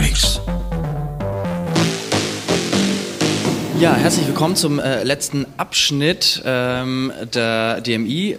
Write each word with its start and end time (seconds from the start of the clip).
Freaks. 0.00 0.40
Ja, 3.78 3.94
herzlich 3.96 4.26
willkommen 4.26 4.56
zum 4.56 4.78
äh, 4.78 5.04
letzten 5.04 5.44
Abschnitt 5.58 6.42
ähm, 6.46 7.12
der 7.34 7.82
DMI 7.82 8.38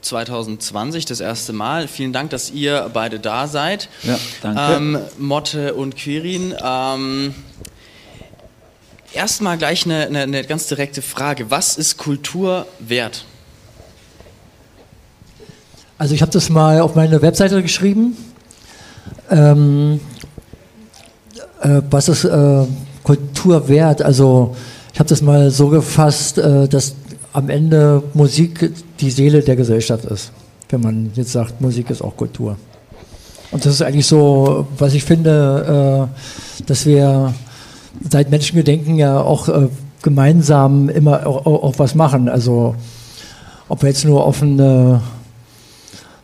2020, 0.00 1.04
das 1.04 1.20
erste 1.20 1.52
Mal. 1.52 1.86
Vielen 1.86 2.12
Dank, 2.12 2.30
dass 2.30 2.50
ihr 2.50 2.90
beide 2.92 3.20
da 3.20 3.46
seid. 3.46 3.88
Ja, 4.02 4.18
danke. 4.42 4.60
Ähm, 4.74 4.98
Motte 5.18 5.74
und 5.74 5.96
Quirin. 5.96 6.54
Ähm, 6.60 7.34
Erstmal 9.12 9.58
gleich 9.58 9.84
eine, 9.84 10.06
eine, 10.06 10.22
eine 10.22 10.42
ganz 10.42 10.66
direkte 10.66 11.02
Frage. 11.02 11.52
Was 11.52 11.76
ist 11.76 11.98
Kultur 11.98 12.66
wert? 12.80 13.24
Also 15.98 16.14
ich 16.16 16.20
habe 16.20 16.32
das 16.32 16.50
mal 16.50 16.80
auf 16.80 16.96
meine 16.96 17.22
Webseite 17.22 17.62
geschrieben. 17.62 18.16
Ähm, 19.30 20.00
äh, 21.66 21.82
was 21.90 22.08
ist 22.08 22.24
äh, 22.24 22.64
Kultur 23.02 23.68
wert? 23.68 24.02
Also 24.02 24.54
ich 24.92 24.98
habe 24.98 25.08
das 25.08 25.22
mal 25.22 25.50
so 25.50 25.68
gefasst, 25.68 26.38
äh, 26.38 26.68
dass 26.68 26.94
am 27.32 27.50
Ende 27.50 28.02
Musik 28.14 28.72
die 29.00 29.10
Seele 29.10 29.40
der 29.42 29.56
Gesellschaft 29.56 30.04
ist. 30.06 30.32
Wenn 30.68 30.80
man 30.80 31.10
jetzt 31.14 31.32
sagt, 31.32 31.60
Musik 31.60 31.90
ist 31.90 32.02
auch 32.02 32.16
Kultur. 32.16 32.56
Und 33.50 33.64
das 33.64 33.74
ist 33.74 33.82
eigentlich 33.82 34.06
so, 34.06 34.66
was 34.78 34.94
ich 34.94 35.04
finde, 35.04 36.08
äh, 36.08 36.64
dass 36.64 36.86
wir 36.86 37.34
seit 38.08 38.30
Menschengedenken 38.30 38.96
ja 38.96 39.20
auch 39.20 39.48
äh, 39.48 39.68
gemeinsam 40.02 40.88
immer 40.88 41.26
auch, 41.26 41.46
auch, 41.46 41.78
was 41.78 41.94
machen. 41.94 42.28
Also 42.28 42.74
ob 43.68 43.82
wir 43.82 43.88
jetzt 43.88 44.04
nur 44.04 44.24
auf 44.24 44.42
eine 44.42 45.00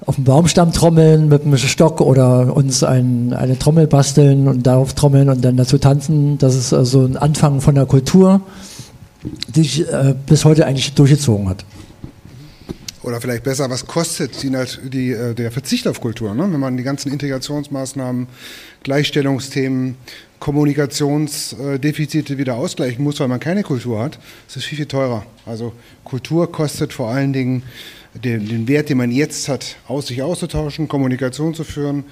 auf 0.07 0.17
dem 0.17 0.25
Baumstamm 0.25 0.73
trommeln 0.73 1.29
mit 1.29 1.43
einem 1.43 1.57
Stock 1.57 2.01
oder 2.01 2.57
uns 2.57 2.83
ein, 2.83 3.33
eine 3.33 3.59
Trommel 3.59 3.87
basteln 3.87 4.49
und 4.49 4.67
darauf 4.67 4.95
trommeln 4.95 5.29
und 5.29 5.45
dann 5.45 5.57
dazu 5.57 5.79
tanzen. 5.79 6.39
Das 6.39 6.55
ist 6.55 6.71
so 6.71 7.05
ein 7.05 7.17
Anfang 7.17 7.61
von 7.61 7.75
der 7.75 7.87
Kultur, 7.87 8.41
die 9.49 9.63
sich 9.63 9.89
äh, 9.89 10.15
bis 10.27 10.45
heute 10.45 10.67
eigentlich 10.67 10.95
durchgezogen 10.95 11.49
hat. 11.49 11.65
Oder 13.03 13.21
vielleicht 13.21 13.43
besser, 13.43 13.69
was 13.69 13.87
kostet 13.87 14.43
die, 14.43 14.53
die, 14.89 15.13
äh, 15.13 15.35
der 15.35 15.51
Verzicht 15.51 15.89
auf 15.89 16.01
Kultur? 16.01 16.35
Ne? 16.35 16.53
Wenn 16.53 16.61
man 16.61 16.77
die 16.77 16.85
ganzen 16.85 17.13
Integrationsmaßnahmen, 17.13 18.29
Gleichstellungsthemen, 18.85 19.97
Kommunikationsdefizite 20.43 22.37
wieder 22.37 22.57
ausgleichen 22.57 23.05
muss, 23.05 23.21
weil 23.21 23.29
man 23.29 23.39
keine 23.39 23.63
Kultur 23.63 24.01
hat, 24.01 24.19
ist 24.49 24.57
es 24.57 24.65
viel, 24.65 24.77
viel 24.77 24.87
teurer. 24.87 25.25
Also 25.47 25.73
Kultur 26.03 26.51
kostet 26.51 26.93
vor 26.93 27.11
allen 27.11 27.33
Dingen 27.33 27.63
den, 28.13 28.49
den 28.49 28.67
Wert, 28.67 28.89
den 28.89 28.99
man 28.99 29.13
jetzt 29.13 29.49
hat, 29.49 29.77
aus 29.87 30.09
sich 30.09 30.21
auszutauschen, 30.21 30.89
Kommunikation 30.89 31.55
zu 31.55 31.63
führen, 31.63 32.03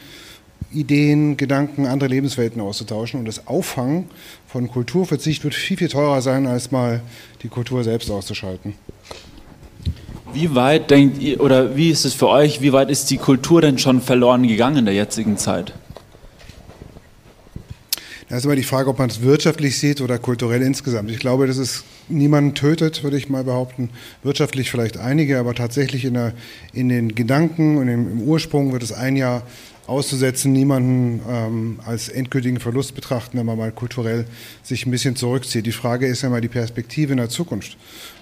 Ideen, 0.70 1.38
Gedanken, 1.38 1.86
andere 1.86 2.08
Lebenswelten 2.08 2.60
auszutauschen. 2.60 3.18
Und 3.18 3.26
das 3.26 3.48
Auffangen 3.48 4.04
von 4.46 4.68
Kulturverzicht 4.68 5.42
wird 5.42 5.56
viel, 5.56 5.78
viel 5.78 5.88
teurer 5.88 6.22
sein, 6.22 6.46
als 6.46 6.70
mal 6.70 7.02
die 7.42 7.48
Kultur 7.48 7.82
selbst 7.82 8.12
auszuschalten. 8.12 8.74
Wie 10.32 10.54
weit 10.54 10.92
denkt 10.92 11.20
ihr, 11.20 11.40
oder 11.40 11.74
wie 11.76 11.90
ist 11.90 12.04
es 12.04 12.14
für 12.14 12.28
euch, 12.28 12.60
wie 12.60 12.72
weit 12.72 12.92
ist 12.92 13.10
die 13.10 13.18
Kultur 13.18 13.60
denn 13.60 13.78
schon 13.78 14.00
verloren 14.00 14.46
gegangen 14.46 14.76
in 14.76 14.84
der 14.84 14.94
jetzigen 14.94 15.36
Zeit? 15.36 15.74
Da 18.30 18.36
ist 18.36 18.44
immer 18.44 18.54
die 18.54 18.62
Frage, 18.62 18.88
ob 18.88 19.00
man 19.00 19.10
es 19.10 19.22
wirtschaftlich 19.22 19.76
sieht 19.76 20.00
oder 20.00 20.16
kulturell 20.20 20.62
insgesamt. 20.62 21.10
Ich 21.10 21.18
glaube, 21.18 21.48
dass 21.48 21.56
es 21.56 21.82
niemanden 22.08 22.54
tötet, 22.54 23.02
würde 23.02 23.16
ich 23.16 23.28
mal 23.28 23.42
behaupten. 23.42 23.90
Wirtschaftlich 24.22 24.70
vielleicht 24.70 24.98
einige, 24.98 25.40
aber 25.40 25.52
tatsächlich 25.52 26.04
in, 26.04 26.14
der, 26.14 26.32
in 26.72 26.88
den 26.88 27.16
Gedanken 27.16 27.76
und 27.76 27.88
im, 27.88 28.08
im 28.08 28.22
Ursprung 28.22 28.72
wird 28.72 28.84
es 28.84 28.92
ein 28.92 29.16
Jahr 29.16 29.42
auszusetzen, 29.88 30.52
niemanden 30.52 31.20
ähm, 31.28 31.80
als 31.84 32.08
endgültigen 32.08 32.60
Verlust 32.60 32.94
betrachten, 32.94 33.36
wenn 33.36 33.46
man 33.46 33.58
mal 33.58 33.72
kulturell 33.72 34.26
sich 34.62 34.86
ein 34.86 34.92
bisschen 34.92 35.16
zurückzieht. 35.16 35.66
Die 35.66 35.72
Frage 35.72 36.06
ist 36.06 36.22
ja 36.22 36.28
mal 36.28 36.40
die 36.40 36.46
Perspektive 36.46 37.10
in 37.10 37.18
der 37.18 37.30
Zukunft. 37.30 37.76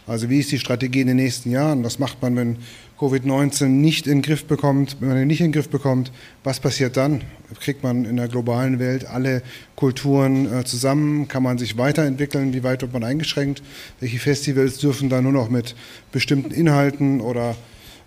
Also 0.06 0.30
wie 0.30 0.38
ist 0.38 0.50
die 0.50 0.58
Strategie 0.58 1.02
in 1.02 1.08
den 1.08 1.16
nächsten 1.16 1.50
Jahren? 1.50 1.84
Was 1.84 1.98
macht 1.98 2.22
man, 2.22 2.34
wenn 2.34 2.56
Covid-19 2.98 3.66
nicht 3.66 4.06
in 4.06 4.19
den 4.19 4.22
Griff 4.22 4.44
bekommt, 4.47 4.97
wenn 5.00 5.09
man 5.09 5.20
ihn 5.20 5.28
nicht 5.28 5.41
in 5.41 5.47
den 5.47 5.53
Griff 5.53 5.69
bekommt? 5.69 6.10
Was 6.42 6.59
passiert 6.59 6.97
dann? 6.97 7.22
Kriegt 7.60 7.82
man 7.82 8.04
in 8.04 8.16
der 8.16 8.28
globalen 8.28 8.78
Welt 8.81 9.06
alle 9.06 9.42
Kulturen 9.76 10.53
äh, 10.53 10.64
zusammen? 10.64 11.28
Kann 11.28 11.42
man 11.42 11.59
sich 11.59 11.78
weiterentwickeln? 11.78 12.53
Wie 12.53 12.64
weit 12.64 12.82
wird 12.82 12.92
man 12.92 13.04
eingeschränkt? 13.04 13.62
Welche 14.00 14.19
Festivals 14.19 14.78
dürfen 14.78 15.09
da 15.09 15.22
nur 15.22 15.32
noch 15.32 15.48
mit 15.48 15.76
bestimmten 16.10 16.50
Inhalten 16.50 17.20
oder 17.20 17.54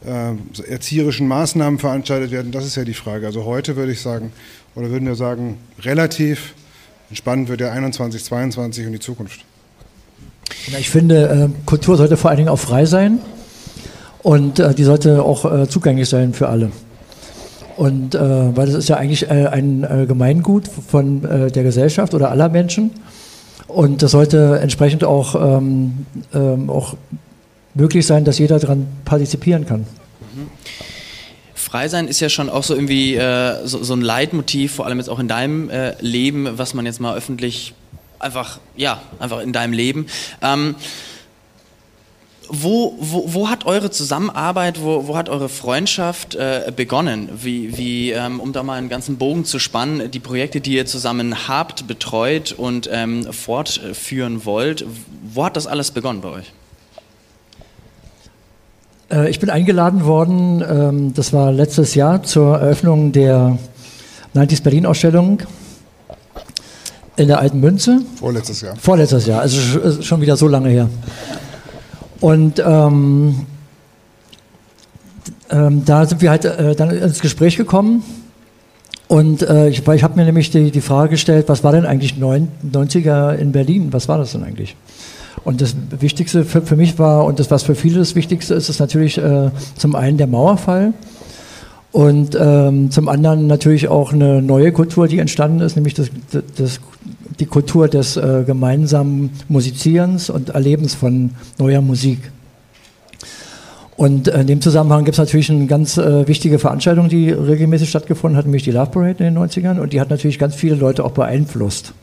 äh, 0.06 0.34
erzieherischen 0.70 1.28
Maßnahmen 1.28 1.80
veranstaltet 1.80 2.32
werden? 2.32 2.52
Das 2.52 2.66
ist 2.66 2.76
ja 2.76 2.84
die 2.84 2.94
Frage. 2.94 3.26
Also 3.26 3.46
heute 3.46 3.78
würde 3.78 3.94
ich 3.94 4.02
sagen, 4.02 4.34
oder 4.76 4.90
würden 4.90 5.08
wir 5.08 5.16
sagen, 5.16 5.58
relativ 5.80 6.54
entspannt 7.10 7.48
wird 7.48 7.62
der 7.62 7.72
21, 7.72 8.24
22 8.24 8.86
und 8.88 8.92
die 8.92 9.00
Zukunft. 9.00 9.46
Ich 10.78 10.90
finde, 10.90 11.50
äh, 11.50 11.66
Kultur 11.66 11.96
sollte 11.96 12.18
vor 12.18 12.30
allen 12.30 12.38
Dingen 12.38 12.50
auch 12.50 12.60
frei 12.60 12.86
sein 12.86 13.20
und 14.24 14.60
äh, 14.60 14.74
die 14.74 14.84
sollte 14.84 15.24
auch 15.24 15.46
äh, 15.46 15.68
zugänglich 15.68 16.10
sein 16.10 16.34
für 16.34 16.50
alle. 16.50 16.72
Und 17.78 18.14
weil 18.14 18.68
das 18.68 18.76
ist 18.76 18.90
ja 18.90 18.98
eigentlich 18.98 19.32
ein 19.32 20.06
Gemeingut 20.08 20.68
von 20.68 21.22
der 21.22 21.64
Gesellschaft 21.64 22.14
oder 22.14 22.30
aller 22.30 22.48
Menschen. 22.48 22.92
Und 23.74 24.02
das 24.02 24.12
sollte 24.12 24.60
entsprechend 24.62 25.04
auch, 25.04 25.36
ähm, 25.36 26.06
ähm, 26.34 26.70
auch 26.70 26.96
möglich 27.74 28.06
sein, 28.06 28.26
dass 28.26 28.38
jeder 28.38 28.60
daran 28.60 28.88
partizipieren 29.06 29.66
kann. 29.66 29.82
Mhm. 29.82 30.50
Frei 31.54 31.88
sein 31.88 32.08
ist 32.08 32.20
ja 32.20 32.28
schon 32.28 32.50
auch 32.50 32.64
so 32.64 32.74
irgendwie 32.74 33.16
äh, 33.16 33.66
so, 33.66 33.82
so, 33.84 33.94
ein 33.94 34.02
Leitmotiv, 34.02 34.74
vor 34.74 34.86
allem 34.86 34.98
jetzt 34.98 35.10
auch 35.10 35.20
in 35.20 35.30
deinem 35.30 35.70
äh, 35.70 35.94
Leben, 36.02 36.50
was 36.58 36.74
man 36.74 36.86
jetzt 36.86 37.00
mal 37.00 37.16
öffentlich 37.16 37.74
einfach, 38.20 38.60
ja, 38.76 39.02
einfach 39.20 39.40
in 39.40 39.54
deinem 39.54 39.74
Leben. 39.74 40.08
Ähm, 40.42 40.76
wo, 42.52 42.94
wo, 43.00 43.24
wo, 43.28 43.50
hat 43.50 43.66
eure 43.66 43.92
Zusammenarbeit, 43.92 44.84
wo, 44.84 45.08
wo 45.08 45.16
hat 45.16 45.30
eure 45.30 45.48
Freundschaft 45.48 46.36
äh, 46.36 46.72
begonnen? 46.76 47.30
Wie, 47.34 47.78
wie 47.78 48.12
ähm, 48.12 48.42
um 48.42 48.52
da 48.52 48.62
mal 48.62 48.78
einen 48.78 48.90
ganzen 48.90 49.18
Bogen 49.18 49.46
zu 49.46 49.58
spannen, 49.58 50.12
die 50.12 50.20
Projekte, 50.20 50.60
die 50.60 50.76
ihr 50.76 50.86
zusammen 50.86 51.48
habt, 51.48 51.88
betreut 51.88 52.52
und 52.52 52.90
ähm, 52.92 53.32
fortführen 53.32 54.46
wollt, 54.46 54.86
wo 55.34 55.46
hat 55.46 55.56
das 55.56 55.66
alles 55.66 55.92
begonnen 55.92 56.20
bei 56.20 56.30
euch? 56.30 56.52
Äh, 59.10 59.30
ich 59.30 59.40
bin 59.40 59.50
eingeladen 59.50 60.06
worden, 60.06 60.64
ähm, 60.68 61.14
das 61.14 61.32
war 61.32 61.54
letztes 61.54 61.96
Jahr 61.96 62.22
zur 62.24 62.58
Eröffnung 62.58 63.14
der 63.14 63.58
90s 64.36 64.62
Berlin 64.62 64.86
Ausstellung 64.86 65.40
in 67.16 67.28
der 67.28 67.40
Alten 67.40 67.62
Münze. 67.62 68.02
Vorletztes 68.16 68.60
Jahr. 68.60 68.76
Vorletztes 68.76 69.26
Jahr, 69.26 69.42
also 69.42 70.02
schon 70.02 70.20
wieder 70.20 70.36
so 70.36 70.50
lange 70.50 70.70
her. 70.70 70.90
Und 72.22 72.64
ähm, 72.66 73.46
ähm, 75.50 75.84
da 75.84 76.06
sind 76.06 76.22
wir 76.22 76.30
halt 76.30 76.46
äh, 76.46 76.76
dann 76.76 76.92
ins 76.92 77.20
Gespräch 77.20 77.58
gekommen. 77.58 78.04
Und 79.08 79.42
äh, 79.42 79.68
ich, 79.68 79.86
ich 79.86 80.04
habe 80.04 80.16
mir 80.16 80.24
nämlich 80.24 80.52
die, 80.52 80.72
die 80.72 80.80
Frage 80.80 81.10
gestellt, 81.10 81.50
was 81.50 81.66
war 81.66 81.74
denn 81.74 81.86
eigentlich 81.86 82.14
90er 82.14 83.34
in 83.34 83.52
Berlin? 83.52 83.90
Was 83.92 84.08
war 84.08 84.18
das 84.18 84.32
denn 84.32 84.44
eigentlich? 84.44 84.78
Und 85.44 85.60
das 85.60 85.76
Wichtigste 86.00 86.46
für, 86.46 86.62
für 86.62 86.78
mich 86.78 86.98
war, 87.00 87.26
und 87.26 87.40
das, 87.40 87.52
was 87.52 87.64
für 87.64 87.76
viele 87.76 88.00
das 88.00 88.16
Wichtigste 88.16 88.54
ist, 88.54 88.70
ist 88.70 88.80
natürlich 88.80 89.18
äh, 89.18 89.50
zum 89.76 89.96
einen 89.96 90.18
der 90.18 90.28
Mauerfall 90.28 90.94
und 91.92 92.38
ähm, 92.40 92.92
zum 92.92 93.10
anderen 93.10 93.48
natürlich 93.48 93.90
auch 93.90 94.14
eine 94.14 94.42
neue 94.42 94.72
Kultur, 94.72 95.08
die 95.08 95.20
entstanden 95.20 95.60
ist, 95.60 95.76
nämlich 95.76 95.94
das, 95.94 96.10
das, 96.56 96.80
die 97.42 97.48
Kultur 97.48 97.88
des 97.88 98.16
äh, 98.18 98.44
gemeinsamen 98.46 99.32
Musizierens 99.50 100.30
und 100.30 100.50
Erlebens 100.50 100.94
von 100.94 101.32
neuer 101.58 101.82
Musik. 101.82 102.32
Und 103.98 104.30
in 104.30 104.48
dem 104.48 104.62
Zusammenhang 104.62 105.04
gibt 105.06 105.16
es 105.16 105.20
natürlich 105.20 105.52
eine 105.52 105.66
ganz 105.66 105.98
äh, 105.98 106.28
wichtige 106.28 106.60
Veranstaltung, 106.60 107.10
die 107.10 107.32
regelmäßig 107.32 107.90
stattgefunden 107.90 108.38
hat, 108.38 108.46
nämlich 108.46 108.64
die 108.64 108.72
Love 108.72 108.92
Parade 108.92 109.26
in 109.26 109.34
den 109.34 109.38
90ern. 109.44 109.80
Und 109.80 109.94
die 109.94 110.00
hat 110.00 110.10
natürlich 110.10 110.40
ganz 110.40 110.56
viele 110.56 110.76
Leute 110.76 111.04
auch 111.04 111.12
beeinflusst. 111.12 111.94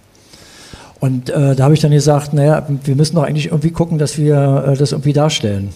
Und 1.00 1.30
äh, 1.30 1.54
da 1.54 1.64
habe 1.64 1.74
ich 1.74 1.80
dann 1.80 1.92
gesagt, 1.92 2.34
naja, 2.34 2.66
wir 2.84 2.96
müssen 2.96 3.14
doch 3.14 3.22
eigentlich 3.22 3.46
irgendwie 3.46 3.70
gucken, 3.70 3.98
dass 3.98 4.18
wir 4.18 4.64
äh, 4.66 4.76
das 4.76 4.92
irgendwie 4.92 5.12
darstellen. 5.12 5.70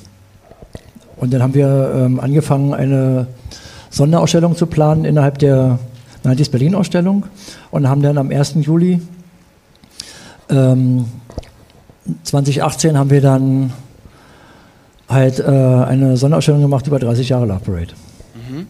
Und 1.16 1.32
dann 1.32 1.42
haben 1.42 1.54
wir 1.54 1.92
ähm, 1.94 2.18
angefangen, 2.18 2.74
eine 2.74 3.28
Sonderausstellung 3.90 4.56
zu 4.56 4.66
planen 4.66 5.04
innerhalb 5.04 5.38
der 5.38 5.78
90s 6.24 6.50
Berlin-Ausstellung 6.50 7.24
und 7.70 7.88
haben 7.88 8.02
dann 8.02 8.18
am 8.18 8.30
1. 8.30 8.56
Juli 8.60 9.00
ähm, 10.52 11.06
2018 12.24 12.98
haben 12.98 13.10
wir 13.10 13.20
dann 13.20 13.72
halt 15.08 15.38
äh, 15.38 15.42
eine 15.42 16.16
Sonderausstellung 16.16 16.62
gemacht 16.62 16.86
über 16.86 16.98
30 16.98 17.28
Jahre 17.28 17.46
Love 17.46 17.60
Parade. 17.60 17.94
Mhm. 18.34 18.66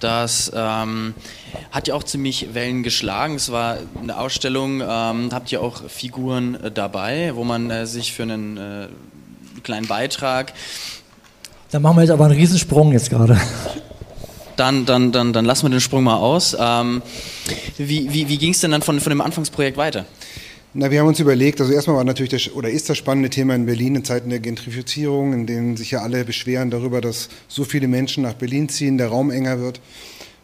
Das 0.00 0.50
ähm, 0.54 1.14
hat 1.72 1.88
ja 1.88 1.94
auch 1.94 2.02
ziemlich 2.02 2.54
Wellen 2.54 2.82
geschlagen. 2.82 3.34
Es 3.34 3.52
war 3.52 3.76
eine 4.00 4.18
Ausstellung, 4.18 4.80
ähm, 4.80 5.28
habt 5.32 5.52
ihr 5.52 5.62
auch 5.62 5.82
Figuren 5.88 6.54
äh, 6.54 6.70
dabei, 6.70 7.32
wo 7.34 7.44
man 7.44 7.70
äh, 7.70 7.86
sich 7.86 8.12
für 8.12 8.22
einen 8.22 8.56
äh, 8.56 8.88
kleinen 9.62 9.86
Beitrag. 9.86 10.52
Da 11.70 11.78
machen 11.78 11.96
wir 11.96 12.02
jetzt 12.02 12.10
aber 12.10 12.24
einen 12.24 12.34
Riesensprung 12.34 12.92
jetzt 12.92 13.10
gerade. 13.10 13.38
dann, 14.56 14.86
dann, 14.86 15.12
dann, 15.12 15.32
dann 15.32 15.44
lassen 15.44 15.66
wir 15.66 15.70
den 15.70 15.80
Sprung 15.80 16.04
mal 16.04 16.16
aus. 16.16 16.56
Ähm, 16.58 17.02
wie 17.76 18.12
wie, 18.12 18.28
wie 18.28 18.38
ging 18.38 18.52
es 18.52 18.60
denn 18.60 18.70
dann 18.70 18.82
von, 18.82 19.00
von 19.00 19.10
dem 19.10 19.20
Anfangsprojekt 19.20 19.76
weiter? 19.76 20.06
Na, 20.72 20.88
wir 20.88 21.00
haben 21.00 21.08
uns 21.08 21.18
überlegt, 21.18 21.60
also 21.60 21.72
erstmal 21.72 21.96
war 21.96 22.04
natürlich 22.04 22.30
das, 22.30 22.54
oder 22.54 22.70
ist 22.70 22.88
das 22.88 22.96
spannende 22.96 23.28
Thema 23.28 23.56
in 23.56 23.66
Berlin 23.66 23.96
in 23.96 24.04
Zeiten 24.04 24.30
der 24.30 24.38
Gentrifizierung, 24.38 25.32
in 25.32 25.44
denen 25.44 25.76
sich 25.76 25.90
ja 25.90 26.02
alle 26.02 26.24
beschweren 26.24 26.70
darüber, 26.70 27.00
dass 27.00 27.28
so 27.48 27.64
viele 27.64 27.88
Menschen 27.88 28.22
nach 28.22 28.34
Berlin 28.34 28.68
ziehen, 28.68 28.96
der 28.96 29.08
Raum 29.08 29.32
enger 29.32 29.58
wird. 29.58 29.80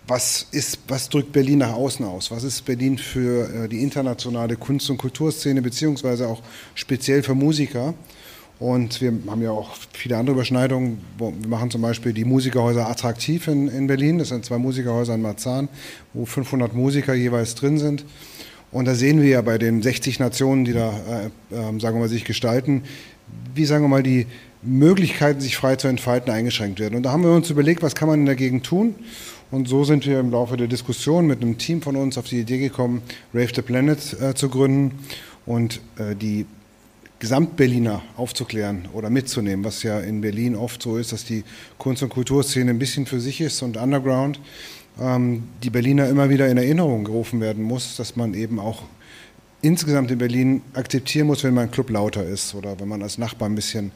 Was, 0.08 0.48
ist, 0.50 0.80
was 0.88 1.10
drückt 1.10 1.30
Berlin 1.30 1.58
nach 1.58 1.74
außen 1.74 2.04
aus? 2.04 2.32
Was 2.32 2.42
ist 2.42 2.64
Berlin 2.64 2.98
für 2.98 3.48
äh, 3.48 3.68
die 3.68 3.84
internationale 3.84 4.56
Kunst- 4.56 4.90
und 4.90 4.98
Kulturszene, 4.98 5.62
beziehungsweise 5.62 6.26
auch 6.26 6.42
speziell 6.74 7.22
für 7.22 7.36
Musiker? 7.36 7.94
Und 8.58 9.00
wir 9.00 9.12
haben 9.28 9.42
ja 9.42 9.52
auch 9.52 9.76
viele 9.92 10.16
andere 10.16 10.34
Überschneidungen. 10.34 11.02
Wir 11.18 11.48
machen 11.48 11.70
zum 11.70 11.82
Beispiel 11.82 12.12
die 12.12 12.24
Musikerhäuser 12.24 12.88
attraktiv 12.88 13.46
in, 13.46 13.68
in 13.68 13.86
Berlin. 13.86 14.18
Das 14.18 14.30
sind 14.30 14.44
zwei 14.44 14.58
Musikerhäuser 14.58 15.14
in 15.14 15.22
Marzahn, 15.22 15.68
wo 16.14 16.24
500 16.24 16.74
Musiker 16.74 17.14
jeweils 17.14 17.54
drin 17.54 17.78
sind. 17.78 18.04
Und 18.72 18.86
da 18.86 18.94
sehen 18.94 19.22
wir 19.22 19.28
ja 19.28 19.42
bei 19.42 19.58
den 19.58 19.82
60 19.82 20.18
Nationen, 20.18 20.64
die 20.64 20.72
da, 20.72 20.92
äh, 21.50 21.54
äh, 21.54 21.80
sagen 21.80 21.96
wir 21.96 22.00
mal, 22.00 22.08
sich 22.08 22.24
gestalten, 22.24 22.82
wie, 23.54 23.64
sagen 23.64 23.84
wir 23.84 23.88
mal, 23.88 24.02
die 24.02 24.26
Möglichkeiten, 24.62 25.40
sich 25.40 25.56
frei 25.56 25.76
zu 25.76 25.88
entfalten, 25.88 26.32
eingeschränkt 26.32 26.80
werden. 26.80 26.96
Und 26.96 27.04
da 27.04 27.12
haben 27.12 27.22
wir 27.22 27.30
uns 27.30 27.50
überlegt, 27.50 27.82
was 27.82 27.94
kann 27.94 28.08
man 28.08 28.26
dagegen 28.26 28.62
tun? 28.62 28.94
Und 29.50 29.68
so 29.68 29.84
sind 29.84 30.06
wir 30.06 30.18
im 30.18 30.30
Laufe 30.30 30.56
der 30.56 30.66
Diskussion 30.66 31.26
mit 31.26 31.40
einem 31.40 31.56
Team 31.56 31.80
von 31.80 31.94
uns 31.96 32.18
auf 32.18 32.26
die 32.26 32.40
Idee 32.40 32.58
gekommen, 32.58 33.02
Rave 33.32 33.52
the 33.54 33.62
Planet 33.62 34.20
äh, 34.20 34.34
zu 34.34 34.48
gründen 34.48 34.98
und 35.46 35.80
äh, 35.98 36.16
die 36.16 36.46
Gesamtberliner 37.18 38.02
aufzuklären 38.16 38.88
oder 38.92 39.08
mitzunehmen, 39.08 39.64
was 39.64 39.82
ja 39.82 40.00
in 40.00 40.20
Berlin 40.20 40.54
oft 40.54 40.82
so 40.82 40.98
ist, 40.98 41.12
dass 41.12 41.24
die 41.24 41.44
Kunst- 41.78 42.02
und 42.02 42.10
Kulturszene 42.10 42.70
ein 42.70 42.78
bisschen 42.78 43.06
für 43.06 43.20
sich 43.20 43.40
ist 43.40 43.62
und 43.62 43.76
underground. 43.76 44.38
Ähm, 45.00 45.44
die 45.62 45.70
Berliner 45.70 46.08
immer 46.08 46.30
wieder 46.30 46.48
in 46.48 46.56
Erinnerung 46.56 47.04
gerufen 47.04 47.40
werden 47.40 47.62
muss, 47.62 47.96
dass 47.96 48.16
man 48.16 48.34
eben 48.34 48.58
auch 48.58 48.82
insgesamt 49.62 50.10
in 50.10 50.18
Berlin 50.18 50.62
akzeptieren 50.74 51.26
muss, 51.26 51.44
wenn 51.44 51.54
mein 51.54 51.70
Club 51.70 51.90
lauter 51.90 52.24
ist 52.24 52.54
oder 52.54 52.78
wenn 52.78 52.88
man 52.88 53.02
als 53.02 53.18
Nachbar 53.18 53.48
ein 53.48 53.54
bisschen 53.54 53.90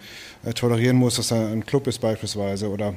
äh, 0.45 0.53
tolerieren 0.53 0.97
muss, 0.97 1.17
dass 1.17 1.31
er 1.31 1.49
ein 1.49 1.65
Club 1.65 1.87
ist 1.87 2.01
beispielsweise 2.01 2.69
oder, 2.69 2.95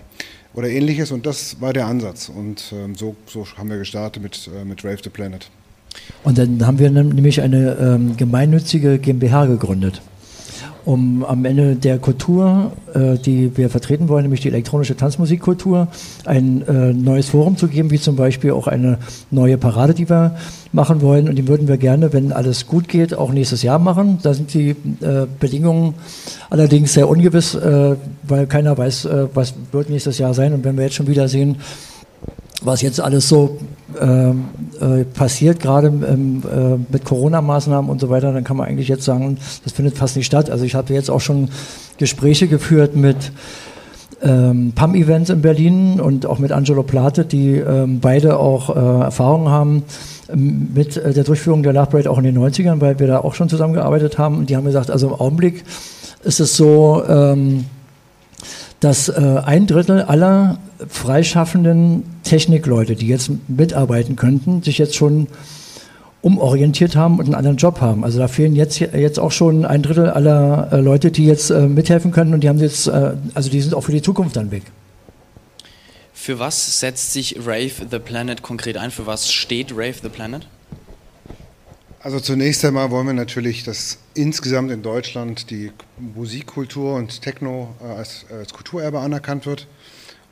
oder 0.53 0.69
ähnliches. 0.69 1.11
Und 1.11 1.25
das 1.25 1.61
war 1.61 1.73
der 1.73 1.87
Ansatz. 1.87 2.29
Und 2.29 2.73
ähm, 2.73 2.95
so, 2.95 3.15
so 3.25 3.45
haben 3.57 3.69
wir 3.69 3.77
gestartet 3.77 4.21
mit, 4.21 4.49
äh, 4.53 4.65
mit 4.65 4.83
Rave 4.83 4.99
the 5.03 5.09
Planet. 5.09 5.49
Und 6.23 6.37
dann 6.37 6.65
haben 6.65 6.79
wir 6.79 6.89
nämlich 6.89 7.41
eine 7.41 7.77
ähm, 7.79 8.17
gemeinnützige 8.17 8.97
GmbH 8.97 9.45
gegründet 9.45 10.01
um 10.85 11.23
am 11.23 11.45
Ende 11.45 11.75
der 11.75 11.97
Kultur, 11.97 12.71
äh, 12.93 13.17
die 13.17 13.55
wir 13.55 13.69
vertreten 13.69 14.09
wollen, 14.09 14.23
nämlich 14.23 14.41
die 14.41 14.49
elektronische 14.49 14.95
Tanzmusikkultur, 14.95 15.87
ein 16.25 16.61
äh, 16.67 16.93
neues 16.93 17.29
Forum 17.29 17.57
zu 17.57 17.67
geben, 17.67 17.91
wie 17.91 17.99
zum 17.99 18.15
Beispiel 18.15 18.51
auch 18.51 18.67
eine 18.67 18.97
neue 19.31 19.57
Parade, 19.57 19.93
die 19.93 20.09
wir 20.09 20.35
machen 20.71 21.01
wollen. 21.01 21.29
Und 21.29 21.35
die 21.35 21.47
würden 21.47 21.67
wir 21.67 21.77
gerne, 21.77 22.13
wenn 22.13 22.31
alles 22.31 22.67
gut 22.67 22.87
geht, 22.87 23.13
auch 23.13 23.31
nächstes 23.31 23.63
Jahr 23.63 23.79
machen. 23.79 24.19
Da 24.23 24.33
sind 24.33 24.53
die 24.53 24.71
äh, 24.71 25.27
Bedingungen 25.39 25.93
allerdings 26.49 26.93
sehr 26.93 27.07
ungewiss, 27.07 27.55
äh, 27.55 27.95
weil 28.23 28.47
keiner 28.47 28.77
weiß, 28.77 29.05
äh, 29.05 29.27
was 29.33 29.53
wird 29.71 29.89
nächstes 29.89 30.17
Jahr 30.17 30.33
sein. 30.33 30.53
Und 30.53 30.63
wenn 30.63 30.75
wir 30.75 30.83
jetzt 30.83 30.95
schon 30.95 31.07
wieder 31.07 31.27
sehen, 31.27 31.57
was 32.63 32.81
jetzt 32.81 32.99
alles 32.99 33.27
so 33.27 33.57
ähm, 33.99 34.45
äh, 34.79 35.03
passiert, 35.03 35.59
gerade 35.59 35.87
ähm, 35.87 36.43
äh, 36.43 36.77
mit 36.91 37.05
Corona-Maßnahmen 37.05 37.89
und 37.89 37.99
so 37.99 38.09
weiter, 38.09 38.31
dann 38.31 38.43
kann 38.43 38.57
man 38.57 38.67
eigentlich 38.67 38.87
jetzt 38.87 39.03
sagen, 39.03 39.37
das 39.63 39.73
findet 39.73 39.97
fast 39.97 40.15
nicht 40.15 40.25
statt. 40.25 40.49
Also 40.49 40.65
ich 40.65 40.75
habe 40.75 40.93
jetzt 40.93 41.09
auch 41.09 41.21
schon 41.21 41.49
Gespräche 41.97 42.47
geführt 42.47 42.95
mit 42.95 43.31
ähm, 44.21 44.71
PAM-Events 44.73 45.29
in 45.29 45.41
Berlin 45.41 45.99
und 45.99 46.25
auch 46.25 46.39
mit 46.39 46.51
Angelo 46.51 46.83
Plate, 46.83 47.25
die 47.25 47.55
ähm, 47.57 47.99
beide 47.99 48.39
auch 48.39 48.69
äh, 48.69 49.03
Erfahrungen 49.03 49.49
haben 49.49 49.83
ähm, 50.29 50.69
mit 50.73 50.97
äh, 50.97 51.13
der 51.13 51.23
Durchführung 51.23 51.61
der 51.63 51.73
Love 51.73 51.87
Parade 51.87 52.09
auch 52.09 52.17
in 52.17 52.23
den 52.23 52.37
90ern, 52.37 52.79
weil 52.79 52.99
wir 52.99 53.07
da 53.07 53.19
auch 53.19 53.35
schon 53.35 53.49
zusammengearbeitet 53.49 54.17
haben. 54.17 54.37
Und 54.37 54.49
die 54.49 54.55
haben 54.55 54.65
gesagt, 54.65 54.89
also 54.89 55.07
im 55.07 55.13
Augenblick 55.13 55.63
ist 56.23 56.39
es 56.39 56.55
so, 56.55 57.03
ähm, 57.07 57.65
dass 58.83 59.09
äh, 59.09 59.41
ein 59.45 59.67
Drittel 59.67 60.01
aller 60.01 60.57
freischaffenden 60.89 62.03
Technikleute, 62.23 62.95
die 62.95 63.07
jetzt 63.07 63.31
mitarbeiten 63.47 64.15
könnten, 64.15 64.61
sich 64.61 64.77
jetzt 64.77 64.95
schon 64.95 65.27
umorientiert 66.21 66.95
haben 66.95 67.19
und 67.19 67.25
einen 67.25 67.35
anderen 67.35 67.57
Job 67.57 67.81
haben. 67.81 68.03
Also 68.03 68.19
da 68.19 68.27
fehlen 68.27 68.55
jetzt, 68.55 68.79
jetzt 68.79 69.19
auch 69.19 69.31
schon 69.31 69.65
ein 69.65 69.83
Drittel 69.83 70.09
aller 70.09 70.69
äh, 70.71 70.79
Leute, 70.79 71.11
die 71.11 71.25
jetzt 71.25 71.49
äh, 71.49 71.67
mithelfen 71.67 72.11
können 72.11 72.33
und 72.33 72.41
die 72.41 72.49
haben 72.49 72.59
jetzt, 72.59 72.87
äh, 72.87 73.13
also 73.33 73.49
die 73.49 73.61
sind 73.61 73.73
auch 73.73 73.81
für 73.81 73.91
die 73.91 74.01
Zukunft 74.01 74.35
dann 74.35 74.51
weg. 74.51 74.63
Für 76.13 76.39
was 76.39 76.79
setzt 76.79 77.11
sich 77.11 77.37
Rave 77.45 77.71
the 77.91 77.99
Planet 77.99 78.41
konkret 78.41 78.77
ein? 78.77 78.91
Für 78.91 79.05
was 79.05 79.31
steht 79.31 79.73
Rave 79.73 79.95
the 80.01 80.09
Planet? 80.09 80.47
Also 82.03 82.19
zunächst 82.19 82.65
einmal 82.65 82.91
wollen 82.91 83.07
wir 83.07 83.13
natürlich, 83.13 83.63
dass 83.63 83.97
insgesamt 84.13 84.71
in 84.71 84.81
Deutschland 84.81 85.49
die 85.49 85.71
Musikkultur 85.97 86.95
und 86.95 87.21
Techno 87.21 87.73
äh, 87.81 87.93
als, 87.93 88.25
als, 88.29 88.51
Kulturerbe 88.51 88.99
anerkannt 88.99 89.45
wird. 89.45 89.69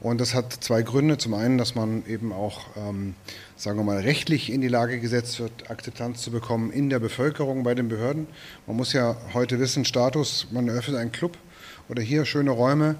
Und 0.01 0.19
das 0.19 0.33
hat 0.33 0.51
zwei 0.51 0.81
Gründe. 0.81 1.17
Zum 1.17 1.33
einen, 1.33 1.57
dass 1.57 1.73
man 1.73 2.05
eben 2.07 2.33
auch, 2.33 2.65
ähm, 2.75 3.15
sagen 3.55 3.79
wir 3.79 3.85
mal, 3.85 3.99
rechtlich 3.99 4.51
in 4.51 4.59
die 4.59 4.67
Lage 4.67 4.99
gesetzt 4.99 5.39
wird, 5.39 5.71
Akzeptanz 5.71 6.21
zu 6.21 6.31
bekommen 6.31 6.73
in 6.73 6.89
der 6.89 6.99
Bevölkerung, 6.99 7.63
bei 7.63 7.73
den 7.73 7.87
Behörden. 7.87 8.27
Man 8.67 8.75
muss 8.75 8.91
ja 8.91 9.15
heute 9.33 9.57
wissen, 9.61 9.85
Status, 9.85 10.47
man 10.51 10.67
eröffnet 10.67 10.97
einen 10.97 11.13
Club 11.13 11.37
oder 11.87 12.01
hier 12.01 12.25
schöne 12.25 12.51
Räume. 12.51 12.95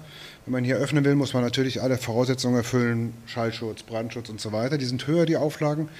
Wenn 0.46 0.52
man 0.52 0.64
hier 0.64 0.78
öffnen 0.78 1.04
will, 1.04 1.14
muss 1.14 1.34
man 1.34 1.42
natürlich 1.42 1.82
alle 1.82 1.98
Voraussetzungen 1.98 2.56
erfüllen, 2.56 3.12
Schallschutz, 3.26 3.82
Brandschutz 3.82 4.30
und 4.30 4.40
so 4.40 4.50
weiter. 4.50 4.78
Die 4.78 4.86
sind 4.86 5.06
höher, 5.06 5.26
die 5.26 5.36
Auflagen. 5.36 5.90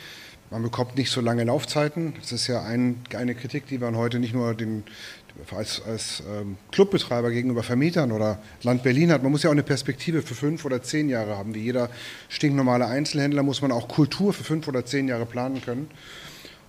Man 0.52 0.62
bekommt 0.62 0.98
nicht 0.98 1.10
so 1.10 1.22
lange 1.22 1.44
Laufzeiten. 1.44 2.12
Das 2.20 2.30
ist 2.30 2.46
ja 2.46 2.62
ein, 2.62 3.00
eine 3.16 3.34
Kritik, 3.34 3.66
die 3.68 3.78
man 3.78 3.96
heute 3.96 4.18
nicht 4.18 4.34
nur 4.34 4.52
den, 4.52 4.84
als, 5.50 5.80
als 5.86 6.22
ähm, 6.30 6.58
Clubbetreiber 6.70 7.30
gegenüber 7.30 7.62
Vermietern 7.62 8.12
oder 8.12 8.38
Land 8.62 8.82
Berlin 8.82 9.12
hat. 9.12 9.22
Man 9.22 9.32
muss 9.32 9.44
ja 9.44 9.48
auch 9.48 9.54
eine 9.54 9.62
Perspektive 9.62 10.20
für 10.20 10.34
fünf 10.34 10.66
oder 10.66 10.82
zehn 10.82 11.08
Jahre 11.08 11.38
haben. 11.38 11.54
Wie 11.54 11.60
jeder 11.60 11.88
stinknormale 12.28 12.86
Einzelhändler 12.86 13.42
muss 13.42 13.62
man 13.62 13.72
auch 13.72 13.88
Kultur 13.88 14.34
für 14.34 14.44
fünf 14.44 14.68
oder 14.68 14.84
zehn 14.84 15.08
Jahre 15.08 15.24
planen 15.24 15.62
können. 15.62 15.88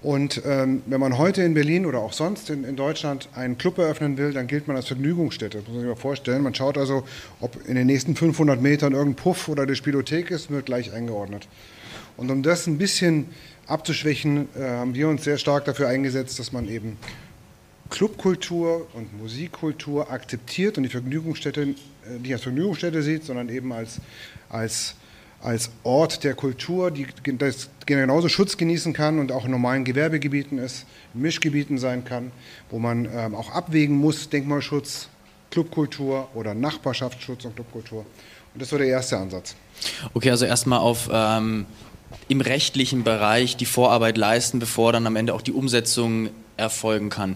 Und 0.02 0.42
ähm, 0.46 0.82
wenn 0.86 1.02
man 1.02 1.18
heute 1.18 1.44
in 1.44 1.54
Berlin 1.54 1.86
oder 1.86 2.00
auch 2.00 2.14
sonst 2.14 2.50
in, 2.50 2.64
in, 2.64 2.78
Deutschland 2.78 3.28
einen 3.36 3.58
Club 3.58 3.80
eröffnen 3.80 4.18
will, 4.18 4.32
dann 4.32 4.48
gilt 4.48 4.66
man 4.66 4.78
als 4.78 4.88
Vergnügungsstätte. 4.88 5.58
Das 5.58 5.68
muss 5.68 5.76
man 5.76 5.82
sich 5.82 5.90
mal 5.90 6.00
vorstellen. 6.00 6.42
Man 6.42 6.56
schaut 6.56 6.78
also, 6.78 7.04
ob 7.42 7.58
in 7.68 7.76
den 7.76 7.88
nächsten 7.88 8.16
500 8.16 8.62
Metern 8.62 8.94
irgendein 8.94 9.22
Puff 9.22 9.50
oder 9.50 9.66
die 9.66 9.76
Spielothek 9.76 10.32
ist, 10.32 10.50
wird 10.50 10.68
gleich 10.68 10.94
eingeordnet. 10.94 11.50
Und 12.16 12.30
um 12.32 12.44
das 12.44 12.68
ein 12.68 12.78
bisschen 12.78 13.28
abzuschwächen, 13.68 14.48
äh, 14.56 14.64
haben 14.64 14.96
wir 14.96 15.08
uns 15.08 15.24
sehr 15.24 15.38
stark 15.38 15.66
dafür 15.66 15.88
eingesetzt, 15.88 16.40
dass 16.40 16.52
man 16.52 16.68
eben 16.68 16.98
Clubkultur 17.90 18.88
und 18.94 19.20
Musikkultur 19.20 20.12
akzeptiert 20.12 20.78
und 20.78 20.84
die 20.84 20.90
Vergnügungsstätte 20.90 21.62
äh, 21.62 22.20
nicht 22.22 22.34
als 22.34 22.44
Vergnügungsstätte 22.44 23.02
sieht, 23.04 23.24
sondern 23.24 23.50
eben 23.50 23.72
als, 23.72 24.00
als, 24.50 24.96
als 25.42 25.70
Ort 25.84 26.24
der 26.24 26.34
Kultur, 26.34 26.92
die 26.92 27.08
das 27.38 27.70
genauso 27.86 28.30
Schutz 28.30 28.58
genießen 28.58 28.94
kann 28.94 29.20
und 29.20 29.32
auch 29.32 29.46
in 29.46 29.52
normalen 29.52 29.84
Gewerbegebieten 29.84 30.58
ist, 30.58 30.86
in 31.14 31.22
Mischgebieten 31.22 31.78
sein 31.78 32.04
kann, 32.04 32.32
wo 32.70 32.80
man 32.80 33.08
ähm, 33.14 33.36
auch 33.36 33.52
abwägen 33.52 33.96
muss, 33.96 34.30
Denkmalschutz, 34.30 35.10
Clubkultur 35.52 36.30
oder 36.34 36.54
Nachbarschaftsschutz 36.54 37.46
und 37.46 37.56
Clubkultur. 37.56 38.06
Und 38.54 38.62
das 38.62 38.72
war 38.72 38.80
der 38.80 38.88
erste 38.88 39.18
Ansatz. 39.18 39.56
Okay, 40.14 40.32
also 40.32 40.46
erstmal 40.46 40.80
auf 40.80 41.10
ähm, 41.12 41.66
im 42.28 42.42
rechtlichen 42.42 43.04
Bereich 43.04 43.58
die 43.58 43.66
Vorarbeit 43.66 44.18
leisten, 44.18 44.60
bevor 44.60 44.94
dann 44.94 45.08
am 45.08 45.16
Ende 45.16 45.34
auch 45.34 45.42
die 45.42 45.52
Umsetzung 45.52 46.30
erfolgen 46.58 47.10
kann. 47.10 47.36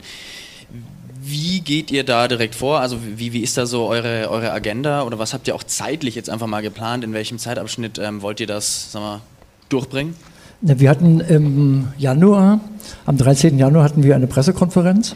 Wie 1.21 1.59
geht 1.59 1.91
ihr 1.91 2.03
da 2.03 2.27
direkt 2.27 2.55
vor? 2.55 2.79
Also 2.79 2.97
wie, 3.15 3.33
wie 3.33 3.41
ist 3.41 3.57
da 3.57 3.65
so 3.65 3.87
eure, 3.87 4.29
eure 4.29 4.51
Agenda 4.51 5.03
oder 5.03 5.19
was 5.19 5.33
habt 5.33 5.47
ihr 5.47 5.55
auch 5.55 5.63
zeitlich 5.63 6.15
jetzt 6.15 6.29
einfach 6.29 6.47
mal 6.47 6.61
geplant? 6.61 7.03
In 7.03 7.13
welchem 7.13 7.37
Zeitabschnitt 7.37 7.99
ähm, 7.99 8.21
wollt 8.21 8.39
ihr 8.39 8.47
das 8.47 8.91
sag 8.91 9.01
mal, 9.01 9.21
durchbringen? 9.69 10.15
Wir 10.61 10.89
hatten 10.89 11.19
im 11.19 11.89
Januar, 11.97 12.61
am 13.05 13.17
13. 13.17 13.59
Januar 13.59 13.83
hatten 13.83 14.03
wir 14.03 14.15
eine 14.15 14.27
Pressekonferenz 14.27 15.15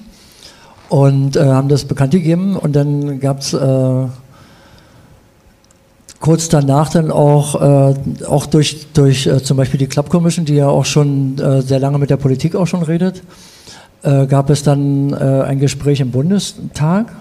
und 0.89 1.35
äh, 1.35 1.43
haben 1.45 1.69
das 1.69 1.85
bekannt 1.85 2.11
gegeben 2.11 2.57
und 2.57 2.75
dann 2.75 3.19
gab 3.19 3.39
es 3.39 3.53
äh, 3.53 4.07
kurz 6.21 6.47
danach 6.47 6.89
dann 6.89 7.11
auch, 7.11 7.55
äh, 7.61 7.95
auch 8.25 8.45
durch, 8.45 8.87
durch 8.93 9.27
äh, 9.27 9.43
zum 9.43 9.57
Beispiel 9.57 9.79
die 9.79 9.87
Club 9.87 10.09
Commission, 10.09 10.45
die 10.45 10.55
ja 10.55 10.69
auch 10.69 10.85
schon 10.85 11.37
äh, 11.39 11.61
sehr 11.61 11.79
lange 11.79 11.97
mit 11.97 12.09
der 12.09 12.17
Politik 12.17 12.55
auch 12.55 12.67
schon 12.67 12.83
redet, 12.83 13.21
äh, 14.03 14.27
gab 14.27 14.49
es 14.49 14.63
dann 14.63 15.13
äh, 15.13 15.15
ein 15.15 15.59
Gespräch 15.59 15.99
im 15.99 16.11
Bundestag, 16.11 17.11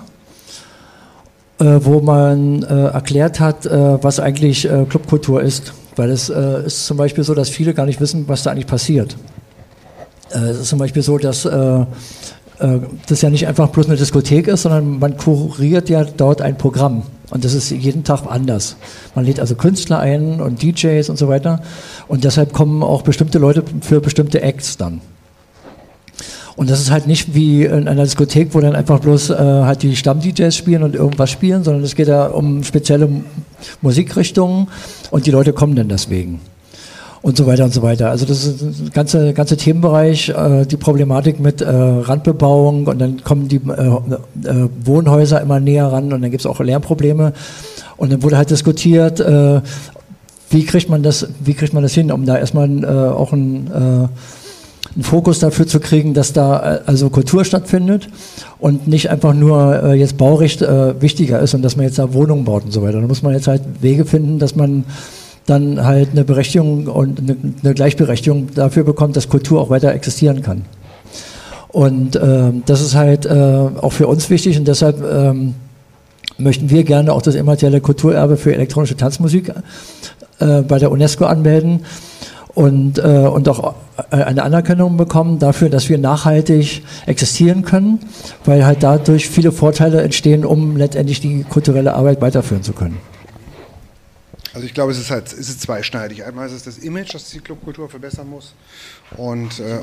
äh, 1.59 1.64
wo 1.80 2.00
man 2.00 2.62
erklärt 2.62 3.40
hat, 3.40 3.66
was 3.66 4.21
eigentlich 4.21 4.69
Clubkultur 4.88 5.42
ist. 5.42 5.73
Weil 5.97 6.11
es 6.11 6.28
ist 6.28 6.87
zum 6.87 6.97
Beispiel 6.97 7.25
so, 7.25 7.35
dass 7.35 7.50
viele 7.50 7.75
gar 7.75 7.85
nicht 7.85 8.00
wissen, 8.00 8.28
was 8.28 8.45
da 8.45 8.52
eigentlich 8.52 8.66
passiert. 8.66 9.16
es 10.30 10.61
ist 10.61 10.69
zum 10.69 10.78
Beispiel 10.78 11.02
so, 11.02 11.19
dass 11.19 11.42
das 11.42 13.23
ja 13.23 13.30
nicht 13.30 13.47
einfach 13.47 13.69
bloß 13.69 13.87
eine 13.87 13.97
Diskothek 13.97 14.47
ist, 14.47 14.62
sondern 14.62 14.99
man 14.99 15.16
kuriert 15.16 15.90
ja 15.90 16.04
dort 16.04 16.40
ein 16.40 16.57
Programm. 16.57 17.02
Und 17.31 17.45
das 17.45 17.55
ist 17.55 17.71
jeden 17.71 18.05
Tag 18.05 18.27
anders. 18.29 18.77
Man 19.15 19.25
lädt 19.25 19.41
also 19.41 19.55
Künstler 19.55 20.01
ein 20.01 20.41
und 20.41 20.63
DJs 20.63 21.09
und 21.09 21.17
so 21.17 21.29
weiter. 21.29 21.63
Und 22.09 22.25
deshalb 22.25 22.53
kommen 22.53 22.83
auch 22.83 23.03
bestimmte 23.03 23.39
Leute 23.39 23.65
für 23.81 24.01
bestimmte 24.01 24.43
Acts 24.43 24.77
dann. 24.77 25.01
Und 26.57 26.69
das 26.69 26.81
ist 26.81 26.91
halt 26.91 27.07
nicht 27.07 27.35
wie 27.35 27.65
in 27.65 27.89
einer 27.89 28.03
Diskothek, 28.03 28.55
wo 28.55 28.61
dann 28.61 28.75
einfach 28.75 28.99
bloß 28.99 29.31
äh, 29.31 29.37
halt 29.37 29.83
die 29.83 29.97
Stamm-DJs 29.97 30.55
spielen 30.55 30.83
und 30.83 30.95
irgendwas 30.95 31.31
spielen, 31.31 31.65
sondern 31.65 31.83
es 31.85 31.95
geht 31.95 32.09
da 32.09 32.27
um 32.27 32.65
spezielle 32.65 33.09
Musikrichtungen 33.81 34.69
und 35.11 35.27
die 35.27 35.31
Leute 35.31 35.53
kommen 35.53 35.75
dann 35.77 35.89
deswegen 35.89 36.41
und 37.23 37.37
so 37.37 37.47
weiter 37.47 37.65
und 37.65 37.75
so 37.75 37.83
weiter. 37.83 38.11
Also 38.11 38.25
das 38.25 38.45
ist 38.45 38.62
ein 38.62 38.91
ganzer 38.93 39.33
ganze 39.33 39.57
Themenbereich, 39.57 40.31
äh, 40.31 40.65
die 40.67 40.77
Problematik 40.77 41.39
mit 41.41 41.61
äh, 41.61 41.69
Randbebauung 41.69 42.87
und 42.87 42.99
dann 42.99 43.23
kommen 43.23 43.49
die 43.49 43.57
äh, 43.57 44.49
äh 44.49 44.69
Wohnhäuser 44.85 45.41
immer 45.41 45.61
näher 45.61 45.87
ran 45.87 46.12
und 46.12 46.23
dann 46.23 46.31
gibt 46.31 46.41
es 46.41 46.47
auch 46.47 46.61
Lärmprobleme. 46.61 47.33
Und 47.97 48.12
dann 48.12 48.23
wurde 48.23 48.39
halt 48.39 48.50
diskutiert, 48.50 49.21
äh, 49.21 49.61
wie 50.49 50.65
kriegt 50.65 50.89
man 50.89 51.03
das, 51.03 51.29
wie 51.45 51.55
kriegt 51.55 51.75
man 51.75 51.83
das 51.83 51.93
hin, 51.93 52.11
um 52.11 52.25
da 52.25 52.39
erstmal 52.39 52.83
äh, 52.83 52.87
auch 52.87 53.33
ein 53.33 54.09
einen 54.95 55.05
Fokus 55.05 55.39
dafür 55.39 55.67
zu 55.67 55.81
kriegen, 55.81 56.15
dass 56.15 56.33
da 56.33 56.57
also 56.57 57.11
Kultur 57.11 57.45
stattfindet 57.45 58.09
und 58.59 58.89
nicht 58.89 59.11
einfach 59.11 59.35
nur 59.35 59.83
äh, 59.83 59.95
jetzt 59.95 60.17
Baurecht 60.17 60.62
äh, 60.62 61.00
wichtiger 61.00 61.41
ist 61.41 61.55
und 61.55 61.62
dass 61.62 61.77
man 61.77 61.87
jetzt 61.87 61.99
da 61.99 62.12
Wohnungen 62.12 62.45
baut 62.45 62.65
und 62.65 62.73
so 62.73 62.83
weiter. 62.83 63.00
Da 63.00 63.07
muss 63.07 63.23
man 63.23 63.33
jetzt 63.33 63.47
halt 63.47 63.62
Wege 63.81 64.05
finden, 64.05 64.39
dass 64.39 64.57
man 64.57 64.85
dann 65.50 65.85
halt 65.85 66.11
eine 66.12 66.25
Berechtigung 66.25 66.87
und 66.87 67.21
eine, 67.62 67.75
Gleichberechtigung 67.75 68.54
dafür 68.54 68.85
bekommt, 68.85 69.16
dass 69.16 69.28
Kultur 69.28 69.61
auch 69.61 69.71
weiter 69.71 69.92
existieren 69.92 70.42
kann. 70.42 70.64
Und 71.69 72.16
äh, 72.16 72.52
das 72.66 72.80
ist 72.80 72.95
halt 72.95 73.26
äh, 73.26 73.30
auch 73.30 73.92
für 73.92 74.07
uns 74.07 74.30
wichtig 74.30 74.59
und 74.59 74.66
deshalb 74.66 75.02
ähm, 75.02 75.54
möchten 76.38 76.71
wir 76.71 76.85
gerne 76.85 77.12
auch 77.12 77.23
das 77.23 77.35
immaterielle 77.35 77.80
Kulturerbe 77.80 78.37
für 78.37 78.54
elektronische 78.54 78.97
Tanzmusik 78.97 79.52
äh, 80.38 80.62
bei 80.62 80.78
der 80.78 80.90
UNESCO 80.90 81.26
anmelden 81.26 81.85
und, 82.54 82.99
äh, 82.99 83.02
und 83.02 83.49
auch 83.49 83.75
eine 84.11 84.42
Anerkennung 84.42 84.97
bekommen 84.97 85.38
dafür, 85.38 85.69
dass 85.69 85.88
wir 85.88 85.99
nachhaltig 85.99 86.83
existieren 87.07 87.62
können, 87.62 88.00
weil 88.45 88.64
halt 88.64 88.83
dadurch 88.83 89.28
viele 89.28 89.52
Vorteile 89.52 90.02
entstehen, 90.02 90.45
um 90.45 90.76
letztendlich 90.76 91.21
die 91.21 91.45
kulturelle 91.45 91.95
Arbeit 91.95 92.21
weiterführen 92.21 92.62
zu 92.62 92.73
können. 92.73 92.97
Also 94.52 94.66
ich 94.66 94.75
glaube, 94.75 94.92
es 94.92 94.99
ist 94.99 95.11
halt 95.11 95.26
es 95.33 95.49
ist 95.49 95.61
zweischneidig. 95.61 96.25
Einmal 96.25 96.47
ist 96.47 96.52
es 96.52 96.62
das 96.64 96.78
Image, 96.78 97.14
das 97.14 97.30
die 97.30 97.40
Clubkultur 97.40 97.88
verbessern 97.88 98.28
muss. 98.28 98.54
Und 99.16 99.61
äh, 99.61 99.80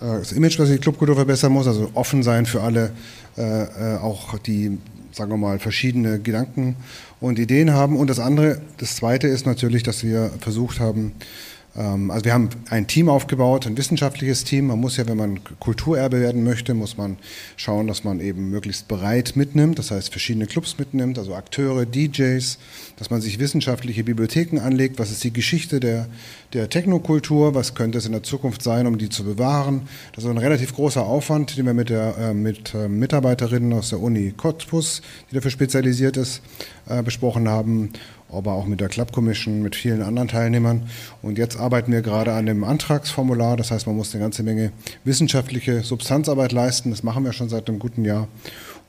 äh, 0.00 0.18
das 0.18 0.32
Image, 0.32 0.58
das 0.58 0.68
die 0.68 0.78
Clubkultur 0.78 1.16
verbessern 1.16 1.52
muss, 1.52 1.66
also 1.66 1.90
offen 1.94 2.22
sein 2.22 2.46
für 2.46 2.62
alle, 2.62 2.92
äh, 3.36 3.42
äh, 3.42 3.98
auch 3.98 4.38
die, 4.38 4.78
sagen 5.12 5.30
wir 5.30 5.36
mal, 5.36 5.58
verschiedene 5.58 6.20
Gedanken 6.20 6.76
und 7.20 7.38
Ideen 7.38 7.72
haben. 7.72 7.96
Und 7.96 8.10
das 8.10 8.18
andere, 8.18 8.60
das 8.78 8.96
zweite 8.96 9.28
ist 9.28 9.46
natürlich, 9.46 9.82
dass 9.82 10.04
wir 10.04 10.30
versucht 10.40 10.80
haben, 10.80 11.12
also 11.76 12.24
wir 12.24 12.32
haben 12.32 12.50
ein 12.70 12.86
Team 12.86 13.08
aufgebaut, 13.08 13.66
ein 13.66 13.76
wissenschaftliches 13.76 14.44
Team. 14.44 14.68
Man 14.68 14.78
muss 14.78 14.96
ja, 14.96 15.08
wenn 15.08 15.16
man 15.16 15.40
Kulturerbe 15.58 16.20
werden 16.20 16.44
möchte, 16.44 16.72
muss 16.72 16.96
man 16.96 17.16
schauen, 17.56 17.88
dass 17.88 18.04
man 18.04 18.20
eben 18.20 18.48
möglichst 18.48 18.86
bereit 18.86 19.32
mitnimmt, 19.34 19.80
das 19.80 19.90
heißt 19.90 20.10
verschiedene 20.10 20.46
Clubs 20.46 20.78
mitnimmt, 20.78 21.18
also 21.18 21.34
Akteure, 21.34 21.84
DJs, 21.84 22.58
dass 22.96 23.10
man 23.10 23.20
sich 23.20 23.40
wissenschaftliche 23.40 24.04
Bibliotheken 24.04 24.60
anlegt, 24.60 25.00
was 25.00 25.10
ist 25.10 25.24
die 25.24 25.32
Geschichte 25.32 25.80
der, 25.80 26.06
der 26.52 26.68
Technokultur, 26.68 27.56
was 27.56 27.74
könnte 27.74 27.98
es 27.98 28.06
in 28.06 28.12
der 28.12 28.22
Zukunft 28.22 28.62
sein, 28.62 28.86
um 28.86 28.96
die 28.96 29.08
zu 29.08 29.24
bewahren. 29.24 29.88
Das 30.14 30.22
ist 30.22 30.30
ein 30.30 30.38
relativ 30.38 30.74
großer 30.74 31.04
Aufwand, 31.04 31.56
den 31.56 31.66
wir 31.66 31.74
mit, 31.74 31.88
der, 31.88 32.16
äh, 32.18 32.34
mit 32.34 32.72
äh, 32.74 32.88
Mitarbeiterinnen 32.88 33.72
aus 33.72 33.90
der 33.90 34.00
Uni 34.00 34.32
Cottbus, 34.36 35.02
die 35.28 35.34
dafür 35.34 35.50
spezialisiert 35.50 36.16
ist, 36.16 36.40
äh, 36.86 37.02
besprochen 37.02 37.48
haben 37.48 37.90
aber 38.34 38.52
auch 38.52 38.66
mit 38.66 38.80
der 38.80 38.88
Club 38.88 39.12
Commission, 39.12 39.62
mit 39.62 39.76
vielen 39.76 40.02
anderen 40.02 40.28
Teilnehmern. 40.28 40.88
Und 41.22 41.38
jetzt 41.38 41.58
arbeiten 41.58 41.92
wir 41.92 42.02
gerade 42.02 42.32
an 42.32 42.46
dem 42.46 42.64
Antragsformular. 42.64 43.56
Das 43.56 43.70
heißt, 43.70 43.86
man 43.86 43.96
muss 43.96 44.14
eine 44.14 44.22
ganze 44.22 44.42
Menge 44.42 44.72
wissenschaftliche 45.04 45.82
Substanzarbeit 45.82 46.52
leisten. 46.52 46.90
Das 46.90 47.02
machen 47.02 47.24
wir 47.24 47.32
schon 47.32 47.48
seit 47.48 47.68
einem 47.68 47.78
guten 47.78 48.04
Jahr. 48.04 48.28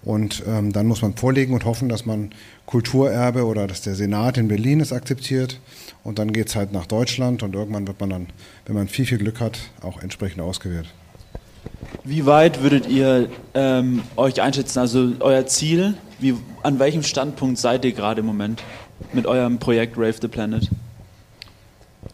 Und 0.04 0.44
ähm, 0.48 0.72
dann 0.72 0.86
muss 0.86 1.02
man 1.02 1.16
vorlegen 1.16 1.54
und 1.54 1.66
hoffen, 1.66 1.90
dass 1.90 2.06
man 2.06 2.30
Kulturerbe 2.68 3.46
oder 3.46 3.66
dass 3.66 3.82
der 3.82 3.96
Senat 3.96 4.38
in 4.38 4.48
Berlin 4.48 4.80
es 4.80 4.94
akzeptiert. 4.94 5.60
Und 6.04 6.20
dann 6.20 6.32
geht 6.32 6.50
es 6.50 6.56
halt 6.56 6.72
nach 6.72 6.86
Deutschland 6.86 7.42
und 7.42 7.56
irgendwann 7.56 7.88
wird 7.88 8.00
man 8.00 8.12
dann, 8.12 8.28
wenn 8.68 8.76
man 8.76 8.88
viel, 8.88 9.08
viel 9.08 9.18
Glück 9.18 9.40
hat, 9.40 9.58
auch 9.82 10.02
entsprechend 10.02 10.42
ausgewählt. 10.42 10.88
Wie 12.04 12.28
weit 12.28 12.62
würdet 12.62 12.88
ihr 12.88 13.30
ähm, 13.56 14.04
euch 14.16 14.40
einschätzen, 14.40 14.78
also 14.78 15.14
euer 15.20 15.48
Ziel, 15.48 15.96
wie, 16.20 16.36
an 16.62 16.78
welchem 16.78 17.02
Standpunkt 17.02 17.58
seid 17.58 17.84
ihr 17.84 17.92
gerade 17.94 18.20
im 18.20 18.28
Moment? 18.28 18.62
Mit 19.14 19.26
eurem 19.26 19.60
Projekt 19.60 19.98
Rave 19.98 20.16
the 20.22 20.28
Planet? 20.28 20.70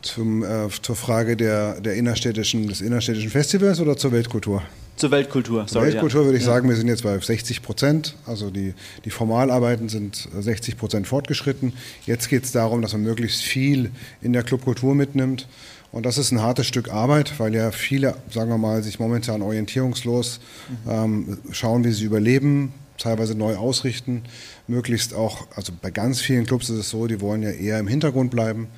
Zum, 0.01 0.43
äh, 0.43 0.67
zur 0.81 0.95
Frage 0.95 1.38
der, 1.38 1.79
der 1.81 1.95
innerstädtischen, 1.95 2.67
des 2.67 2.81
innerstädtischen 2.81 3.29
Festivals 3.29 3.79
oder 3.79 3.97
zur 3.97 4.11
Weltkultur? 4.11 4.63
Zur 4.95 5.11
Weltkultur, 5.11 5.65
sorry. 5.67 5.67
Zur 5.67 5.81
Weltkultur 5.81 6.21
ja. 6.21 6.25
würde 6.25 6.38
ich 6.38 6.43
sagen, 6.43 6.69
wir 6.69 6.75
sind 6.75 6.88
jetzt 6.88 7.03
bei 7.03 7.17
60 7.17 7.61
Prozent. 7.61 8.15
Also 8.25 8.50
die, 8.50 8.73
die 9.05 9.09
Formalarbeiten 9.09 9.89
sind 9.89 10.29
60 10.38 10.77
Prozent 10.77 11.07
fortgeschritten. 11.07 11.73
Jetzt 12.05 12.29
geht 12.29 12.43
es 12.43 12.51
darum, 12.51 12.81
dass 12.81 12.93
man 12.93 13.03
möglichst 13.03 13.41
viel 13.41 13.91
in 14.21 14.33
der 14.33 14.43
Clubkultur 14.43 14.95
mitnimmt. 14.95 15.47
Und 15.91 16.05
das 16.05 16.17
ist 16.17 16.31
ein 16.31 16.41
hartes 16.41 16.67
Stück 16.67 16.89
Arbeit, 16.89 17.39
weil 17.39 17.53
ja 17.53 17.71
viele, 17.71 18.15
sagen 18.29 18.50
wir 18.50 18.57
mal, 18.57 18.81
sich 18.81 19.00
momentan 19.00 19.41
orientierungslos 19.41 20.39
mhm. 20.85 20.91
ähm, 20.91 21.38
schauen, 21.51 21.83
wie 21.83 21.91
sie 21.91 22.05
überleben, 22.05 22.73
teilweise 22.97 23.35
neu 23.35 23.55
ausrichten, 23.55 24.23
möglichst 24.71 25.13
auch, 25.13 25.45
also 25.55 25.71
bei 25.79 25.91
ganz 25.91 26.19
vielen 26.19 26.47
Clubs 26.47 26.69
ist 26.69 26.77
es 26.77 26.89
so, 26.89 27.05
die 27.05 27.21
wollen 27.21 27.43
ja 27.43 27.51
eher 27.51 27.77
im 27.77 27.87
Hintergrund 27.87 28.31
bleiben 28.31 28.69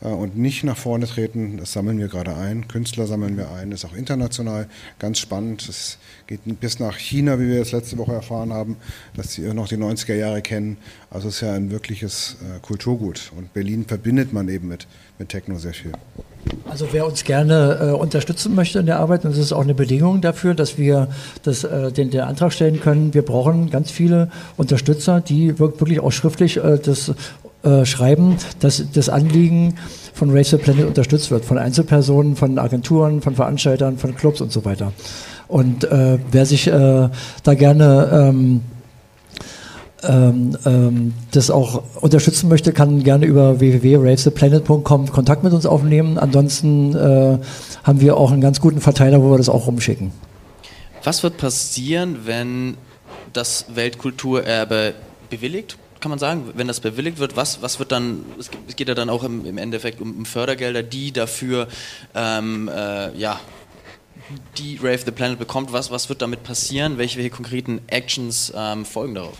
und 0.00 0.36
nicht 0.36 0.64
nach 0.64 0.76
vorne 0.76 1.06
treten. 1.06 1.58
Das 1.58 1.72
sammeln 1.72 1.98
wir 1.98 2.08
gerade 2.08 2.34
ein. 2.34 2.68
Künstler 2.68 3.06
sammeln 3.06 3.36
wir 3.36 3.50
ein, 3.50 3.70
das 3.70 3.84
ist 3.84 3.90
auch 3.90 3.96
international 3.96 4.66
ganz 4.98 5.18
spannend. 5.18 5.68
Es 5.68 5.98
geht 6.26 6.40
bis 6.60 6.78
nach 6.78 6.96
China, 6.96 7.38
wie 7.38 7.48
wir 7.48 7.56
jetzt 7.56 7.72
letzte 7.72 7.98
Woche 7.98 8.12
erfahren 8.12 8.52
haben, 8.52 8.76
dass 9.14 9.34
sie 9.34 9.42
noch 9.52 9.68
die 9.68 9.76
90er 9.76 10.14
Jahre 10.14 10.42
kennen. 10.42 10.78
Also 11.10 11.28
es 11.28 11.36
ist 11.36 11.40
ja 11.42 11.52
ein 11.52 11.70
wirkliches 11.70 12.36
äh, 12.40 12.60
Kulturgut 12.60 13.32
und 13.36 13.52
Berlin 13.52 13.84
verbindet 13.86 14.32
man 14.32 14.48
eben 14.48 14.68
mit, 14.68 14.86
mit 15.18 15.28
Techno 15.28 15.58
sehr 15.58 15.74
viel. 15.74 15.92
Also 16.68 16.88
wer 16.92 17.06
uns 17.06 17.24
gerne 17.24 17.78
äh, 17.80 17.90
unterstützen 17.92 18.54
möchte 18.54 18.78
in 18.78 18.86
der 18.86 18.98
Arbeit, 18.98 19.24
und 19.24 19.32
das 19.32 19.38
ist 19.38 19.52
auch 19.52 19.62
eine 19.62 19.74
Bedingung 19.74 20.20
dafür, 20.20 20.54
dass 20.54 20.78
wir 20.78 21.08
das, 21.42 21.64
äh, 21.64 21.92
den, 21.92 22.10
den 22.10 22.22
Antrag 22.22 22.52
stellen 22.52 22.80
können, 22.80 23.12
wir 23.12 23.22
brauchen 23.22 23.70
ganz 23.70 23.90
viele 23.90 24.30
Unterstützer, 24.56 25.20
die 25.20 25.58
wirklich 25.58 26.00
auch 26.00 26.12
schriftlich 26.12 26.56
äh, 26.56 26.78
das 26.78 27.12
äh, 27.62 27.84
schreiben, 27.84 28.36
dass 28.60 28.82
das 28.92 29.08
Anliegen 29.08 29.74
von 30.14 30.30
Race 30.30 30.50
the 30.50 30.56
Planet 30.56 30.86
unterstützt 30.86 31.30
wird, 31.30 31.44
von 31.44 31.58
Einzelpersonen, 31.58 32.36
von 32.36 32.58
Agenturen, 32.58 33.22
von 33.22 33.34
Veranstaltern, 33.34 33.98
von 33.98 34.14
Clubs 34.14 34.40
und 34.40 34.52
so 34.52 34.64
weiter. 34.64 34.92
Und 35.48 35.84
äh, 35.84 36.18
wer 36.30 36.46
sich 36.46 36.66
äh, 36.68 37.08
da 37.42 37.54
gerne 37.54 38.30
ähm, 38.30 38.60
ähm, 40.02 40.56
ähm, 40.64 41.14
das 41.32 41.50
auch 41.50 41.82
unterstützen 42.00 42.48
möchte, 42.48 42.72
kann 42.72 43.02
gerne 43.02 43.26
über 43.26 43.60
www.ravestheplanet.com 43.60 45.10
Kontakt 45.10 45.44
mit 45.44 45.52
uns 45.52 45.66
aufnehmen. 45.66 46.18
Ansonsten 46.18 46.94
äh, 46.94 47.38
haben 47.82 48.00
wir 48.00 48.16
auch 48.16 48.32
einen 48.32 48.40
ganz 48.40 48.60
guten 48.60 48.80
Verteiler, 48.80 49.22
wo 49.22 49.30
wir 49.30 49.38
das 49.38 49.48
auch 49.48 49.66
rumschicken. 49.66 50.12
Was 51.04 51.22
wird 51.22 51.36
passieren, 51.36 52.20
wenn 52.24 52.76
das 53.32 53.66
Weltkulturerbe 53.74 54.94
bewilligt? 55.28 55.76
Kann 56.00 56.10
man 56.10 56.18
sagen, 56.18 56.52
wenn 56.54 56.66
das 56.66 56.80
bewilligt 56.80 57.18
wird, 57.18 57.36
was, 57.36 57.60
was 57.60 57.78
wird 57.78 57.92
dann, 57.92 58.24
es 58.38 58.76
geht 58.76 58.88
ja 58.88 58.94
dann 58.94 59.10
auch 59.10 59.22
im, 59.22 59.44
im 59.44 59.58
Endeffekt 59.58 60.00
um, 60.00 60.16
um, 60.16 60.24
Fördergelder, 60.24 60.82
die 60.82 61.12
dafür, 61.12 61.68
ähm, 62.14 62.68
äh, 62.68 63.14
ja, 63.18 63.38
die 64.56 64.76
Rave 64.76 64.98
the 65.04 65.10
Planet 65.10 65.38
bekommt, 65.38 65.72
was, 65.72 65.90
was 65.90 66.08
wird 66.08 66.22
damit 66.22 66.42
passieren, 66.42 66.96
welche, 66.96 67.18
welche 67.18 67.30
konkreten 67.30 67.80
Actions 67.88 68.52
ähm, 68.56 68.86
folgen 68.86 69.14
darauf? 69.14 69.36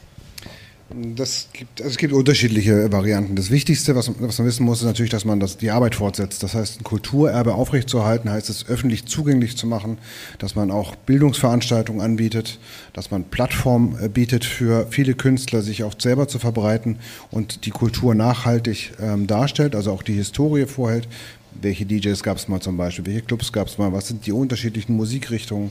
Das 0.93 1.49
gibt, 1.53 1.81
also 1.81 1.93
es 1.93 1.99
gibt 1.99 2.13
unterschiedliche 2.13 2.91
Varianten. 2.91 3.37
Das 3.37 3.51
Wichtigste, 3.53 3.95
was, 3.95 4.11
was, 4.21 4.39
man 4.39 4.47
wissen 4.49 4.67
muss, 4.67 4.81
ist 4.81 4.87
natürlich, 4.87 5.13
dass 5.13 5.25
man 5.25 5.39
das, 5.39 5.57
die 5.57 5.71
Arbeit 5.71 5.95
fortsetzt. 5.95 6.43
Das 6.43 6.55
heißt, 6.55 6.81
ein 6.81 6.85
Kulturerbe 6.85 7.55
aufrechtzuerhalten, 7.55 8.29
heißt 8.29 8.51
es 8.51 8.69
öffentlich 8.69 9.07
zugänglich 9.07 9.57
zu 9.57 9.69
machen, 9.69 9.99
dass 10.39 10.57
man 10.57 10.73
auch 10.73 10.97
Bildungsveranstaltungen 10.97 12.01
anbietet, 12.01 12.59
dass 12.93 13.13
man 13.13 13.23
Plattformen 13.23 13.97
äh, 14.03 14.09
bietet 14.09 14.45
für 14.45 14.89
viele 14.91 15.15
Künstler, 15.15 15.63
sich 15.63 15.85
auch 15.85 15.95
selber 15.97 16.27
zu 16.27 16.41
verbreiten 16.41 16.99
und 17.31 17.67
die 17.67 17.71
Kultur 17.71 18.17
nachhaltig 18.17 18.93
ähm, 19.01 19.29
darstellt, 19.29 19.77
also 19.77 19.93
auch 19.93 20.03
die 20.03 20.15
Historie 20.15 20.67
vorhält 20.67 21.07
welche 21.61 21.87
DJs 21.87 22.23
gab 22.23 22.37
es 22.37 22.49
mal 22.49 22.61
zum 22.61 22.77
Beispiel, 22.77 23.07
welche 23.07 23.23
Clubs 23.23 23.53
gab 23.53 23.69
es 23.69 23.79
mal, 23.79 23.93
was 23.93 24.09
sind 24.09 24.27
die 24.27 24.33
unterschiedlichen 24.33 24.97
Musikrichtungen, 24.97 25.71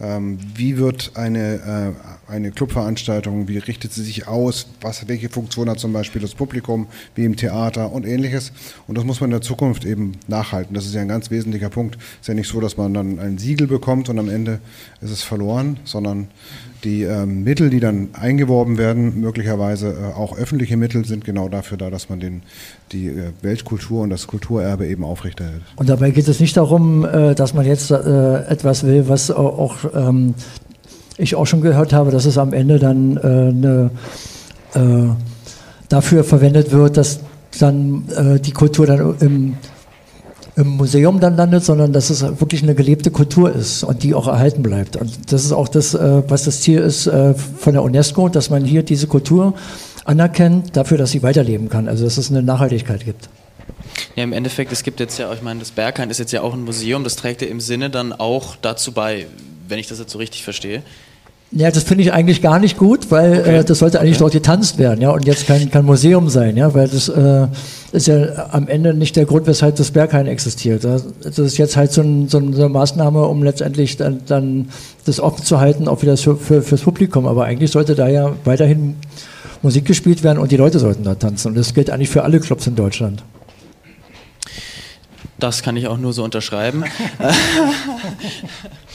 ähm, 0.00 0.38
wie 0.54 0.78
wird 0.78 1.12
eine, 1.14 1.94
äh, 2.28 2.30
eine 2.32 2.50
Clubveranstaltung, 2.50 3.48
wie 3.48 3.58
richtet 3.58 3.92
sie 3.92 4.02
sich 4.02 4.26
aus, 4.26 4.66
was, 4.80 5.08
welche 5.08 5.28
Funktion 5.28 5.68
hat 5.68 5.78
zum 5.78 5.92
Beispiel 5.92 6.20
das 6.20 6.34
Publikum, 6.34 6.86
wie 7.14 7.24
im 7.24 7.36
Theater 7.36 7.92
und 7.92 8.06
ähnliches. 8.06 8.52
Und 8.86 8.98
das 8.98 9.04
muss 9.04 9.20
man 9.20 9.28
in 9.28 9.32
der 9.32 9.42
Zukunft 9.42 9.84
eben 9.84 10.12
nachhalten. 10.26 10.74
Das 10.74 10.86
ist 10.86 10.94
ja 10.94 11.00
ein 11.00 11.08
ganz 11.08 11.30
wesentlicher 11.30 11.70
Punkt. 11.70 11.96
Es 11.96 12.20
ist 12.22 12.28
ja 12.28 12.34
nicht 12.34 12.48
so, 12.48 12.60
dass 12.60 12.76
man 12.76 12.94
dann 12.94 13.18
ein 13.18 13.38
Siegel 13.38 13.66
bekommt 13.66 14.08
und 14.08 14.18
am 14.18 14.28
Ende 14.28 14.60
ist 15.00 15.10
es 15.10 15.22
verloren, 15.22 15.78
sondern 15.84 16.28
die 16.84 17.02
ähm, 17.02 17.44
Mittel, 17.44 17.70
die 17.70 17.80
dann 17.80 18.08
eingeworben 18.12 18.78
werden, 18.78 19.20
möglicherweise 19.20 19.88
äh, 19.88 20.16
auch 20.16 20.36
öffentliche 20.36 20.76
Mittel, 20.76 21.04
sind 21.04 21.24
genau 21.24 21.48
dafür 21.48 21.76
da, 21.76 21.90
dass 21.90 22.08
man 22.08 22.20
den, 22.20 22.42
die 22.92 23.08
äh, 23.08 23.32
Weltkultur 23.42 24.02
und 24.02 24.10
das 24.10 24.26
Kulturerbe 24.26 24.86
eben 24.86 25.04
aufrechterhält. 25.04 25.62
Und 25.76 25.88
dabei 25.88 26.10
geht 26.10 26.28
es 26.28 26.40
nicht 26.40 26.56
darum, 26.56 27.04
äh, 27.04 27.34
dass 27.34 27.54
man 27.54 27.66
jetzt 27.66 27.90
äh, 27.90 28.44
etwas 28.44 28.84
will, 28.84 29.08
was 29.08 29.30
auch 29.30 29.76
ähm, 29.94 30.34
ich 31.16 31.34
auch 31.34 31.46
schon 31.46 31.60
gehört 31.60 31.92
habe, 31.92 32.10
dass 32.10 32.24
es 32.24 32.38
am 32.38 32.52
Ende 32.52 32.78
dann 32.78 33.16
äh, 33.16 33.20
eine, 33.20 33.90
äh, 34.74 35.08
dafür 35.88 36.22
verwendet 36.22 36.70
wird, 36.70 36.96
dass 36.96 37.20
dann 37.58 38.04
die 38.44 38.52
Kultur 38.52 38.86
dann 38.86 39.16
im 39.20 39.54
im 40.58 40.76
Museum 40.76 41.20
dann 41.20 41.36
landet, 41.36 41.64
sondern 41.64 41.92
dass 41.92 42.10
es 42.10 42.22
wirklich 42.22 42.64
eine 42.64 42.74
gelebte 42.74 43.12
Kultur 43.12 43.54
ist 43.54 43.84
und 43.84 44.02
die 44.02 44.12
auch 44.12 44.26
erhalten 44.26 44.62
bleibt. 44.62 44.96
Und 44.96 45.32
das 45.32 45.44
ist 45.44 45.52
auch 45.52 45.68
das, 45.68 45.94
äh, 45.94 46.22
was 46.28 46.44
das 46.44 46.62
Ziel 46.62 46.80
ist 46.80 47.06
äh, 47.06 47.34
von 47.34 47.74
der 47.74 47.84
UNESCO, 47.84 48.28
dass 48.28 48.50
man 48.50 48.64
hier 48.64 48.82
diese 48.82 49.06
Kultur 49.06 49.54
anerkennt 50.04 50.76
dafür, 50.76 50.98
dass 50.98 51.12
sie 51.12 51.22
weiterleben 51.22 51.68
kann, 51.68 51.86
also 51.86 52.04
dass 52.04 52.18
es 52.18 52.30
eine 52.30 52.42
Nachhaltigkeit 52.42 53.04
gibt. 53.04 53.28
Ja, 54.16 54.24
im 54.24 54.32
Endeffekt, 54.32 54.72
es 54.72 54.82
gibt 54.82 54.98
jetzt 54.98 55.18
ja, 55.18 55.32
ich 55.32 55.42
meine, 55.42 55.60
das 55.60 55.70
Berghain 55.70 56.10
ist 56.10 56.18
jetzt 56.18 56.32
ja 56.32 56.42
auch 56.42 56.54
ein 56.54 56.64
Museum, 56.64 57.04
das 57.04 57.14
trägt 57.14 57.40
ja 57.40 57.46
im 57.46 57.60
Sinne 57.60 57.88
dann 57.88 58.12
auch 58.12 58.56
dazu 58.56 58.90
bei, 58.90 59.26
wenn 59.68 59.78
ich 59.78 59.86
das 59.86 60.00
jetzt 60.00 60.10
so 60.10 60.18
richtig 60.18 60.42
verstehe. 60.42 60.82
Ja, 61.50 61.70
das 61.70 61.84
finde 61.84 62.04
ich 62.04 62.12
eigentlich 62.12 62.42
gar 62.42 62.58
nicht 62.58 62.76
gut, 62.76 63.10
weil 63.10 63.40
okay. 63.40 63.56
äh, 63.58 63.64
das 63.64 63.78
sollte 63.78 64.00
eigentlich 64.00 64.16
okay. 64.16 64.24
dort 64.24 64.32
getanzt 64.34 64.76
werden, 64.76 65.00
ja, 65.00 65.10
und 65.10 65.24
jetzt 65.24 65.46
kein, 65.46 65.70
kein 65.70 65.86
Museum 65.86 66.28
sein, 66.28 66.58
ja, 66.58 66.74
weil 66.74 66.88
das 66.88 67.08
äh, 67.08 67.46
ist 67.92 68.06
ja 68.06 68.50
am 68.50 68.68
Ende 68.68 68.92
nicht 68.92 69.16
der 69.16 69.24
Grund, 69.24 69.46
weshalb 69.46 69.76
das 69.76 69.90
Berghain 69.90 70.26
existiert. 70.26 70.84
Das 70.84 71.06
ist 71.38 71.56
jetzt 71.56 71.78
halt 71.78 71.92
so, 71.92 72.02
ein, 72.02 72.28
so 72.28 72.36
eine 72.36 72.68
Maßnahme, 72.68 73.24
um 73.24 73.42
letztendlich 73.42 73.96
dann, 73.96 74.20
dann 74.26 74.68
das 75.06 75.20
offen 75.20 75.42
zu 75.42 75.58
halten, 75.58 75.88
auch 75.88 76.02
wieder 76.02 76.18
für, 76.18 76.36
für, 76.36 76.60
fürs 76.60 76.82
Publikum. 76.82 77.26
Aber 77.26 77.44
eigentlich 77.46 77.70
sollte 77.70 77.94
da 77.94 78.08
ja 78.08 78.34
weiterhin 78.44 78.96
Musik 79.62 79.86
gespielt 79.86 80.22
werden 80.22 80.38
und 80.38 80.52
die 80.52 80.58
Leute 80.58 80.78
sollten 80.78 81.04
da 81.04 81.14
tanzen. 81.14 81.48
Und 81.48 81.54
das 81.56 81.72
gilt 81.72 81.88
eigentlich 81.88 82.10
für 82.10 82.24
alle 82.24 82.40
Clubs 82.40 82.66
in 82.66 82.76
Deutschland. 82.76 83.22
Das 85.38 85.62
kann 85.62 85.78
ich 85.78 85.86
auch 85.86 85.98
nur 85.98 86.12
so 86.12 86.24
unterschreiben. 86.24 86.84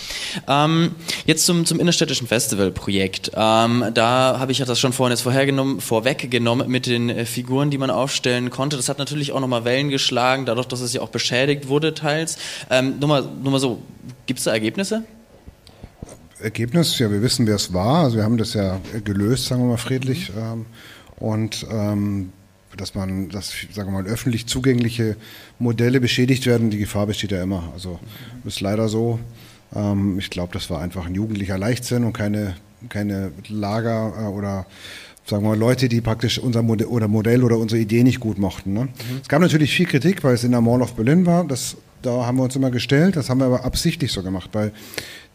ähm, 0.47 0.91
jetzt 1.25 1.45
zum, 1.45 1.65
zum 1.65 1.79
innerstädtischen 1.79 2.27
Festivalprojekt. 2.27 3.31
Ähm, 3.35 3.85
da 3.93 4.39
habe 4.39 4.51
ich 4.51 4.59
ja 4.59 4.65
das 4.65 4.79
schon 4.79 4.93
vorhin 4.93 5.11
jetzt 5.11 5.21
vorhergenommen, 5.21 5.81
vorweggenommen 5.81 6.69
mit 6.69 6.85
den 6.85 7.09
äh, 7.09 7.25
Figuren, 7.25 7.69
die 7.69 7.77
man 7.77 7.89
aufstellen 7.89 8.49
konnte. 8.49 8.77
Das 8.77 8.89
hat 8.89 8.99
natürlich 8.99 9.31
auch 9.31 9.39
nochmal 9.39 9.65
Wellen 9.65 9.89
geschlagen, 9.89 10.45
dadurch, 10.45 10.67
dass 10.67 10.81
es 10.81 10.93
ja 10.93 11.01
auch 11.01 11.09
beschädigt 11.09 11.67
wurde 11.67 11.93
teils. 11.93 12.37
Ähm, 12.69 12.99
nur, 12.99 13.09
mal, 13.09 13.29
nur 13.41 13.51
mal 13.51 13.59
so, 13.59 13.81
gibt 14.25 14.39
es 14.39 14.45
da 14.45 14.51
Ergebnisse? 14.51 15.03
Ergebnis, 16.39 16.99
ja, 16.99 17.09
wir 17.09 17.21
wissen, 17.21 17.47
wer 17.47 17.55
es 17.55 17.73
war. 17.73 18.03
Also 18.03 18.17
wir 18.17 18.23
haben 18.23 18.37
das 18.37 18.53
ja 18.53 18.79
gelöst, 19.03 19.45
sagen 19.45 19.61
wir 19.61 19.67
mal 19.67 19.77
friedlich. 19.77 20.31
Mhm. 20.33 20.65
und 21.17 21.65
ähm, 21.71 22.33
dass 22.77 22.95
man, 22.95 23.29
dass, 23.29 23.53
sagen 23.71 23.91
wir 23.91 24.01
mal, 24.01 24.09
öffentlich 24.09 24.47
zugängliche 24.47 25.15
Modelle 25.59 25.99
beschädigt 25.99 26.45
werden, 26.45 26.69
die 26.69 26.79
Gefahr 26.79 27.07
besteht 27.07 27.31
ja 27.31 27.41
immer. 27.41 27.71
Also 27.73 27.99
ist 28.45 28.61
leider 28.61 28.89
so. 28.89 29.19
Ähm, 29.75 30.17
ich 30.19 30.29
glaube, 30.29 30.53
das 30.53 30.69
war 30.69 30.81
einfach 30.81 31.05
ein 31.05 31.15
jugendlicher 31.15 31.57
Leichtsinn 31.57 32.03
und 32.03 32.13
keine, 32.13 32.55
keine 32.89 33.31
Lager 33.47 34.13
äh, 34.19 34.25
oder 34.25 34.65
sagen 35.25 35.43
wir 35.43 35.49
mal, 35.49 35.57
Leute, 35.57 35.87
die 35.87 36.01
praktisch 36.01 36.37
unser 36.39 36.61
Modell 36.61 36.87
oder, 36.87 37.07
Modell 37.07 37.43
oder 37.43 37.57
unsere 37.57 37.81
Idee 37.81 38.03
nicht 38.03 38.19
gut 38.19 38.37
mochten. 38.37 38.73
Ne? 38.73 38.81
Mhm. 38.81 38.89
Es 39.21 39.29
gab 39.29 39.41
natürlich 39.41 39.73
viel 39.73 39.85
Kritik, 39.85 40.23
weil 40.23 40.35
es 40.35 40.43
in 40.43 40.51
der 40.51 40.61
Mall 40.61 40.81
of 40.81 40.93
Berlin 40.95 41.25
war. 41.25 41.45
Das, 41.45 41.77
da 42.01 42.25
haben 42.25 42.37
wir 42.37 42.43
uns 42.43 42.55
immer 42.55 42.71
gestellt. 42.71 43.15
Das 43.15 43.29
haben 43.29 43.39
wir 43.39 43.45
aber 43.45 43.63
absichtlich 43.63 44.11
so 44.11 44.21
gemacht, 44.21 44.49
weil 44.53 44.73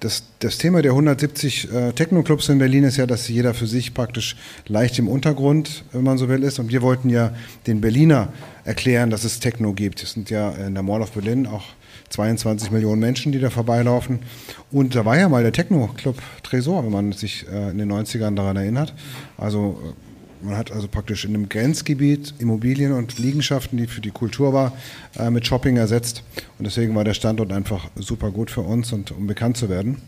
das, 0.00 0.24
das 0.38 0.58
Thema 0.58 0.82
der 0.82 0.92
170 0.92 1.72
äh, 1.72 1.92
Techno-Clubs 1.92 2.48
in 2.50 2.58
Berlin 2.58 2.84
ist 2.84 2.98
ja, 2.98 3.06
dass 3.06 3.28
jeder 3.28 3.54
für 3.54 3.66
sich 3.66 3.94
praktisch 3.94 4.36
leicht 4.66 4.98
im 4.98 5.08
Untergrund, 5.08 5.84
wenn 5.92 6.04
man 6.04 6.18
so 6.18 6.28
will, 6.28 6.42
ist. 6.42 6.58
Und 6.58 6.70
wir 6.70 6.82
wollten 6.82 7.10
ja 7.10 7.32
den 7.66 7.80
Berliner 7.80 8.32
erklären, 8.64 9.10
dass 9.10 9.24
es 9.24 9.40
Techno 9.40 9.72
gibt. 9.72 10.02
Es 10.02 10.12
sind 10.12 10.30
ja 10.30 10.50
in 10.50 10.74
der 10.74 10.82
Mall 10.82 11.02
of 11.02 11.12
Berlin 11.12 11.46
auch 11.46 11.64
22 12.10 12.70
Millionen 12.70 13.00
Menschen, 13.00 13.32
die 13.32 13.38
da 13.38 13.50
vorbeilaufen. 13.50 14.20
Und 14.70 14.94
da 14.94 15.04
war 15.04 15.18
ja 15.18 15.28
mal 15.28 15.42
der 15.42 15.52
Techno-Club 15.52 16.16
Tresor, 16.42 16.84
wenn 16.84 16.92
man 16.92 17.12
sich 17.12 17.46
äh, 17.48 17.70
in 17.70 17.78
den 17.78 17.92
90ern 17.92 18.34
daran 18.34 18.56
erinnert. 18.56 18.94
Also 19.36 19.80
äh, 19.84 20.44
man 20.44 20.56
hat 20.56 20.70
also 20.70 20.88
praktisch 20.88 21.24
in 21.24 21.34
einem 21.34 21.48
Grenzgebiet 21.48 22.34
Immobilien 22.38 22.92
und 22.92 23.18
Liegenschaften, 23.18 23.76
die 23.76 23.86
für 23.86 24.00
die 24.00 24.10
Kultur 24.10 24.52
war, 24.52 24.72
äh, 25.18 25.30
mit 25.30 25.46
Shopping 25.46 25.76
ersetzt. 25.76 26.22
Und 26.58 26.66
deswegen 26.66 26.94
war 26.94 27.04
der 27.04 27.14
Standort 27.14 27.52
einfach 27.52 27.88
super 27.96 28.30
gut 28.30 28.50
für 28.50 28.60
uns 28.60 28.92
und 28.92 29.10
um 29.10 29.26
bekannt 29.26 29.56
zu 29.56 29.68
werden. 29.68 29.98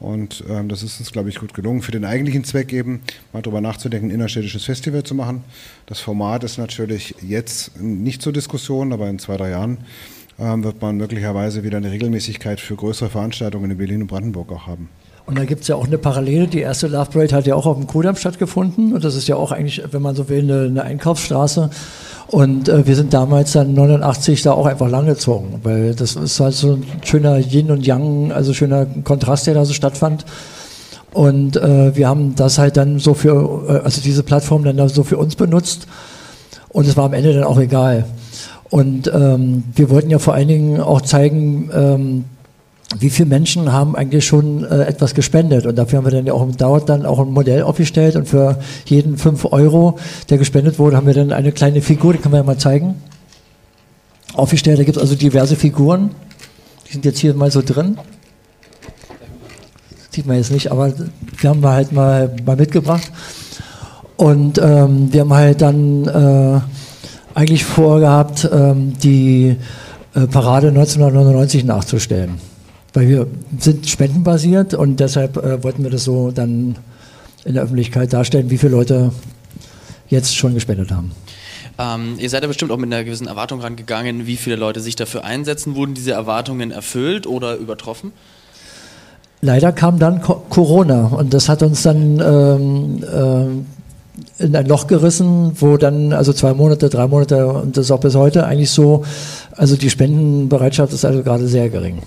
Und 0.00 0.44
ähm, 0.48 0.68
das 0.68 0.82
ist 0.82 0.98
uns, 0.98 1.12
glaube 1.12 1.28
ich, 1.28 1.36
gut 1.36 1.54
gelungen. 1.54 1.82
Für 1.82 1.92
den 1.92 2.04
eigentlichen 2.04 2.44
Zweck 2.44 2.72
eben 2.72 3.00
mal 3.32 3.42
darüber 3.42 3.60
nachzudenken, 3.60 4.08
ein 4.08 4.14
innerstädtisches 4.14 4.64
Festival 4.64 5.02
zu 5.02 5.14
machen. 5.14 5.44
Das 5.86 6.00
Format 6.00 6.44
ist 6.44 6.58
natürlich 6.58 7.14
jetzt 7.22 7.80
nicht 7.80 8.20
zur 8.20 8.32
Diskussion, 8.32 8.92
aber 8.92 9.08
in 9.08 9.18
zwei, 9.18 9.36
drei 9.36 9.50
Jahren 9.50 9.78
wird 10.36 10.82
man 10.82 10.96
möglicherweise 10.96 11.62
wieder 11.62 11.78
eine 11.78 11.90
Regelmäßigkeit 11.90 12.60
für 12.60 12.74
größere 12.74 13.10
Veranstaltungen 13.10 13.70
in 13.70 13.78
Berlin 13.78 14.02
und 14.02 14.08
Brandenburg 14.08 14.50
auch 14.52 14.66
haben. 14.66 14.88
Und 15.26 15.38
da 15.38 15.44
gibt 15.44 15.62
es 15.62 15.68
ja 15.68 15.76
auch 15.76 15.86
eine 15.86 15.96
Parallele. 15.96 16.46
Die 16.46 16.60
erste 16.60 16.86
Love 16.86 17.10
Parade 17.10 17.34
hat 17.34 17.46
ja 17.46 17.54
auch 17.54 17.64
auf 17.64 17.78
dem 17.78 17.86
Kudamm 17.86 18.16
stattgefunden. 18.16 18.92
Und 18.92 19.04
das 19.04 19.14
ist 19.14 19.26
ja 19.26 19.36
auch 19.36 19.52
eigentlich, 19.52 19.82
wenn 19.90 20.02
man 20.02 20.14
so 20.14 20.28
will, 20.28 20.42
eine, 20.42 20.66
eine 20.66 20.82
Einkaufsstraße. 20.82 21.70
Und 22.26 22.68
äh, 22.68 22.86
wir 22.86 22.94
sind 22.94 23.14
damals 23.14 23.52
dann 23.52 23.72
89 23.74 24.42
da 24.42 24.52
auch 24.52 24.66
einfach 24.66 24.88
langgezogen, 24.88 25.60
weil 25.62 25.94
das 25.94 26.16
ist 26.16 26.40
halt 26.40 26.54
so 26.54 26.74
ein 26.74 26.84
schöner 27.04 27.38
Yin 27.38 27.70
und 27.70 27.86
Yang, 27.86 28.32
also 28.32 28.52
schöner 28.52 28.86
Kontrast, 29.04 29.46
der 29.46 29.54
da 29.54 29.64
so 29.64 29.72
stattfand. 29.72 30.26
Und 31.12 31.56
äh, 31.56 31.96
wir 31.96 32.08
haben 32.08 32.34
das 32.34 32.58
halt 32.58 32.76
dann 32.76 32.98
so 32.98 33.14
für, 33.14 33.64
äh, 33.68 33.84
also 33.84 34.02
diese 34.02 34.24
Plattform 34.24 34.64
dann 34.64 34.76
da 34.76 34.88
so 34.88 35.04
für 35.04 35.16
uns 35.16 35.36
benutzt. 35.36 35.86
Und 36.68 36.86
es 36.86 36.96
war 36.96 37.04
am 37.04 37.12
Ende 37.12 37.32
dann 37.32 37.44
auch 37.44 37.58
egal. 37.58 38.04
Und 38.70 39.10
ähm, 39.12 39.64
wir 39.74 39.90
wollten 39.90 40.10
ja 40.10 40.18
vor 40.18 40.34
allen 40.34 40.48
Dingen 40.48 40.80
auch 40.80 41.00
zeigen, 41.00 41.70
ähm, 41.72 42.24
wie 42.98 43.10
viele 43.10 43.28
Menschen 43.28 43.72
haben 43.72 43.96
eigentlich 43.96 44.24
schon 44.24 44.64
äh, 44.64 44.84
etwas 44.84 45.14
gespendet? 45.14 45.66
Und 45.66 45.76
dafür 45.76 45.98
haben 45.98 46.06
wir 46.06 46.12
dann 46.12 46.26
ja 46.26 46.32
auch 46.32 46.42
im 46.42 46.56
Dauert 46.56 46.88
dann 46.88 47.06
auch 47.06 47.18
ein 47.18 47.30
Modell 47.30 47.62
aufgestellt 47.62 48.16
und 48.16 48.28
für 48.28 48.58
jeden 48.86 49.16
5 49.16 49.46
Euro, 49.52 49.98
der 50.30 50.38
gespendet 50.38 50.78
wurde, 50.78 50.96
haben 50.96 51.06
wir 51.06 51.14
dann 51.14 51.32
eine 51.32 51.52
kleine 51.52 51.82
Figur, 51.82 52.12
die 52.12 52.18
können 52.18 52.34
wir 52.34 52.38
ja 52.38 52.44
mal 52.44 52.58
zeigen, 52.58 52.96
aufgestellt. 54.34 54.78
Da 54.78 54.84
gibt 54.84 54.96
es 54.96 55.02
also 55.02 55.14
diverse 55.14 55.56
Figuren, 55.56 56.10
die 56.86 56.92
sind 56.92 57.04
jetzt 57.04 57.18
hier 57.18 57.34
mal 57.34 57.50
so 57.50 57.62
drin. 57.62 57.98
Das 59.90 60.14
sieht 60.14 60.26
man 60.26 60.36
jetzt 60.36 60.52
nicht, 60.52 60.70
aber 60.70 60.92
wir 61.38 61.50
haben 61.50 61.64
halt 61.66 61.92
mal, 61.92 62.34
mal 62.44 62.56
mitgebracht. 62.56 63.10
Und 64.16 64.58
ähm, 64.58 65.12
wir 65.12 65.22
haben 65.22 65.34
halt 65.34 65.60
dann 65.60 66.06
äh, 66.06 66.60
eigentlich 67.34 67.64
vorgehabt, 67.64 68.48
ähm, 68.52 68.94
die 69.02 69.56
äh, 70.14 70.26
Parade 70.26 70.68
1999 70.68 71.64
nachzustellen 71.64 72.38
weil 72.94 73.08
wir 73.08 73.26
sind 73.58 73.88
spendenbasiert 73.88 74.72
und 74.72 75.00
deshalb 75.00 75.36
äh, 75.36 75.62
wollten 75.62 75.82
wir 75.82 75.90
das 75.90 76.04
so 76.04 76.30
dann 76.30 76.76
in 77.44 77.54
der 77.54 77.64
Öffentlichkeit 77.64 78.12
darstellen, 78.12 78.50
wie 78.50 78.56
viele 78.56 78.72
Leute 78.72 79.12
jetzt 80.08 80.34
schon 80.34 80.54
gespendet 80.54 80.90
haben. 80.92 81.10
Ähm, 81.76 82.14
ihr 82.18 82.30
seid 82.30 82.42
ja 82.42 82.48
bestimmt 82.48 82.70
auch 82.70 82.76
mit 82.76 82.92
einer 82.92 83.02
gewissen 83.02 83.26
Erwartung 83.26 83.60
rangegangen, 83.60 84.26
wie 84.26 84.36
viele 84.36 84.56
Leute 84.56 84.80
sich 84.80 84.94
dafür 84.94 85.24
einsetzen. 85.24 85.74
Wurden 85.74 85.94
diese 85.94 86.12
Erwartungen 86.12 86.70
erfüllt 86.70 87.26
oder 87.26 87.56
übertroffen? 87.56 88.12
Leider 89.40 89.72
kam 89.72 89.98
dann 89.98 90.22
Corona 90.22 91.08
und 91.08 91.34
das 91.34 91.48
hat 91.48 91.62
uns 91.62 91.82
dann 91.82 92.20
ähm, 92.20 93.02
äh, 93.02 93.73
in 94.38 94.54
ein 94.54 94.66
Loch 94.66 94.86
gerissen, 94.86 95.52
wo 95.60 95.76
dann 95.76 96.12
also 96.12 96.32
zwei 96.32 96.54
Monate, 96.54 96.88
drei 96.88 97.06
Monate 97.06 97.46
und 97.46 97.76
das 97.76 97.86
ist 97.86 97.90
auch 97.90 98.00
bis 98.00 98.14
heute 98.14 98.46
eigentlich 98.46 98.70
so. 98.70 99.04
Also 99.52 99.76
die 99.76 99.90
Spendenbereitschaft 99.90 100.92
ist 100.92 101.04
also 101.04 101.22
gerade 101.22 101.46
sehr 101.48 101.68
gering. 101.68 102.02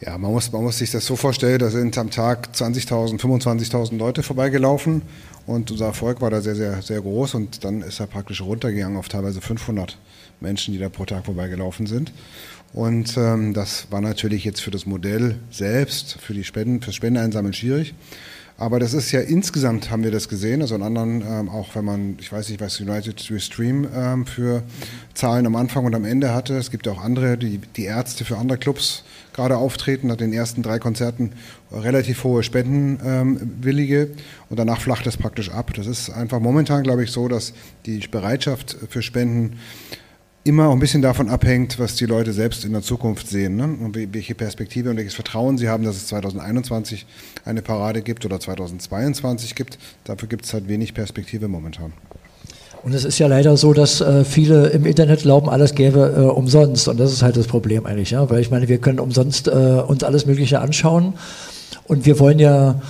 Ja, 0.00 0.18
man 0.18 0.32
muss, 0.32 0.52
man 0.52 0.62
muss 0.62 0.78
sich 0.78 0.90
das 0.90 1.06
so 1.06 1.16
vorstellen, 1.16 1.58
da 1.58 1.70
sind 1.70 1.96
am 1.96 2.10
Tag 2.10 2.50
20.000, 2.54 3.18
25.000 3.20 3.96
Leute 3.96 4.22
vorbeigelaufen 4.22 5.02
und 5.46 5.70
unser 5.70 5.86
Erfolg 5.86 6.20
war 6.20 6.30
da 6.30 6.42
sehr, 6.42 6.54
sehr, 6.54 6.82
sehr 6.82 7.00
groß 7.00 7.34
und 7.34 7.64
dann 7.64 7.80
ist 7.80 8.00
er 8.00 8.06
praktisch 8.06 8.42
runtergegangen 8.42 8.98
auf 8.98 9.08
teilweise 9.08 9.40
500 9.40 9.96
Menschen, 10.40 10.74
die 10.74 10.80
da 10.80 10.88
pro 10.88 11.04
Tag 11.06 11.24
vorbeigelaufen 11.24 11.86
sind. 11.86 12.12
Und 12.74 13.16
ähm, 13.16 13.54
das 13.54 13.86
war 13.90 14.00
natürlich 14.00 14.44
jetzt 14.44 14.60
für 14.60 14.72
das 14.72 14.84
Modell 14.84 15.36
selbst, 15.50 16.18
für 16.20 16.34
die 16.34 16.44
Spenden, 16.44 16.82
fürs 16.82 16.96
Spendeneinsammeln 16.96 17.54
schwierig. 17.54 17.94
Aber 18.56 18.78
das 18.78 18.94
ist 18.94 19.10
ja 19.10 19.20
insgesamt 19.20 19.90
haben 19.90 20.04
wir 20.04 20.12
das 20.12 20.28
gesehen, 20.28 20.62
also 20.62 20.76
in 20.76 20.82
anderen, 20.82 21.22
ähm, 21.22 21.48
auch 21.48 21.74
wenn 21.74 21.84
man, 21.84 22.16
ich 22.20 22.30
weiß 22.30 22.48
nicht, 22.50 22.60
was 22.60 22.80
United 22.80 23.28
We 23.30 23.40
Stream 23.40 23.88
ähm, 23.92 24.26
für 24.26 24.62
Zahlen 25.12 25.46
am 25.46 25.56
Anfang 25.56 25.84
und 25.84 25.94
am 25.94 26.04
Ende 26.04 26.32
hatte. 26.32 26.56
Es 26.56 26.70
gibt 26.70 26.86
auch 26.86 27.02
andere, 27.02 27.36
die, 27.36 27.58
die 27.58 27.84
Ärzte 27.84 28.24
für 28.24 28.38
andere 28.38 28.56
Clubs 28.56 29.02
gerade 29.32 29.56
auftreten, 29.56 30.12
hat 30.12 30.20
in 30.20 30.30
den 30.30 30.38
ersten 30.38 30.62
drei 30.62 30.78
Konzerten 30.78 31.32
relativ 31.72 32.22
hohe 32.22 32.44
Spendenwillige 32.44 34.02
ähm, 34.02 34.16
und 34.48 34.56
danach 34.56 34.80
flacht 34.80 35.08
es 35.08 35.16
praktisch 35.16 35.50
ab. 35.50 35.72
Das 35.74 35.88
ist 35.88 36.10
einfach 36.10 36.38
momentan, 36.38 36.84
glaube 36.84 37.02
ich, 37.02 37.10
so, 37.10 37.26
dass 37.26 37.54
die 37.86 37.98
Bereitschaft 38.06 38.76
für 38.88 39.02
Spenden 39.02 39.58
immer 40.44 40.68
auch 40.68 40.72
ein 40.72 40.78
bisschen 40.78 41.00
davon 41.00 41.30
abhängt, 41.30 41.78
was 41.78 41.96
die 41.96 42.04
Leute 42.04 42.34
selbst 42.34 42.64
in 42.64 42.72
der 42.72 42.82
Zukunft 42.82 43.28
sehen 43.28 43.56
ne? 43.56 43.64
und 43.64 43.96
welche 43.96 44.34
Perspektive 44.34 44.90
und 44.90 44.96
welches 44.98 45.14
Vertrauen 45.14 45.56
sie 45.56 45.70
haben, 45.70 45.84
dass 45.84 45.96
es 45.96 46.06
2021 46.08 47.06
eine 47.46 47.62
Parade 47.62 48.02
gibt 48.02 48.26
oder 48.26 48.38
2022 48.38 49.54
gibt. 49.54 49.78
Dafür 50.04 50.28
gibt 50.28 50.44
es 50.44 50.52
halt 50.52 50.68
wenig 50.68 50.92
Perspektive 50.92 51.48
momentan. 51.48 51.94
Und 52.82 52.92
es 52.92 53.06
ist 53.06 53.18
ja 53.18 53.26
leider 53.26 53.56
so, 53.56 53.72
dass 53.72 54.02
äh, 54.02 54.24
viele 54.24 54.66
im 54.68 54.84
Internet 54.84 55.22
glauben, 55.22 55.48
alles 55.48 55.74
gäbe 55.74 56.14
äh, 56.14 56.20
umsonst. 56.20 56.86
Und 56.86 57.00
das 57.00 57.12
ist 57.12 57.22
halt 57.22 57.38
das 57.38 57.46
Problem 57.46 57.86
eigentlich, 57.86 58.10
ja. 58.10 58.28
Weil 58.28 58.40
ich 58.40 58.50
meine, 58.50 58.68
wir 58.68 58.76
können 58.76 59.00
umsonst 59.00 59.48
äh, 59.48 59.50
uns 59.50 60.04
alles 60.04 60.26
Mögliche 60.26 60.60
anschauen. 60.60 61.14
Und 61.86 62.04
wir 62.04 62.18
wollen 62.18 62.38
ja 62.38 62.82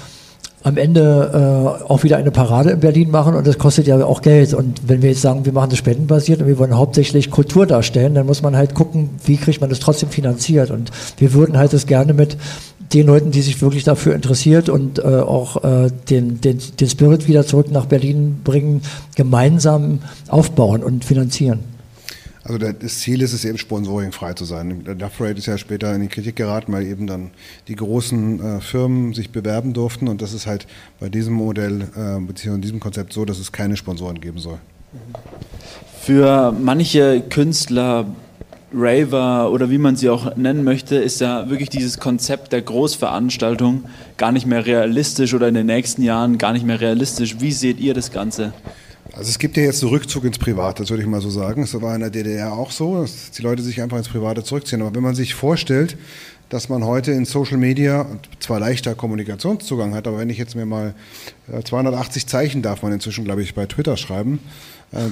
am 0.65 0.79
Ende 0.79 1.79
äh, 1.85 1.85
auch 1.85 2.05
wieder 2.05 2.17
eine 2.17 2.31
Parade 2.31 2.71
in 2.71 2.81
Berlin 2.81 3.11
machen 3.11 3.35
und 3.35 3.47
das 3.47 3.59
kostet 3.59 3.87
ja 3.87 4.03
auch 4.03 4.23
Geld. 4.23 4.55
Und 4.55 4.89
wenn 4.89 5.03
wir 5.03 5.11
jetzt 5.11 5.21
sagen, 5.21 5.45
wir 5.45 5.53
machen 5.53 5.69
das 5.69 5.79
spendenbasiert 5.79 6.41
und 6.41 6.49
wir 6.49 6.59
wollen 6.59 6.77
hauptsächlich 6.77 7.31
Kultur 7.31 7.67
darstellen, 7.67 8.15
dann 8.15 8.25
muss 8.25 8.41
man 8.41 8.57
halt 8.57 8.75
gucken, 8.75 9.11
wie 9.25 9.37
kriegt 9.37 9.61
man 9.61 9.69
das 9.69 9.79
trotzdem 9.79 10.09
finanziert. 10.09 10.71
Und 10.71 10.91
wir 11.19 11.35
würden 11.35 11.59
halt 11.59 11.75
das 11.75 11.87
gerne 11.87 12.15
mit 12.15 12.39
den 12.95 13.07
Leuten, 13.07 13.31
die 13.31 13.43
sich 13.43 13.61
wirklich 13.61 13.85
dafür 13.85 14.15
interessiert 14.15 14.71
und 14.71 15.01
äh, 15.01 15.03
auch 15.03 15.63
äh, 15.65 15.91
den, 16.09 16.41
den, 16.41 16.59
den 16.81 16.89
Spirit 16.89 17.29
wieder 17.29 17.47
zurück 17.47 17.71
nach 17.71 17.85
Berlin 17.85 18.41
bringen, 18.43 18.81
gemeinsam 19.17 19.99
aufbauen 20.29 20.83
und 20.83 21.05
finanzieren. 21.05 21.74
Also 22.45 22.59
das 22.59 23.01
Ziel 23.01 23.23
ist 23.23 23.33
es 23.33 23.45
eben, 23.47 23.57
sponsoringfrei 23.57 24.35
zu 24.35 24.45
sein. 24.45 24.85
Der 24.85 24.95
Duff 24.95 25.19
Rate 25.19 25.39
ist 25.39 25.47
ja 25.47 25.57
später 25.57 25.95
in 25.95 26.03
die 26.03 26.09
Kritik 26.09 26.37
geraten, 26.37 26.73
weil 26.73 26.87
eben 26.87 27.07
dann 27.07 27.31
die 27.69 27.75
großen 27.75 28.59
äh, 28.59 28.61
Firmen 28.61 29.15
sich 29.15 29.31
bewerben 29.31 29.73
durften 29.73 30.09
und 30.09 30.21
das 30.21 30.35
ist 30.35 30.47
halt 30.47 30.67
bei 31.01 31.09
diesem 31.09 31.33
Modell 31.33 31.89
äh, 31.97 32.21
bzw. 32.21 32.59
diesem 32.59 32.81
Konzept 32.81 33.15
so, 33.15 33.25
dass 33.25 33.39
es 33.39 33.51
keine 33.51 33.79
Sponsoren 33.79 34.21
geben 34.21 34.39
soll. 34.39 34.59
Für 36.03 36.53
manche 36.53 37.23
Künstler, 37.23 38.07
Raver 38.75 39.51
oder 39.51 39.71
wie 39.71 39.79
man 39.79 39.97
sie 39.97 40.11
auch 40.11 40.37
nennen 40.37 40.65
möchte, 40.65 40.97
ist 40.97 41.21
ja 41.21 41.49
wirklich 41.49 41.71
dieses 41.71 41.99
Konzept 41.99 42.53
der 42.53 42.61
Großveranstaltung 42.61 43.85
gar 44.17 44.33
nicht 44.33 44.47
mehr 44.47 44.67
realistisch 44.67 45.33
oder 45.33 45.49
in 45.49 45.55
den 45.55 45.67
nächsten 45.67 46.03
Jahren 46.03 46.37
gar 46.39 46.53
nicht 46.53 46.67
mehr 46.67 46.81
realistisch. 46.81 47.41
Wie 47.41 47.53
seht 47.53 47.81
ihr 47.81 47.95
das 47.95 48.11
Ganze? 48.11 48.53
Also 49.13 49.29
es 49.29 49.39
gibt 49.39 49.57
ja 49.57 49.63
jetzt 49.63 49.83
einen 49.83 49.93
Rückzug 49.93 50.25
ins 50.25 50.39
Private, 50.39 50.83
das 50.83 50.91
würde 50.91 51.03
ich 51.03 51.09
mal 51.09 51.21
so 51.21 51.31
sagen. 51.31 51.63
Es 51.63 51.81
war 51.81 51.95
in 51.95 52.01
der 52.01 52.11
DDR 52.11 52.53
auch 52.53 52.71
so, 52.71 53.03
dass 53.03 53.31
die 53.31 53.43
Leute 53.43 53.63
sich 53.63 53.81
einfach 53.81 53.99
ins 53.99 54.09
Private 54.09 54.43
zurückziehen. 54.43 54.81
Aber 54.83 54.95
wenn 54.95 55.03
man 55.03 55.15
sich 55.15 55.35
vorstellt, 55.35 55.97
dass 56.49 56.69
man 56.69 56.85
heute 56.85 57.13
in 57.13 57.25
Social 57.25 57.57
Media 57.57 58.07
zwar 58.41 58.61
leichter 58.61 58.95
Kommunikationszugang 58.95 59.95
hat, 59.95 60.07
aber 60.07 60.19
wenn 60.19 60.31
ich 60.31 60.39
jetzt 60.39 60.55
mir 60.55 60.67
mal 60.67 60.95
280 61.65 62.23
äh, 62.23 62.27
Zeichen 62.27 62.63
darf 62.63 62.83
man 62.83 62.93
inzwischen, 62.93 63.25
glaube 63.25 63.43
ich, 63.43 63.55
bei 63.55 63.67
Twitter 63.67 63.97
schreiben, 63.97 64.39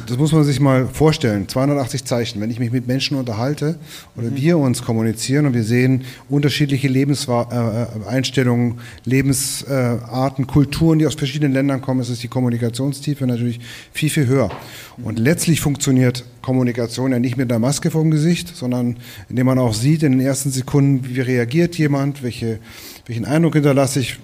das 0.07 0.17
muss 0.17 0.31
man 0.33 0.45
sich 0.45 0.61
mal 0.61 0.87
vorstellen, 0.87 1.49
280 1.49 2.05
Zeichen. 2.05 2.41
Wenn 2.41 2.51
ich 2.51 2.61
mich 2.61 2.71
mit 2.71 2.87
Menschen 2.87 3.17
unterhalte 3.17 3.77
oder 4.17 4.29
mhm. 4.29 4.37
wir 4.37 4.59
uns 4.59 4.85
kommunizieren 4.85 5.47
und 5.47 5.55
wir 5.55 5.65
sehen 5.65 6.05
unterschiedliche 6.29 6.87
Lebenseinstellungen, 6.87 8.73
äh, 8.73 9.09
Lebensarten, 9.09 10.47
Kulturen, 10.47 11.01
die 11.01 11.07
aus 11.07 11.15
verschiedenen 11.15 11.53
Ländern 11.53 11.83
kommen, 11.83 12.01
ist 12.01 12.11
es 12.11 12.21
die 12.21 12.29
Kommunikationstiefe 12.29 13.27
natürlich 13.27 13.59
viel, 13.93 14.11
viel 14.11 14.27
höher. 14.29 14.51
Und 15.03 15.19
letztlich 15.19 15.61
funktioniert 15.61 16.25
Kommunikation 16.43 17.11
ja 17.11 17.19
nicht 17.19 17.37
mit 17.37 17.51
einer 17.51 17.59
Maske 17.59 17.91
vom 17.91 18.13
Gesicht, 18.13 18.57
sondern 18.57 18.99
indem 19.29 19.47
man 19.47 19.59
auch 19.59 19.75
sieht 19.75 20.05
in 20.05 20.13
den 20.13 20.21
ersten 20.21 20.51
Sekunden, 20.51 21.09
wie 21.09 21.21
reagiert 21.21 21.77
jemand, 21.77 22.23
welche, 22.23 22.61
welchen 23.07 23.25
Eindruck 23.25 23.55
hinterlasse 23.55 23.99
ich, 24.01 24.19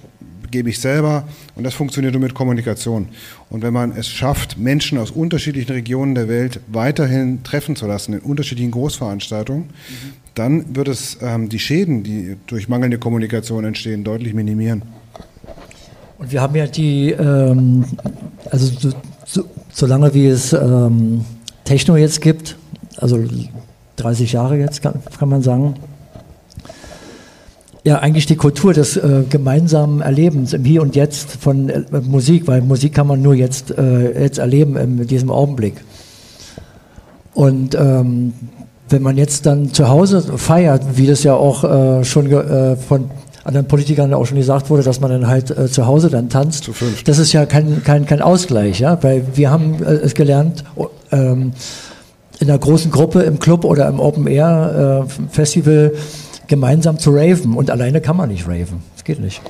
gebe 0.51 0.71
ich 0.71 0.81
selber 0.81 1.25
und 1.55 1.65
das 1.65 1.75
funktioniert 1.75 2.15
nur 2.15 2.23
mit 2.23 2.35
Kommunikation. 2.35 3.09
Und 3.51 3.63
wenn 3.63 3.73
man 3.73 3.93
es 3.93 4.09
schafft, 4.09 4.59
Menschen 4.59 4.99
aus 4.99 5.11
unterschiedlichen 5.11 5.73
Regionen 5.73 6.15
der 6.15 6.29
Welt 6.29 6.61
weiterhin 6.69 7.43
treffen 7.43 7.77
zu 7.77 7.87
lassen 7.87 8.15
in 8.15 8.21
unterschiedlichen 8.21 8.71
Großveranstaltungen, 8.71 9.65
mhm. 9.65 10.13
dann 10.35 10.77
wird 10.77 10.89
es 10.89 11.19
ähm, 11.23 11.49
die 11.49 11.59
Schäden, 11.59 12.03
die 12.03 12.37
durch 12.47 12.69
mangelnde 12.69 12.99
Kommunikation 12.99 13.65
entstehen, 13.65 14.05
deutlich 14.05 14.35
minimieren. 14.35 14.83
Und 16.19 16.33
wir 16.33 16.41
haben 16.41 16.55
ja 16.57 16.67
die, 16.67 17.11
ähm, 17.11 17.85
also 18.51 18.67
so, 18.67 18.93
so, 19.25 19.45
solange 19.73 20.13
wie 20.15 20.27
es 20.27 20.53
ähm, 20.53 21.25
Techno 21.65 21.97
jetzt 21.97 22.21
gibt, 22.21 22.57
also 22.97 23.23
30 23.97 24.33
Jahre 24.33 24.59
jetzt 24.59 24.83
kann, 24.83 25.01
kann 25.19 25.29
man 25.29 25.43
sagen, 25.43 25.75
ja 27.89 27.99
eigentlich 28.01 28.27
die 28.27 28.37
Kultur 28.37 28.75
des 28.75 28.97
äh, 28.97 29.25
gemeinsamen 29.29 30.03
Erlebens 30.03 30.53
im 30.53 30.65
Hier 30.65 30.83
und 30.83 30.95
Jetzt 30.95 31.33
von 31.33 31.69
äh, 31.71 31.83
Musik, 32.03 32.47
weil 32.47 32.61
Musik 32.61 32.95
kann 32.95 33.07
man 33.07 33.23
nur 33.23 33.35
jetzt, 33.35 33.77
äh, 33.77 34.23
jetzt 34.23 34.39
erleben 34.39 34.77
in 34.77 35.07
diesem 35.07 35.31
Augenblick. 35.31 35.75
Und 37.35 37.75
ähm, 37.75 38.35
wenn 38.91 39.03
man 39.03 39.17
jetzt 39.17 39.47
dann 39.47 39.73
zu 39.73 39.89
Hause 39.89 40.23
feiert, 40.37 40.83
wie 40.97 41.07
das 41.07 41.23
ja 41.23 41.35
auch 41.35 41.65
äh, 41.65 42.05
schon 42.05 42.31
äh, 42.31 42.77
von 42.77 43.11
anderen 43.45 43.67
Politikern 43.67 44.13
auch 44.13 44.27
schon 44.27 44.37
gesagt 44.37 44.69
wurde, 44.69 44.83
dass 44.83 45.01
man 45.01 45.11
dann 45.11 45.27
halt 45.27 45.51
äh, 45.51 45.69
zu 45.69 45.87
Hause 45.87 46.11
dann 46.11 46.29
tanzt, 46.29 46.71
das 47.07 47.19
ist 47.19 47.33
ja 47.33 47.47
kein, 47.47 47.83
kein, 47.85 48.05
kein 48.05 48.21
Ausgleich, 48.21 48.81
ja, 48.81 49.03
weil 49.03 49.25
wir 49.35 49.51
haben 49.51 49.83
es 49.83 50.15
gelernt, 50.15 50.65
ähm, 51.11 51.53
in 52.41 52.51
einer 52.51 52.59
großen 52.59 52.91
Gruppe 52.91 53.23
im 53.23 53.39
Club 53.39 53.65
oder 53.65 53.89
im 53.89 53.99
Open 53.99 54.27
Air 54.27 55.07
Festival 55.31 55.93
gemeinsam 56.49 56.99
zu 56.99 57.11
raven. 57.11 57.55
Und 57.55 57.71
alleine 57.71 58.01
kann 58.01 58.17
man 58.17 58.31
nicht 58.31 58.49
raven. 58.49 58.83
Das 58.95 59.05
geht 59.05 59.21
nicht. 59.21 59.41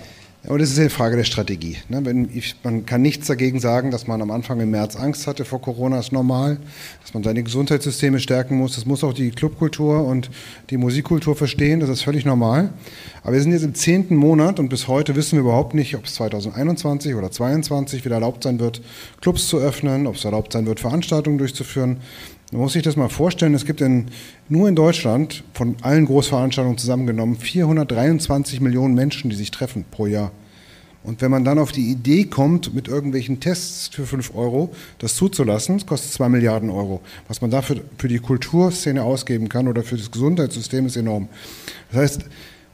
Aber 0.48 0.58
das 0.58 0.70
ist 0.70 0.78
eine 0.78 0.88
Frage 0.88 1.16
der 1.16 1.24
Strategie. 1.24 1.76
Ne? 1.90 2.00
Man 2.62 2.86
kann 2.86 3.02
nichts 3.02 3.26
dagegen 3.26 3.60
sagen, 3.60 3.90
dass 3.90 4.06
man 4.06 4.22
am 4.22 4.30
Anfang 4.30 4.60
im 4.60 4.70
März 4.70 4.96
Angst 4.96 5.26
hatte 5.26 5.44
vor 5.44 5.60
Corona, 5.60 5.98
ist 5.98 6.10
normal. 6.10 6.58
Dass 7.02 7.12
man 7.12 7.22
seine 7.22 7.42
Gesundheitssysteme 7.42 8.18
stärken 8.18 8.56
muss, 8.56 8.76
das 8.76 8.86
muss 8.86 9.04
auch 9.04 9.12
die 9.12 9.30
Clubkultur 9.30 10.06
und 10.06 10.30
die 10.70 10.78
Musikkultur 10.78 11.36
verstehen, 11.36 11.80
das 11.80 11.90
ist 11.90 12.02
völlig 12.02 12.24
normal. 12.24 12.72
Aber 13.22 13.34
wir 13.34 13.42
sind 13.42 13.52
jetzt 13.52 13.64
im 13.64 13.74
zehnten 13.74 14.16
Monat 14.16 14.58
und 14.58 14.70
bis 14.70 14.88
heute 14.88 15.16
wissen 15.16 15.32
wir 15.32 15.40
überhaupt 15.40 15.74
nicht, 15.74 15.94
ob 15.96 16.06
es 16.06 16.14
2021 16.14 17.14
oder 17.14 17.30
2022 17.30 18.06
wieder 18.06 18.14
erlaubt 18.14 18.44
sein 18.44 18.58
wird, 18.58 18.80
Clubs 19.20 19.48
zu 19.48 19.58
öffnen, 19.58 20.06
ob 20.06 20.14
es 20.14 20.24
erlaubt 20.24 20.54
sein 20.54 20.64
wird, 20.64 20.80
Veranstaltungen 20.80 21.36
durchzuführen. 21.36 21.98
Man 22.50 22.62
muss 22.62 22.72
sich 22.72 22.82
das 22.82 22.96
mal 22.96 23.10
vorstellen, 23.10 23.52
es 23.52 23.66
gibt 23.66 23.82
in, 23.82 24.06
nur 24.48 24.68
in 24.68 24.74
Deutschland 24.74 25.44
von 25.52 25.76
allen 25.82 26.06
Großveranstaltungen 26.06 26.78
zusammengenommen 26.78 27.36
423 27.36 28.62
Millionen 28.62 28.94
Menschen, 28.94 29.28
die 29.28 29.36
sich 29.36 29.50
treffen 29.50 29.84
pro 29.90 30.06
Jahr. 30.06 30.32
Und 31.04 31.20
wenn 31.20 31.30
man 31.30 31.44
dann 31.44 31.58
auf 31.58 31.72
die 31.72 31.90
Idee 31.90 32.24
kommt, 32.24 32.74
mit 32.74 32.88
irgendwelchen 32.88 33.38
Tests 33.38 33.88
für 33.88 34.06
5 34.06 34.34
Euro 34.34 34.74
das 34.98 35.14
zuzulassen, 35.14 35.76
das 35.76 35.86
kostet 35.86 36.12
2 36.12 36.30
Milliarden 36.30 36.70
Euro. 36.70 37.02
Was 37.28 37.42
man 37.42 37.50
dafür 37.50 37.82
für 37.98 38.08
die 38.08 38.18
Kulturszene 38.18 39.02
ausgeben 39.02 39.48
kann 39.50 39.68
oder 39.68 39.82
für 39.82 39.96
das 39.96 40.10
Gesundheitssystem 40.10 40.86
ist 40.86 40.96
enorm. 40.96 41.28
Das 41.92 42.00
heißt, 42.00 42.24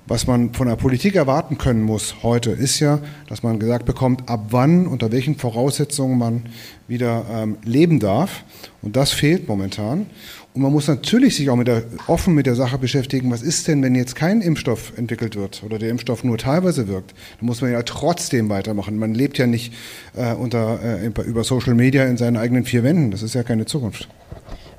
was 0.07 0.27
man 0.27 0.53
von 0.53 0.69
der 0.69 0.77
Politik 0.77 1.14
erwarten 1.14 1.57
können 1.57 1.83
muss 1.83 2.17
heute, 2.23 2.51
ist 2.51 2.79
ja, 2.81 3.01
dass 3.29 3.43
man 3.43 3.59
gesagt 3.59 3.87
bekommt, 3.87 4.29
ab 4.29 4.47
wann, 4.51 4.87
unter 4.87 5.11
welchen 5.12 5.37
Voraussetzungen 5.37 6.19
man 6.19 6.43
wieder 6.88 7.25
ähm, 7.31 7.57
leben 7.64 8.01
darf. 8.01 8.45
Und 8.83 8.97
das 8.97 9.12
fehlt 9.12 9.49
momentan. 9.49 10.07
Und 10.53 10.62
man 10.62 10.73
muss 10.73 10.87
natürlich 10.87 11.35
sich 11.35 11.51
auch 11.51 11.57
mit 11.57 11.67
der, 11.67 11.83
offen 12.07 12.35
mit 12.35 12.47
der 12.47 12.55
Sache 12.55 12.79
beschäftigen, 12.79 13.31
was 13.31 13.43
ist 13.43 13.67
denn, 13.67 13.83
wenn 13.83 13.95
jetzt 13.95 14.14
kein 14.14 14.40
Impfstoff 14.40 14.93
entwickelt 14.97 15.35
wird 15.35 15.62
oder 15.64 15.79
der 15.79 15.88
Impfstoff 15.88 16.23
nur 16.23 16.38
teilweise 16.38 16.87
wirkt. 16.87 17.12
Dann 17.40 17.47
muss 17.47 17.61
man 17.61 17.73
ja 17.73 17.83
trotzdem 17.83 18.49
weitermachen. 18.51 18.97
Man 18.99 19.14
lebt 19.14 19.38
ja 19.38 19.47
nicht 19.47 19.73
äh, 20.14 20.33
unter, 20.35 20.81
äh, 20.83 21.07
über 21.07 21.43
Social 21.43 21.75
Media 21.75 22.05
in 22.05 22.17
seinen 22.19 22.37
eigenen 22.37 22.64
vier 22.64 22.85
Wänden. 22.85 23.11
Das 23.11 23.23
ist 23.23 23.35
ja 23.35 23.43
keine 23.43 23.64
Zukunft. 23.64 24.09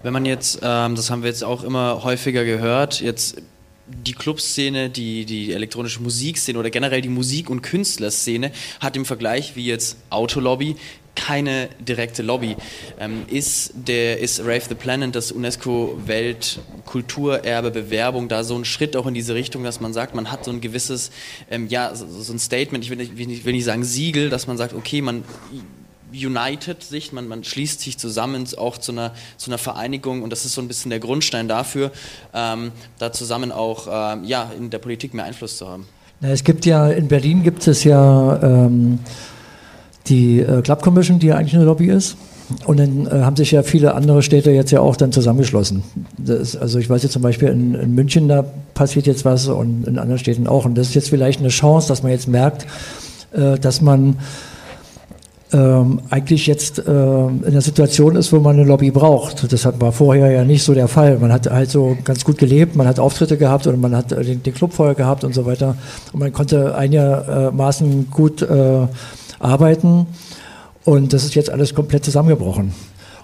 Wenn 0.01 0.13
man 0.13 0.25
jetzt, 0.25 0.59
ähm, 0.61 0.95
das 0.95 1.09
haben 1.09 1.23
wir 1.23 1.29
jetzt 1.29 1.43
auch 1.43 1.63
immer 1.63 2.03
häufiger 2.03 2.45
gehört, 2.45 3.01
jetzt 3.01 3.41
die 3.87 4.13
Clubszene, 4.13 4.89
die, 4.89 5.25
die 5.25 5.53
elektronische 5.53 6.01
Musikszene 6.01 6.57
oder 6.57 6.69
generell 6.69 7.01
die 7.01 7.09
Musik- 7.09 7.49
und 7.49 7.61
Künstlerszene 7.61 8.51
hat 8.79 8.95
im 8.95 9.05
Vergleich 9.05 9.55
wie 9.55 9.65
jetzt 9.65 9.97
Autolobby 10.09 10.75
keine 11.15 11.69
direkte 11.79 12.21
Lobby. 12.21 12.55
Ähm, 12.99 13.23
ist, 13.27 13.73
der, 13.75 14.19
ist 14.19 14.41
Rave 14.41 14.61
the 14.69 14.75
Planet, 14.75 15.15
das 15.15 15.31
UNESCO-Weltkulturerbe, 15.31 17.71
Bewerbung, 17.71 18.27
da 18.27 18.43
so 18.43 18.55
ein 18.55 18.65
Schritt 18.65 18.97
auch 18.97 19.07
in 19.07 19.13
diese 19.13 19.33
Richtung, 19.33 19.63
dass 19.63 19.79
man 19.79 19.93
sagt, 19.93 20.13
man 20.13 20.29
hat 20.31 20.43
so 20.45 20.51
ein 20.51 20.61
gewisses, 20.61 21.11
ähm, 21.49 21.67
ja, 21.67 21.95
so, 21.95 22.05
so, 22.07 22.33
ein 22.33 22.39
Statement, 22.39 22.83
ich 22.83 22.89
will 22.89 22.97
nicht, 22.97 23.17
will 23.17 23.53
nicht 23.53 23.63
sagen 23.63 23.83
Siegel, 23.83 24.29
dass 24.29 24.47
man 24.47 24.57
sagt, 24.57 24.73
okay, 24.73 25.01
man 25.01 25.23
united 26.15 26.83
sich, 26.83 27.11
man, 27.11 27.27
man 27.27 27.43
schließt 27.43 27.81
sich 27.81 27.97
zusammen 27.97 28.47
auch 28.57 28.77
zu 28.77 28.91
einer, 28.91 29.11
zu 29.37 29.49
einer 29.49 29.57
Vereinigung 29.57 30.23
und 30.23 30.29
das 30.29 30.45
ist 30.45 30.53
so 30.53 30.61
ein 30.61 30.67
bisschen 30.67 30.89
der 30.89 30.99
Grundstein 30.99 31.47
dafür, 31.47 31.91
ähm, 32.33 32.71
da 32.97 33.11
zusammen 33.11 33.51
auch 33.51 33.87
ähm, 33.91 34.23
ja, 34.23 34.51
in 34.57 34.69
der 34.69 34.79
Politik 34.79 35.13
mehr 35.13 35.25
Einfluss 35.25 35.57
zu 35.57 35.67
haben. 35.67 35.87
Na, 36.21 36.29
es 36.29 36.43
gibt 36.43 36.65
ja, 36.65 36.89
in 36.89 37.07
Berlin 37.07 37.43
gibt 37.43 37.67
es 37.67 37.83
ja 37.83 38.41
ähm, 38.41 38.99
die 40.07 40.39
äh, 40.39 40.61
Club 40.61 40.81
Commission, 40.81 41.19
die 41.19 41.27
ja 41.27 41.35
eigentlich 41.35 41.55
eine 41.55 41.65
Lobby 41.65 41.87
ist. 41.87 42.15
Und 42.65 42.77
dann 42.77 43.07
äh, 43.07 43.23
haben 43.23 43.35
sich 43.35 43.51
ja 43.51 43.63
viele 43.63 43.95
andere 43.95 44.21
Städte 44.21 44.51
jetzt 44.51 44.71
ja 44.71 44.79
auch 44.79 44.95
dann 44.95 45.11
zusammengeschlossen. 45.11 45.83
Das, 46.17 46.55
also 46.55 46.77
ich 46.77 46.89
weiß 46.89 47.01
jetzt 47.01 47.13
zum 47.13 47.23
Beispiel 47.23 47.49
in, 47.49 47.73
in, 47.73 47.95
München, 47.95 48.27
da 48.27 48.45
passiert 48.75 49.07
jetzt 49.07 49.25
was 49.25 49.47
und 49.47 49.87
in 49.87 49.97
anderen 49.97 50.19
Städten 50.19 50.45
auch. 50.45 50.65
Und 50.65 50.75
das 50.75 50.89
ist 50.89 50.93
jetzt 50.93 51.09
vielleicht 51.09 51.39
eine 51.39 51.49
Chance, 51.49 51.87
dass 51.87 52.03
man 52.03 52.11
jetzt 52.11 52.27
merkt, 52.27 52.67
äh, 53.33 53.57
dass 53.57 53.81
man 53.81 54.17
ähm, 55.53 56.01
eigentlich 56.09 56.47
jetzt 56.47 56.79
äh, 56.79 56.81
in 57.27 57.51
der 57.51 57.61
Situation 57.61 58.15
ist, 58.15 58.33
wo 58.33 58.39
man 58.39 58.55
eine 58.55 58.65
Lobby 58.65 58.89
braucht. 58.89 59.51
Das 59.51 59.65
war 59.79 59.91
vorher 59.91 60.31
ja 60.31 60.43
nicht 60.43 60.63
so 60.63 60.73
der 60.73 60.87
Fall. 60.87 61.19
Man 61.19 61.31
hat 61.31 61.49
halt 61.49 61.69
so 61.69 61.95
ganz 62.03 62.25
gut 62.25 62.37
gelebt, 62.37 62.75
man 62.75 62.87
hat 62.87 62.99
Auftritte 62.99 63.37
gehabt 63.37 63.67
und 63.67 63.79
man 63.79 63.95
hat 63.95 64.11
äh, 64.11 64.23
den, 64.23 64.41
den 64.41 64.53
Club 64.53 64.73
vorher 64.73 64.95
gehabt 64.95 65.23
und 65.23 65.33
so 65.33 65.45
weiter. 65.45 65.77
Und 66.13 66.19
man 66.19 66.33
konnte 66.33 66.75
einigermaßen 66.75 68.09
gut 68.09 68.41
äh, 68.41 68.87
arbeiten. 69.39 70.07
Und 70.83 71.13
das 71.13 71.23
ist 71.23 71.35
jetzt 71.35 71.49
alles 71.49 71.73
komplett 71.73 72.05
zusammengebrochen. 72.05 72.73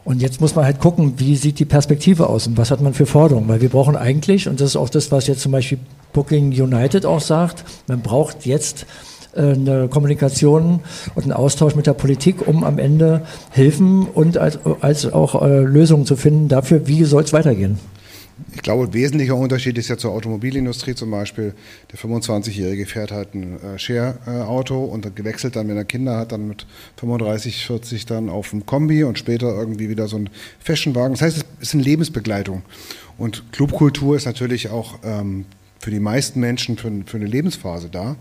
Und 0.04 0.22
jetzt 0.22 0.42
muss 0.42 0.56
man 0.56 0.66
halt 0.66 0.80
gucken, 0.80 1.14
wie 1.18 1.36
sieht 1.36 1.60
die 1.60 1.66
Perspektive 1.66 2.28
aus 2.28 2.48
und 2.48 2.58
was 2.58 2.72
hat 2.72 2.82
man 2.82 2.94
für 2.94 3.06
Forderungen. 3.06 3.48
Weil 3.48 3.62
wir 3.62 3.70
brauchen 3.70 3.96
eigentlich, 3.96 4.48
und 4.48 4.60
das 4.60 4.70
ist 4.70 4.76
auch 4.76 4.90
das, 4.90 5.12
was 5.12 5.28
jetzt 5.28 5.42
zum 5.42 5.52
Beispiel 5.52 5.80
Booking 6.14 6.52
United 6.52 7.06
auch 7.06 7.22
sagt, 7.22 7.64
man 7.88 8.02
braucht 8.02 8.46
jetzt 8.46 8.84
äh, 8.84 8.86
eine 9.36 9.88
Kommunikation 9.88 10.82
und 11.16 11.24
einen 11.24 11.34
Austausch 11.34 11.76
mit 11.76 11.88
der 11.88 11.94
Politik, 11.94 12.48
um 12.48 12.64
am 12.64 12.80
Ende 12.80 13.26
Hilfen 13.52 14.08
und 14.08 14.38
als, 14.38 14.60
als 14.82 15.12
auch 15.12 15.42
äh, 15.42 15.62
Lösungen 15.62 16.06
zu 16.06 16.16
finden 16.16 16.48
dafür, 16.48 16.88
wie 16.88 17.04
soll 17.04 17.24
es 17.24 17.34
weitergehen. 17.34 17.80
Ich 18.54 18.62
glaube, 18.62 18.86
ein 18.86 18.94
wesentlicher 18.94 19.36
Unterschied 19.36 19.78
ist 19.78 19.88
ja 19.88 19.98
zur 19.98 20.12
Automobilindustrie 20.12 20.96
zum 20.96 21.12
Beispiel. 21.12 21.54
Der 21.92 22.00
25-Jährige 22.00 22.86
fährt 22.86 23.12
halt 23.12 23.34
ein 23.34 23.62
äh, 23.62 23.80
Share-Auto 23.80 24.84
und 24.84 25.16
gewechselt 25.16 25.56
dann, 25.56 25.68
wenn 25.68 25.78
er 25.78 25.86
Kinder 25.86 26.18
hat, 26.18 26.32
dann 26.32 26.48
mit 26.48 26.66
35, 26.98 27.66
40 27.66 28.06
dann 28.06 28.30
auf 28.30 28.52
ein 28.54 28.66
Kombi 28.66 29.04
und 29.04 29.18
später 29.18 29.56
irgendwie 29.56 29.90
wieder 29.90 30.08
so 30.08 30.18
ein 30.18 30.30
Fashionwagen. 30.60 31.14
Das 31.14 31.22
heißt, 31.22 31.38
es 31.38 31.68
ist 31.68 31.74
eine 31.74 31.84
Lebensbegleitung. 31.84 32.64
Und 33.18 33.52
Clubkultur 33.52 34.16
ist 34.16 34.26
natürlich 34.26 34.70
auch 34.70 35.00
ähm, 35.04 35.46
für 35.80 35.92
die 35.92 36.00
meisten 36.00 36.40
Menschen 36.40 36.78
für, 36.78 36.92
für 37.06 37.18
eine 37.18 37.28
Lebensphase 37.28 37.90
da. 37.90 38.16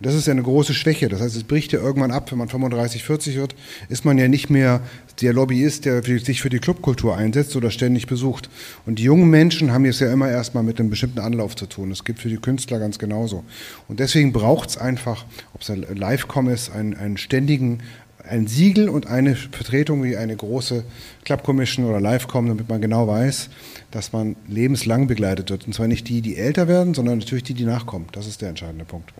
Das 0.00 0.14
ist 0.14 0.26
ja 0.26 0.32
eine 0.32 0.42
große 0.42 0.74
Schwäche. 0.74 1.08
Das 1.08 1.20
heißt, 1.20 1.36
es 1.36 1.44
bricht 1.44 1.72
ja 1.72 1.80
irgendwann 1.80 2.10
ab, 2.10 2.30
wenn 2.30 2.38
man 2.38 2.48
35, 2.48 3.02
40 3.02 3.36
wird, 3.36 3.54
ist 3.88 4.04
man 4.04 4.18
ja 4.18 4.28
nicht 4.28 4.50
mehr 4.50 4.80
der 5.22 5.32
Lobbyist, 5.32 5.86
der 5.86 6.02
sich 6.02 6.42
für 6.42 6.50
die 6.50 6.58
Clubkultur 6.58 7.16
einsetzt 7.16 7.56
oder 7.56 7.70
ständig 7.70 8.06
besucht. 8.06 8.50
Und 8.84 8.98
die 8.98 9.04
jungen 9.04 9.30
Menschen 9.30 9.72
haben 9.72 9.86
jetzt 9.86 10.00
ja 10.00 10.12
immer 10.12 10.28
erstmal 10.28 10.62
mit 10.62 10.78
einem 10.78 10.90
bestimmten 10.90 11.20
Anlauf 11.20 11.56
zu 11.56 11.66
tun. 11.66 11.88
Das 11.88 12.04
gibt 12.04 12.18
für 12.18 12.28
die 12.28 12.36
Künstler 12.36 12.78
ganz 12.78 12.98
genauso. 12.98 13.44
Und 13.88 14.00
deswegen 14.00 14.32
braucht 14.32 14.70
es 14.70 14.76
einfach, 14.76 15.24
ob 15.54 15.62
es 15.62 15.70
ein 15.70 15.82
Livecom 15.82 16.48
ist, 16.48 16.70
einen, 16.70 16.94
einen 16.94 17.16
ständigen 17.16 17.80
ein 18.28 18.48
Siegel 18.48 18.88
und 18.88 19.06
eine 19.06 19.36
Vertretung 19.36 20.02
wie 20.02 20.16
eine 20.16 20.34
große 20.34 20.84
Club 21.24 21.44
Commission 21.44 21.86
oder 21.86 22.00
Livecom, 22.00 22.48
damit 22.48 22.68
man 22.68 22.80
genau 22.80 23.06
weiß, 23.06 23.50
dass 23.92 24.12
man 24.12 24.36
lebenslang 24.48 25.06
begleitet 25.06 25.50
wird. 25.50 25.66
Und 25.66 25.74
zwar 25.74 25.86
nicht 25.86 26.08
die, 26.08 26.22
die 26.22 26.36
älter 26.36 26.66
werden, 26.68 26.94
sondern 26.94 27.18
natürlich 27.18 27.44
die, 27.44 27.54
die 27.54 27.64
nachkommen. 27.64 28.06
Das 28.12 28.26
ist 28.26 28.42
der 28.42 28.48
entscheidende 28.48 28.84
Punkt. 28.84 29.12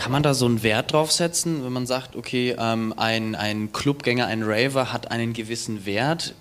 Kann 0.00 0.12
man 0.12 0.22
da 0.22 0.32
so 0.32 0.46
einen 0.46 0.62
Wert 0.62 0.94
drauf 0.94 1.12
setzen, 1.12 1.62
wenn 1.62 1.74
man 1.74 1.84
sagt, 1.84 2.16
okay, 2.16 2.56
ähm, 2.58 2.94
ein, 2.96 3.34
ein 3.34 3.70
Clubgänger, 3.70 4.26
ein 4.26 4.42
Raver 4.42 4.94
hat 4.94 5.10
einen 5.10 5.34
gewissen 5.34 5.84
Wert 5.84 6.34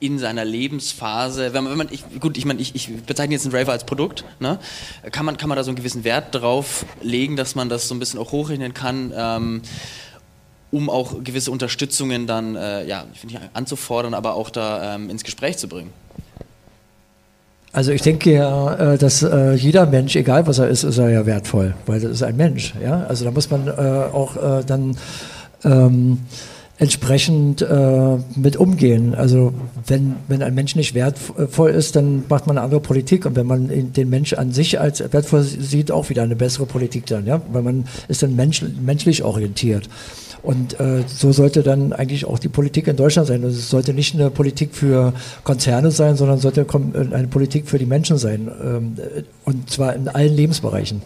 in 0.00 0.18
seiner 0.18 0.44
Lebensphase, 0.44 1.54
wenn 1.54 1.64
man, 1.64 1.70
wenn 1.70 1.78
man 1.78 1.88
ich, 1.90 2.04
gut, 2.20 2.36
ich 2.36 2.44
meine, 2.44 2.60
ich, 2.60 2.74
ich 2.74 2.94
bezeichne 3.06 3.34
jetzt 3.34 3.46
einen 3.46 3.54
Raver 3.54 3.72
als 3.72 3.86
Produkt, 3.86 4.26
ne? 4.38 4.58
kann, 5.12 5.24
man, 5.24 5.38
kann 5.38 5.48
man 5.48 5.56
da 5.56 5.64
so 5.64 5.70
einen 5.70 5.76
gewissen 5.76 6.04
Wert 6.04 6.34
drauf 6.34 6.84
legen, 7.00 7.36
dass 7.36 7.54
man 7.54 7.70
das 7.70 7.88
so 7.88 7.94
ein 7.94 7.98
bisschen 7.98 8.20
auch 8.20 8.32
hochrechnen 8.32 8.74
kann, 8.74 9.14
ähm, 9.16 9.62
um 10.70 10.90
auch 10.90 11.24
gewisse 11.24 11.50
Unterstützungen 11.50 12.26
dann, 12.26 12.54
äh, 12.54 12.84
ja, 12.84 13.06
ich 13.14 13.38
anzufordern, 13.54 14.12
aber 14.12 14.34
auch 14.34 14.50
da 14.50 14.96
ähm, 14.96 15.08
ins 15.08 15.24
Gespräch 15.24 15.56
zu 15.56 15.68
bringen? 15.68 15.90
Also 17.72 17.90
ich 17.92 18.02
denke 18.02 18.34
ja, 18.34 18.92
äh, 18.92 18.98
dass 18.98 19.22
äh, 19.22 19.54
jeder 19.54 19.86
Mensch, 19.86 20.14
egal 20.14 20.46
was 20.46 20.58
er 20.58 20.68
ist, 20.68 20.84
ist 20.84 20.98
er 20.98 21.08
ja 21.08 21.24
wertvoll, 21.24 21.74
weil 21.86 22.00
das 22.00 22.10
ist 22.12 22.22
ein 22.22 22.36
Mensch. 22.36 22.74
Ja? 22.82 23.06
Also 23.08 23.24
da 23.24 23.30
muss 23.30 23.50
man 23.50 23.66
äh, 23.66 23.70
auch 23.70 24.36
dann 24.66 24.96
ähm, 25.64 26.18
entsprechend 26.78 27.64
mit 28.34 28.56
umgehen. 28.56 29.14
Also 29.14 29.52
wenn, 29.86 30.16
wenn 30.26 30.42
ein 30.42 30.54
Mensch 30.54 30.74
nicht 30.74 30.94
wertvoll 30.94 31.70
ist, 31.70 31.94
dann 31.94 32.24
macht 32.28 32.48
man 32.48 32.58
eine 32.58 32.64
andere 32.64 32.80
Politik 32.80 33.24
und 33.24 33.36
wenn 33.36 33.46
man 33.46 33.92
den 33.92 34.10
Mensch 34.10 34.32
an 34.32 34.50
sich 34.50 34.80
als 34.80 35.00
wertvoll 35.12 35.42
sieht, 35.42 35.92
auch 35.92 36.08
wieder 36.08 36.22
eine 36.22 36.34
bessere 36.34 36.66
Politik 36.66 37.06
dann, 37.06 37.24
ja, 37.24 37.40
weil 37.52 37.62
man 37.62 37.84
ist 38.08 38.24
dann 38.24 38.34
mensch, 38.34 38.64
menschlich 38.84 39.22
orientiert. 39.22 39.88
Und 40.42 40.80
äh, 40.80 41.04
so 41.06 41.30
sollte 41.30 41.62
dann 41.62 41.92
eigentlich 41.92 42.24
auch 42.24 42.38
die 42.38 42.48
Politik 42.48 42.88
in 42.88 42.96
Deutschland 42.96 43.28
sein. 43.28 43.44
Also 43.44 43.56
es 43.56 43.70
sollte 43.70 43.94
nicht 43.94 44.14
eine 44.14 44.28
Politik 44.30 44.74
für 44.74 45.12
Konzerne 45.44 45.92
sein, 45.92 46.16
sondern 46.16 46.38
sollte 46.38 46.66
eine 46.94 47.28
Politik 47.28 47.68
für 47.68 47.78
die 47.78 47.86
Menschen 47.86 48.18
sein. 48.18 48.50
Ähm, 48.62 48.96
und 49.44 49.70
zwar 49.70 49.94
in 49.94 50.08
allen 50.08 50.34
Lebensbereichen. 50.34 51.02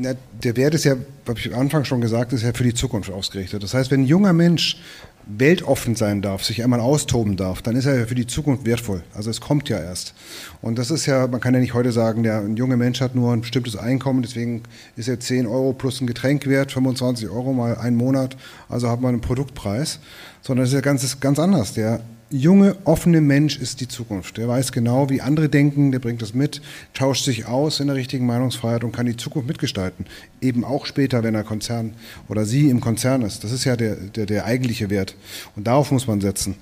Na, 0.00 0.12
der 0.44 0.56
Wert 0.56 0.74
ist 0.74 0.84
ja, 0.84 0.94
habe 1.26 1.38
ich 1.38 1.52
am 1.52 1.60
Anfang 1.60 1.84
schon 1.84 2.00
gesagt, 2.00 2.32
ist 2.32 2.42
ja 2.42 2.52
für 2.52 2.62
die 2.62 2.74
Zukunft 2.74 3.10
ausgerichtet. 3.10 3.62
Das 3.62 3.74
heißt, 3.74 3.90
wenn 3.90 4.02
ein 4.02 4.06
junger 4.06 4.32
Mensch 4.32 4.80
weltoffen 5.26 5.96
sein 5.96 6.22
darf, 6.22 6.44
sich 6.44 6.62
einmal 6.62 6.80
austoben 6.80 7.36
darf, 7.36 7.62
dann 7.62 7.74
ist 7.74 7.84
er 7.84 7.98
ja 7.98 8.06
für 8.06 8.14
die 8.14 8.26
Zukunft 8.26 8.64
wertvoll. 8.64 9.02
Also 9.12 9.28
es 9.28 9.40
kommt 9.40 9.68
ja 9.68 9.78
erst. 9.78 10.14
Und 10.62 10.78
das 10.78 10.92
ist 10.92 11.04
ja, 11.06 11.26
man 11.26 11.40
kann 11.40 11.52
ja 11.52 11.60
nicht 11.60 11.74
heute 11.74 11.90
sagen, 11.90 12.22
der 12.22 12.38
ein 12.38 12.56
junger 12.56 12.76
Mensch 12.76 13.00
hat 13.00 13.16
nur 13.16 13.32
ein 13.32 13.40
bestimmtes 13.40 13.76
Einkommen, 13.76 14.22
deswegen 14.22 14.62
ist 14.96 15.08
er 15.08 15.20
10 15.20 15.46
Euro 15.46 15.72
plus 15.72 16.00
ein 16.00 16.06
Getränk 16.06 16.46
wert, 16.46 16.72
25 16.72 17.28
Euro 17.28 17.52
mal 17.52 17.76
einen 17.76 17.96
Monat, 17.96 18.36
also 18.68 18.88
hat 18.88 19.00
man 19.00 19.14
einen 19.14 19.20
Produktpreis, 19.20 19.98
sondern 20.42 20.64
es 20.64 20.70
ist 20.70 20.76
ja 20.76 20.80
ganz, 20.80 21.20
ganz 21.20 21.38
anders. 21.38 21.74
Der 21.74 22.00
junge, 22.30 22.76
offene 22.84 23.20
Mensch 23.20 23.58
ist 23.58 23.80
die 23.80 23.88
Zukunft. 23.88 24.36
Der 24.36 24.48
weiß 24.48 24.72
genau, 24.72 25.08
wie 25.10 25.20
andere 25.20 25.48
denken, 25.48 25.92
der 25.92 25.98
bringt 25.98 26.22
das 26.22 26.34
mit, 26.34 26.60
tauscht 26.94 27.24
sich 27.24 27.46
aus 27.46 27.80
in 27.80 27.86
der 27.86 27.96
richtigen 27.96 28.26
Meinungsfreiheit 28.26 28.84
und 28.84 28.92
kann 28.92 29.06
die 29.06 29.16
Zukunft 29.16 29.48
mitgestalten. 29.48 30.06
Eben 30.40 30.64
auch 30.64 30.86
später, 30.86 31.22
wenn 31.22 31.34
er 31.34 31.44
Konzern 31.44 31.94
oder 32.28 32.44
sie 32.44 32.68
im 32.68 32.80
Konzern 32.80 33.22
ist. 33.22 33.44
Das 33.44 33.52
ist 33.52 33.64
ja 33.64 33.76
der, 33.76 33.96
der, 33.96 34.26
der 34.26 34.44
eigentliche 34.44 34.90
Wert. 34.90 35.14
Und 35.56 35.66
darauf 35.66 35.90
muss 35.90 36.06
man 36.06 36.20
setzen. 36.20 36.56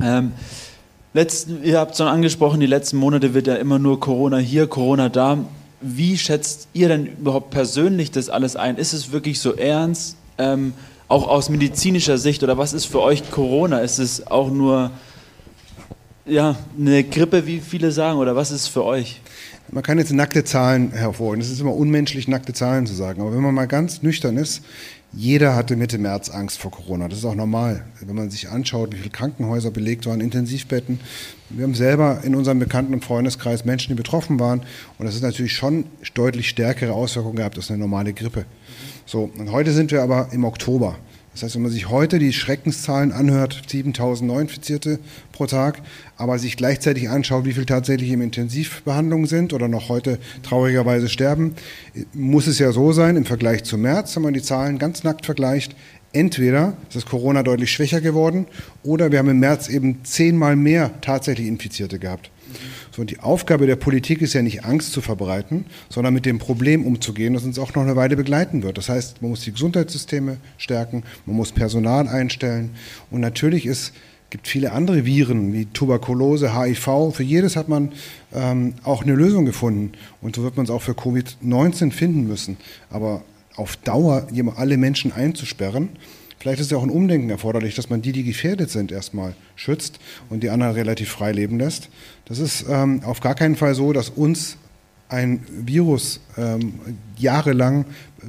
Ähm, 0.00 0.32
letzten, 1.12 1.62
ihr 1.62 1.78
habt 1.78 1.92
es 1.92 1.98
schon 1.98 2.08
angesprochen, 2.08 2.60
die 2.60 2.66
letzten 2.66 2.96
Monate 2.96 3.34
wird 3.34 3.46
ja 3.46 3.56
immer 3.56 3.78
nur 3.78 4.00
Corona 4.00 4.38
hier, 4.38 4.66
Corona 4.66 5.08
da. 5.08 5.44
Wie 5.82 6.18
schätzt 6.18 6.68
ihr 6.72 6.88
denn 6.88 7.06
überhaupt 7.06 7.50
persönlich 7.50 8.10
das 8.10 8.28
alles 8.28 8.56
ein? 8.56 8.76
Ist 8.76 8.92
es 8.92 9.12
wirklich 9.12 9.40
so 9.40 9.54
ernst? 9.54 10.16
Ähm, 10.36 10.74
auch 11.10 11.26
aus 11.26 11.50
medizinischer 11.50 12.18
Sicht 12.18 12.42
oder 12.44 12.56
was 12.56 12.72
ist 12.72 12.86
für 12.86 13.02
euch 13.02 13.30
Corona? 13.30 13.80
Ist 13.80 13.98
es 13.98 14.28
auch 14.28 14.50
nur 14.50 14.92
ja, 16.24 16.56
eine 16.78 17.02
Grippe, 17.02 17.46
wie 17.46 17.58
viele 17.58 17.90
sagen, 17.90 18.18
oder 18.18 18.36
was 18.36 18.52
ist 18.52 18.68
für 18.68 18.84
euch? 18.84 19.20
Man 19.72 19.82
kann 19.82 19.98
jetzt 19.98 20.12
nackte 20.12 20.44
Zahlen 20.44 20.92
hervorheben. 20.92 21.40
Es 21.40 21.50
ist 21.50 21.60
immer 21.60 21.74
unmenschlich, 21.74 22.28
nackte 22.28 22.52
Zahlen 22.52 22.86
zu 22.86 22.94
sagen. 22.94 23.20
Aber 23.20 23.32
wenn 23.34 23.42
man 23.42 23.54
mal 23.54 23.66
ganz 23.66 24.02
nüchtern 24.02 24.36
ist, 24.36 24.62
jeder 25.12 25.56
hatte 25.56 25.74
Mitte 25.74 25.98
März 25.98 26.30
Angst 26.30 26.58
vor 26.58 26.70
Corona. 26.70 27.08
Das 27.08 27.18
ist 27.18 27.24
auch 27.24 27.34
normal. 27.34 27.84
Wenn 28.00 28.14
man 28.14 28.30
sich 28.30 28.48
anschaut, 28.48 28.92
wie 28.92 28.98
viele 28.98 29.10
Krankenhäuser 29.10 29.72
belegt 29.72 30.06
waren, 30.06 30.20
Intensivbetten. 30.20 31.00
Wir 31.48 31.64
haben 31.64 31.74
selber 31.74 32.20
in 32.22 32.36
unserem 32.36 32.60
Bekannten- 32.60 32.94
und 32.94 33.04
Freundeskreis 33.04 33.64
Menschen, 33.64 33.88
die 33.88 33.96
betroffen 33.96 34.38
waren. 34.38 34.60
Und 34.98 35.06
das 35.06 35.16
ist 35.16 35.22
natürlich 35.22 35.54
schon 35.54 35.86
deutlich 36.14 36.48
stärkere 36.48 36.92
Auswirkungen 36.92 37.36
gehabt 37.36 37.56
als 37.56 37.70
eine 37.70 37.80
normale 37.80 38.12
Grippe. 38.12 38.44
So, 39.10 39.28
und 39.38 39.50
heute 39.50 39.72
sind 39.72 39.90
wir 39.90 40.02
aber 40.02 40.28
im 40.30 40.44
Oktober. 40.44 40.96
Das 41.32 41.42
heißt, 41.42 41.56
wenn 41.56 41.62
man 41.62 41.72
sich 41.72 41.88
heute 41.88 42.20
die 42.20 42.32
Schreckenszahlen 42.32 43.10
anhört, 43.10 43.60
7000 43.66 44.30
Neuinfizierte 44.30 45.00
pro 45.32 45.46
Tag, 45.46 45.82
aber 46.16 46.38
sich 46.38 46.56
gleichzeitig 46.56 47.10
anschaut, 47.10 47.44
wie 47.44 47.52
viel 47.52 47.66
tatsächlich 47.66 48.12
in 48.12 48.20
Intensivbehandlung 48.20 49.26
sind 49.26 49.52
oder 49.52 49.66
noch 49.66 49.88
heute 49.88 50.20
traurigerweise 50.44 51.08
sterben, 51.08 51.56
muss 52.12 52.46
es 52.46 52.60
ja 52.60 52.70
so 52.70 52.92
sein, 52.92 53.16
im 53.16 53.24
Vergleich 53.24 53.64
zum 53.64 53.80
März, 53.80 54.14
wenn 54.14 54.22
man 54.22 54.34
die 54.34 54.42
Zahlen 54.42 54.78
ganz 54.78 55.02
nackt 55.02 55.26
vergleicht, 55.26 55.74
entweder 56.12 56.74
ist 56.88 56.94
das 56.94 57.06
Corona 57.06 57.42
deutlich 57.42 57.72
schwächer 57.72 58.00
geworden 58.00 58.46
oder 58.84 59.10
wir 59.10 59.18
haben 59.18 59.28
im 59.28 59.40
März 59.40 59.68
eben 59.68 60.04
zehnmal 60.04 60.54
mehr 60.54 60.92
tatsächlich 61.00 61.48
Infizierte 61.48 61.98
gehabt. 61.98 62.30
Und 62.96 63.10
die 63.10 63.20
Aufgabe 63.20 63.66
der 63.66 63.76
Politik 63.76 64.20
ist 64.20 64.34
ja 64.34 64.42
nicht 64.42 64.64
Angst 64.64 64.92
zu 64.92 65.00
verbreiten, 65.00 65.64
sondern 65.88 66.12
mit 66.12 66.26
dem 66.26 66.38
Problem 66.38 66.84
umzugehen, 66.84 67.34
das 67.34 67.44
uns 67.44 67.58
auch 67.58 67.74
noch 67.74 67.82
eine 67.82 67.96
Weile 67.96 68.16
begleiten 68.16 68.62
wird. 68.62 68.76
Das 68.76 68.88
heißt, 68.88 69.22
man 69.22 69.30
muss 69.30 69.40
die 69.40 69.52
Gesundheitssysteme 69.52 70.36
stärken, 70.58 71.02
man 71.26 71.36
muss 71.36 71.52
Personal 71.52 72.08
einstellen 72.08 72.70
und 73.10 73.20
natürlich 73.20 73.66
ist 73.66 73.92
gibt 74.30 74.46
viele 74.46 74.72
andere 74.72 75.04
Viren 75.04 75.52
wie 75.52 75.66
Tuberkulose, 75.66 76.56
HIV. 76.56 77.12
Für 77.12 77.22
jedes 77.22 77.56
hat 77.56 77.68
man 77.68 77.92
ähm, 78.32 78.74
auch 78.84 79.02
eine 79.02 79.14
Lösung 79.14 79.44
gefunden. 79.44 79.92
Und 80.22 80.36
so 80.36 80.44
wird 80.44 80.56
man 80.56 80.64
es 80.64 80.70
auch 80.70 80.82
für 80.82 80.92
Covid-19 80.92 81.90
finden 81.90 82.28
müssen. 82.28 82.56
Aber 82.90 83.22
auf 83.56 83.76
Dauer 83.76 84.28
alle 84.56 84.76
Menschen 84.76 85.12
einzusperren, 85.12 85.90
Vielleicht 86.40 86.60
ist 86.60 86.70
ja 86.70 86.78
auch 86.78 86.82
ein 86.82 86.90
Umdenken 86.90 87.28
erforderlich, 87.28 87.74
dass 87.74 87.90
man 87.90 88.00
die, 88.00 88.12
die 88.12 88.24
gefährdet 88.24 88.70
sind, 88.70 88.90
erstmal 88.90 89.34
schützt 89.56 90.00
und 90.30 90.42
die 90.42 90.48
anderen 90.48 90.72
relativ 90.72 91.10
frei 91.10 91.32
leben 91.32 91.58
lässt. 91.58 91.90
Das 92.24 92.38
ist 92.38 92.64
ähm, 92.68 93.02
auf 93.04 93.20
gar 93.20 93.34
keinen 93.34 93.56
Fall 93.56 93.74
so, 93.74 93.92
dass 93.92 94.08
uns 94.08 94.56
ein 95.10 95.44
Virus 95.50 96.20
ähm, 96.38 96.74
jahrelang 97.18 97.84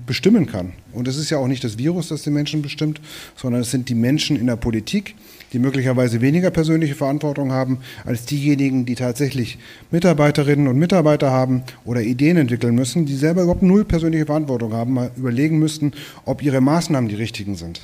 bestimmen 0.06 0.45
kann. 0.45 0.74
Und 0.91 1.08
es 1.08 1.15
ist 1.15 1.30
ja 1.30 1.38
auch 1.38 1.47
nicht 1.47 1.63
das 1.63 1.78
Virus, 1.78 2.10
das 2.10 2.24
den 2.24 2.34
Menschen 2.34 2.62
bestimmt, 2.62 3.00
sondern 3.38 3.62
es 3.62 3.71
sind 3.71 3.88
die 3.88 3.95
Menschen 3.95 4.36
in 4.36 4.47
der 4.47 4.58
Politik, 4.58 5.15
die 5.54 5.60
möglicherweise 5.60 6.19
weniger 6.19 6.50
persönliche 6.50 6.95
Verantwortung 6.95 7.54
haben 7.54 7.80
als 8.04 8.26
diejenigen, 8.26 8.86
die 8.86 8.95
tatsächlich 8.95 9.58
Mitarbeiterinnen 9.91 10.67
und 10.67 10.78
Mitarbeiter 10.78 11.32
haben 11.32 11.63
oder 11.86 12.02
Ideen 12.02 12.36
entwickeln 12.36 12.76
müssen, 12.76 13.06
die 13.06 13.15
selber 13.15 13.43
überhaupt 13.43 13.63
null 13.63 13.86
persönliche 13.86 14.26
Verantwortung 14.26 14.74
haben, 14.74 14.93
mal 14.93 15.12
überlegen 15.15 15.60
müssten, 15.60 15.93
ob 16.26 16.41
ihre 16.41 16.60
Maßnahmen 16.60 17.10
die 17.10 17.15
richtigen 17.15 17.56
sind. 17.56 17.80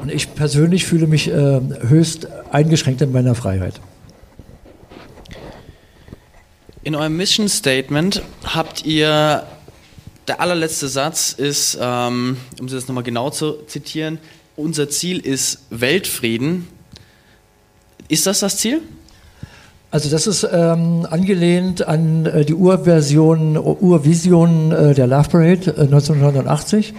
Und 0.00 0.12
ich 0.12 0.34
persönlich 0.34 0.86
fühle 0.86 1.06
mich 1.06 1.28
äh, 1.28 1.60
höchst 1.88 2.28
eingeschränkt 2.50 3.02
in 3.02 3.12
meiner 3.12 3.34
Freiheit. 3.34 3.80
In 6.84 6.94
eurem 6.94 7.16
Mission 7.16 7.48
Statement 7.48 8.22
habt 8.44 8.86
ihr, 8.86 9.42
der 10.28 10.40
allerletzte 10.40 10.86
Satz 10.88 11.32
ist, 11.32 11.76
ähm, 11.80 12.36
um 12.60 12.68
das 12.68 12.86
nochmal 12.86 13.02
genau 13.02 13.30
zu 13.30 13.64
zitieren, 13.66 14.18
unser 14.54 14.88
Ziel 14.88 15.18
ist 15.18 15.64
Weltfrieden. 15.70 16.68
Ist 18.08 18.26
das 18.26 18.40
das 18.40 18.58
Ziel? 18.58 18.82
Also 19.90 20.10
das 20.10 20.26
ist 20.26 20.46
ähm, 20.50 21.06
angelehnt 21.08 21.86
an 21.86 22.26
äh, 22.26 22.44
die 22.44 22.54
Urversion, 22.54 23.56
Urvision 23.56 24.72
äh, 24.72 24.94
der 24.94 25.06
Love 25.06 25.28
Parade 25.28 25.70
äh, 25.76 25.82
1989. 25.82 26.92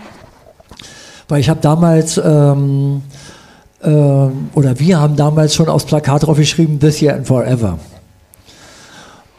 Weil 1.27 1.41
ich 1.41 1.49
habe 1.49 1.59
damals, 1.61 2.17
ähm, 2.17 3.01
äh, 3.81 3.89
oder 3.89 4.79
wir 4.79 4.99
haben 4.99 5.15
damals 5.15 5.55
schon 5.55 5.67
aufs 5.67 5.85
Plakat 5.85 6.23
drauf 6.23 6.37
geschrieben, 6.37 6.79
This 6.79 7.01
Year 7.01 7.15
and 7.15 7.27
Forever. 7.27 7.79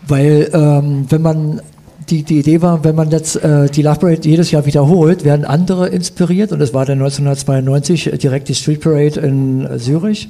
Weil 0.07 0.51
ähm, 0.53 1.07
wenn 1.09 1.22
man 1.22 1.61
die, 2.11 2.22
die 2.22 2.38
Idee 2.38 2.62
war, 2.62 2.85
wenn 2.85 2.94
man 2.94 3.11
jetzt 3.11 3.37
äh, 3.37 3.68
die 3.68 3.83
Love 3.83 4.01
Parade 4.01 4.29
jedes 4.29 4.51
Jahr 4.51 4.66
wiederholt, 4.66 5.24
werden 5.24 5.44
andere 5.44 5.88
inspiriert. 5.88 6.53
Und 6.53 6.61
es 6.61 6.72
war 6.74 6.85
dann 6.85 6.98
1992 6.98 8.11
direkt 8.20 8.48
die 8.48 8.55
Street 8.55 8.81
Parade 8.81 9.20
in 9.20 9.66
äh, 9.66 9.79
Zürich, 9.79 10.29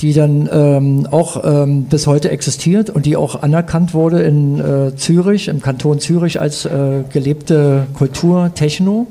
die 0.00 0.12
dann 0.12 0.48
ähm, 0.52 1.08
auch 1.10 1.42
ähm, 1.44 1.84
bis 1.84 2.06
heute 2.06 2.30
existiert 2.30 2.90
und 2.90 3.06
die 3.06 3.16
auch 3.16 3.42
anerkannt 3.42 3.94
wurde 3.94 4.22
in 4.22 4.60
äh, 4.60 4.96
Zürich, 4.96 5.48
im 5.48 5.60
Kanton 5.60 5.98
Zürich 6.00 6.40
als 6.40 6.64
äh, 6.64 7.02
gelebte 7.12 7.86
Kultur 7.94 8.52
Techno. 8.54 9.06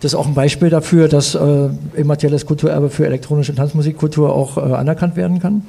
Das 0.00 0.12
ist 0.12 0.14
auch 0.14 0.26
ein 0.26 0.34
Beispiel 0.34 0.70
dafür, 0.70 1.08
dass 1.08 1.34
äh, 1.34 1.68
immaterielles 1.94 2.46
Kulturerbe 2.46 2.90
für 2.90 3.06
elektronische 3.06 3.54
Tanzmusikkultur 3.54 4.32
auch 4.32 4.56
äh, 4.58 4.60
anerkannt 4.60 5.16
werden 5.16 5.40
kann. 5.40 5.62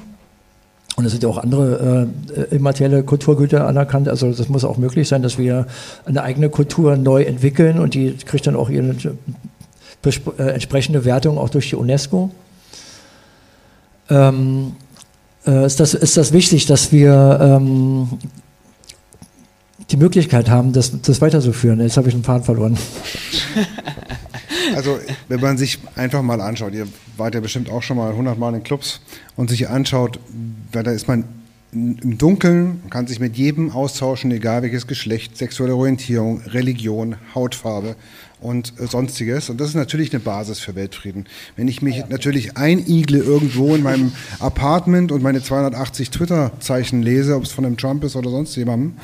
Und 0.96 1.04
es 1.04 1.12
sind 1.12 1.22
ja 1.22 1.28
auch 1.28 1.38
andere 1.38 2.08
äh, 2.34 2.54
immaterielle 2.54 3.04
Kulturgüter 3.04 3.66
anerkannt. 3.66 4.08
Also 4.08 4.32
das 4.32 4.48
muss 4.48 4.64
auch 4.64 4.78
möglich 4.78 5.08
sein, 5.08 5.22
dass 5.22 5.38
wir 5.38 5.66
eine 6.04 6.22
eigene 6.24 6.50
Kultur 6.50 6.96
neu 6.96 7.22
entwickeln 7.22 7.78
und 7.78 7.94
die 7.94 8.16
kriegt 8.16 8.46
dann 8.46 8.56
auch 8.56 8.68
ihre 8.68 8.96
äh, 10.04 10.42
entsprechende 10.42 11.04
Wertung 11.04 11.38
auch 11.38 11.50
durch 11.50 11.70
die 11.70 11.76
UNESCO. 11.76 12.30
Ähm, 14.10 14.72
äh, 15.46 15.66
ist, 15.66 15.78
das, 15.80 15.94
ist 15.94 16.16
das 16.16 16.32
wichtig, 16.32 16.66
dass 16.66 16.90
wir 16.90 17.38
ähm, 17.40 18.08
die 19.90 19.96
Möglichkeit 19.96 20.50
haben, 20.50 20.72
das, 20.72 21.00
das 21.00 21.20
weiterzuführen. 21.20 21.80
Jetzt 21.80 21.96
habe 21.96 22.08
ich 22.08 22.14
den 22.14 22.24
Faden 22.24 22.42
verloren. 22.42 22.76
Also, 24.74 24.98
wenn 25.28 25.40
man 25.40 25.58
sich 25.58 25.78
einfach 25.96 26.22
mal 26.22 26.40
anschaut, 26.40 26.74
ihr 26.74 26.86
wart 27.16 27.34
ja 27.34 27.40
bestimmt 27.40 27.70
auch 27.70 27.82
schon 27.82 27.96
mal 27.96 28.10
100 28.10 28.38
Mal 28.38 28.54
in 28.54 28.62
Clubs 28.62 29.00
und 29.36 29.50
sich 29.50 29.68
anschaut, 29.68 30.18
weil 30.72 30.82
da 30.82 30.90
ist 30.90 31.08
man 31.08 31.24
im 31.70 32.16
Dunkeln, 32.16 32.82
kann 32.88 33.06
sich 33.06 33.20
mit 33.20 33.36
jedem 33.36 33.70
austauschen, 33.70 34.30
egal 34.30 34.62
welches 34.62 34.86
Geschlecht, 34.86 35.36
sexuelle 35.36 35.76
Orientierung, 35.76 36.40
Religion, 36.46 37.16
Hautfarbe 37.34 37.94
und 38.40 38.72
äh, 38.80 38.86
sonstiges. 38.86 39.50
Und 39.50 39.60
das 39.60 39.68
ist 39.68 39.74
natürlich 39.74 40.12
eine 40.12 40.20
Basis 40.20 40.60
für 40.60 40.74
Weltfrieden. 40.74 41.26
Wenn 41.56 41.68
ich 41.68 41.82
mich 41.82 42.04
natürlich 42.08 42.56
einigle 42.56 43.18
irgendwo 43.18 43.74
in 43.74 43.82
meinem 43.82 44.12
Apartment 44.38 45.12
und 45.12 45.22
meine 45.22 45.42
280 45.42 46.08
Twitter-Zeichen 46.10 47.02
lese, 47.02 47.36
ob 47.36 47.42
es 47.42 47.52
von 47.52 47.66
einem 47.66 47.76
Trump 47.76 48.02
ist 48.02 48.16
oder 48.16 48.30
sonst 48.30 48.56
jemandem, 48.56 48.94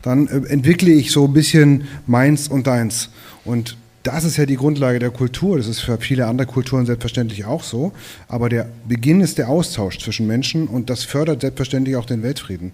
dann 0.00 0.26
äh, 0.28 0.48
entwickle 0.48 0.92
ich 0.92 1.10
so 1.10 1.26
ein 1.26 1.34
bisschen 1.34 1.84
meins 2.06 2.48
und 2.48 2.66
deins. 2.66 3.10
Und 3.44 3.76
das 4.04 4.24
ist 4.24 4.36
ja 4.36 4.46
die 4.46 4.56
Grundlage 4.56 4.98
der 4.98 5.10
Kultur. 5.10 5.56
Das 5.56 5.66
ist 5.66 5.80
für 5.80 5.98
viele 5.98 6.26
andere 6.26 6.46
Kulturen 6.46 6.86
selbstverständlich 6.86 7.46
auch 7.46 7.62
so. 7.62 7.92
Aber 8.28 8.48
der 8.48 8.66
Beginn 8.86 9.20
ist 9.20 9.38
der 9.38 9.48
Austausch 9.48 9.98
zwischen 9.98 10.26
Menschen 10.26 10.68
und 10.68 10.90
das 10.90 11.02
fördert 11.04 11.40
selbstverständlich 11.40 11.96
auch 11.96 12.04
den 12.04 12.22
Weltfrieden 12.22 12.72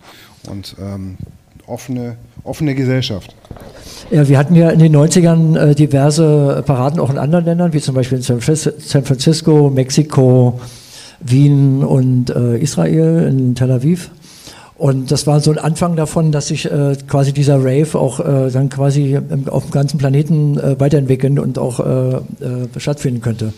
und 0.48 0.76
ähm, 0.80 1.16
offene, 1.66 2.16
offene 2.42 2.74
Gesellschaft. 2.74 3.34
Ja, 4.10 4.28
wir 4.28 4.38
hatten 4.38 4.56
ja 4.56 4.70
in 4.70 4.80
den 4.80 4.94
90ern 4.94 5.56
äh, 5.56 5.74
diverse 5.74 6.64
Paraden 6.66 6.98
auch 6.98 7.10
in 7.10 7.18
anderen 7.18 7.44
Ländern, 7.44 7.72
wie 7.72 7.80
zum 7.80 7.94
Beispiel 7.94 8.18
in 8.18 8.24
San 8.24 8.40
Francisco, 8.40 9.70
Mexiko, 9.70 10.60
Wien 11.20 11.84
und 11.84 12.30
äh, 12.30 12.58
Israel, 12.58 13.28
in 13.28 13.54
Tel 13.54 13.70
Aviv. 13.70 14.10
Und 14.80 15.10
das 15.10 15.26
war 15.26 15.40
so 15.40 15.50
ein 15.50 15.58
Anfang 15.58 15.94
davon, 15.94 16.32
dass 16.32 16.48
sich 16.48 16.64
äh, 16.64 16.96
quasi 17.06 17.34
dieser 17.34 17.58
Rave 17.58 17.98
auch 17.98 18.18
äh, 18.18 18.50
dann 18.50 18.70
quasi 18.70 19.12
im, 19.12 19.46
auf 19.46 19.64
dem 19.64 19.72
ganzen 19.72 19.98
Planeten 19.98 20.58
äh, 20.58 20.80
weiterentwickeln 20.80 21.38
und 21.38 21.58
auch 21.58 21.80
äh, 21.80 22.14
äh, 22.14 22.20
stattfinden 22.78 23.20
könnte. 23.20 23.52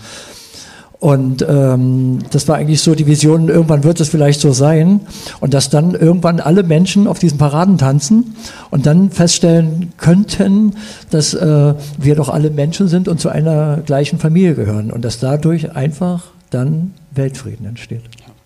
Und 0.99 1.47
ähm, 1.49 2.19
das 2.33 2.49
war 2.49 2.57
eigentlich 2.57 2.81
so 2.81 2.97
die 2.97 3.07
Vision, 3.07 3.49
irgendwann 3.49 3.85
wird 3.85 4.01
es 4.01 4.09
vielleicht 4.09 4.41
so 4.41 4.51
sein. 4.51 5.03
Und 5.39 5.55
dass 5.55 5.71
dann 5.71 5.95
irgendwann 5.95 6.41
alle 6.41 6.65
Menschen 6.65 7.07
auf 7.07 7.21
diesen 7.21 7.39
Paraden 7.39 7.79
tanzen 7.79 8.35
und 8.73 8.87
dann 8.87 9.13
feststellen 9.13 9.93
könnten, 9.99 10.75
dass 11.11 11.35
äh, 11.35 11.75
wir 11.99 12.17
doch 12.17 12.31
alle 12.31 12.51
Menschen 12.51 12.89
sind 12.89 13.07
und 13.07 13.21
zu 13.21 13.29
einer 13.29 13.77
gleichen 13.87 14.19
Familie 14.19 14.57
gehören. 14.57 14.91
Und 14.91 15.05
dass 15.05 15.21
dadurch 15.21 15.77
einfach 15.77 16.25
dann 16.51 16.95
Weltfrieden 17.15 17.65
entsteht. 17.65 18.03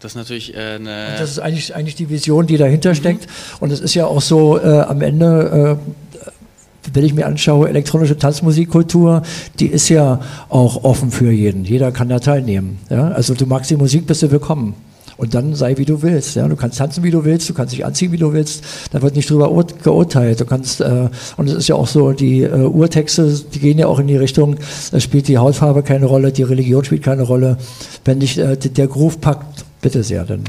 Das 0.06 0.12
ist 0.12 0.18
natürlich 0.18 0.54
äh, 0.54 0.76
eine. 0.76 1.08
Und 1.08 1.18
das 1.18 1.32
ist 1.32 1.40
eigentlich, 1.40 1.74
eigentlich 1.74 1.96
die 1.96 2.08
Vision, 2.08 2.46
die 2.46 2.56
dahinter 2.56 2.90
mhm. 2.90 2.94
steckt. 2.94 3.26
Und 3.58 3.72
es 3.72 3.80
ist 3.80 3.94
ja 3.94 4.06
auch 4.06 4.22
so, 4.22 4.56
äh, 4.56 4.82
am 4.82 5.00
Ende, 5.02 5.78
äh, 5.82 6.90
wenn 6.94 7.04
ich 7.04 7.12
mir 7.12 7.26
anschaue, 7.26 7.68
elektronische 7.68 8.16
Tanzmusikkultur, 8.16 9.22
die 9.58 9.66
ist 9.66 9.88
ja 9.88 10.20
auch 10.48 10.84
offen 10.84 11.10
für 11.10 11.32
jeden. 11.32 11.64
Jeder 11.64 11.90
kann 11.90 12.08
da 12.08 12.20
teilnehmen. 12.20 12.78
Ja? 12.88 13.08
Also 13.08 13.34
du 13.34 13.46
magst 13.46 13.68
die 13.72 13.76
Musik, 13.76 14.06
bist 14.06 14.22
du 14.22 14.30
willkommen. 14.30 14.74
Und 15.16 15.34
dann 15.34 15.56
sei 15.56 15.76
wie 15.76 15.84
du 15.84 16.02
willst. 16.02 16.36
Ja? 16.36 16.46
Du 16.46 16.54
kannst 16.54 16.78
tanzen, 16.78 17.02
wie 17.02 17.10
du 17.10 17.24
willst, 17.24 17.50
du 17.50 17.54
kannst 17.54 17.72
dich 17.72 17.84
anziehen, 17.84 18.12
wie 18.12 18.16
du 18.16 18.32
willst. 18.32 18.62
Da 18.92 19.02
wird 19.02 19.16
nicht 19.16 19.28
drüber 19.28 19.50
geurteilt. 19.82 20.40
Du 20.40 20.44
kannst, 20.44 20.80
äh, 20.82 21.08
und 21.36 21.48
es 21.48 21.54
ist 21.54 21.66
ja 21.66 21.74
auch 21.74 21.88
so, 21.88 22.12
die 22.12 22.44
äh, 22.44 22.52
Urtexte, 22.52 23.40
die 23.52 23.58
gehen 23.58 23.78
ja 23.78 23.88
auch 23.88 23.98
in 23.98 24.06
die 24.06 24.16
Richtung, 24.16 24.54
da 24.92 25.00
spielt 25.00 25.26
die 25.26 25.38
Hautfarbe 25.38 25.82
keine 25.82 26.06
Rolle, 26.06 26.30
die 26.30 26.44
Religion 26.44 26.84
spielt 26.84 27.02
keine 27.02 27.22
Rolle. 27.22 27.56
Wenn 28.04 28.20
dich 28.20 28.38
äh, 28.38 28.56
der 28.56 28.86
Groove 28.86 29.20
packt, 29.20 29.64
Bitte 29.86 30.02
sehr, 30.02 30.24
dann 30.24 30.42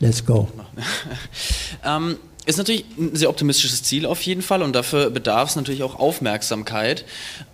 let's 0.00 0.26
go. 0.26 0.48
ähm, 1.84 2.16
ist 2.46 2.58
natürlich 2.58 2.84
ein 2.98 3.14
sehr 3.14 3.28
optimistisches 3.28 3.84
Ziel 3.84 4.06
auf 4.06 4.20
jeden 4.22 4.42
Fall 4.42 4.64
und 4.64 4.72
dafür 4.72 5.08
bedarf 5.10 5.50
es 5.50 5.54
natürlich 5.54 5.84
auch 5.84 6.00
Aufmerksamkeit. 6.00 7.04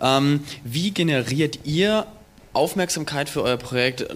Ähm, 0.01 0.39
wie 0.63 0.89
generiert 0.89 1.59
ihr 1.65 2.07
Aufmerksamkeit 2.53 3.29
für 3.29 3.43
euer 3.43 3.57
Projekt 3.57 4.07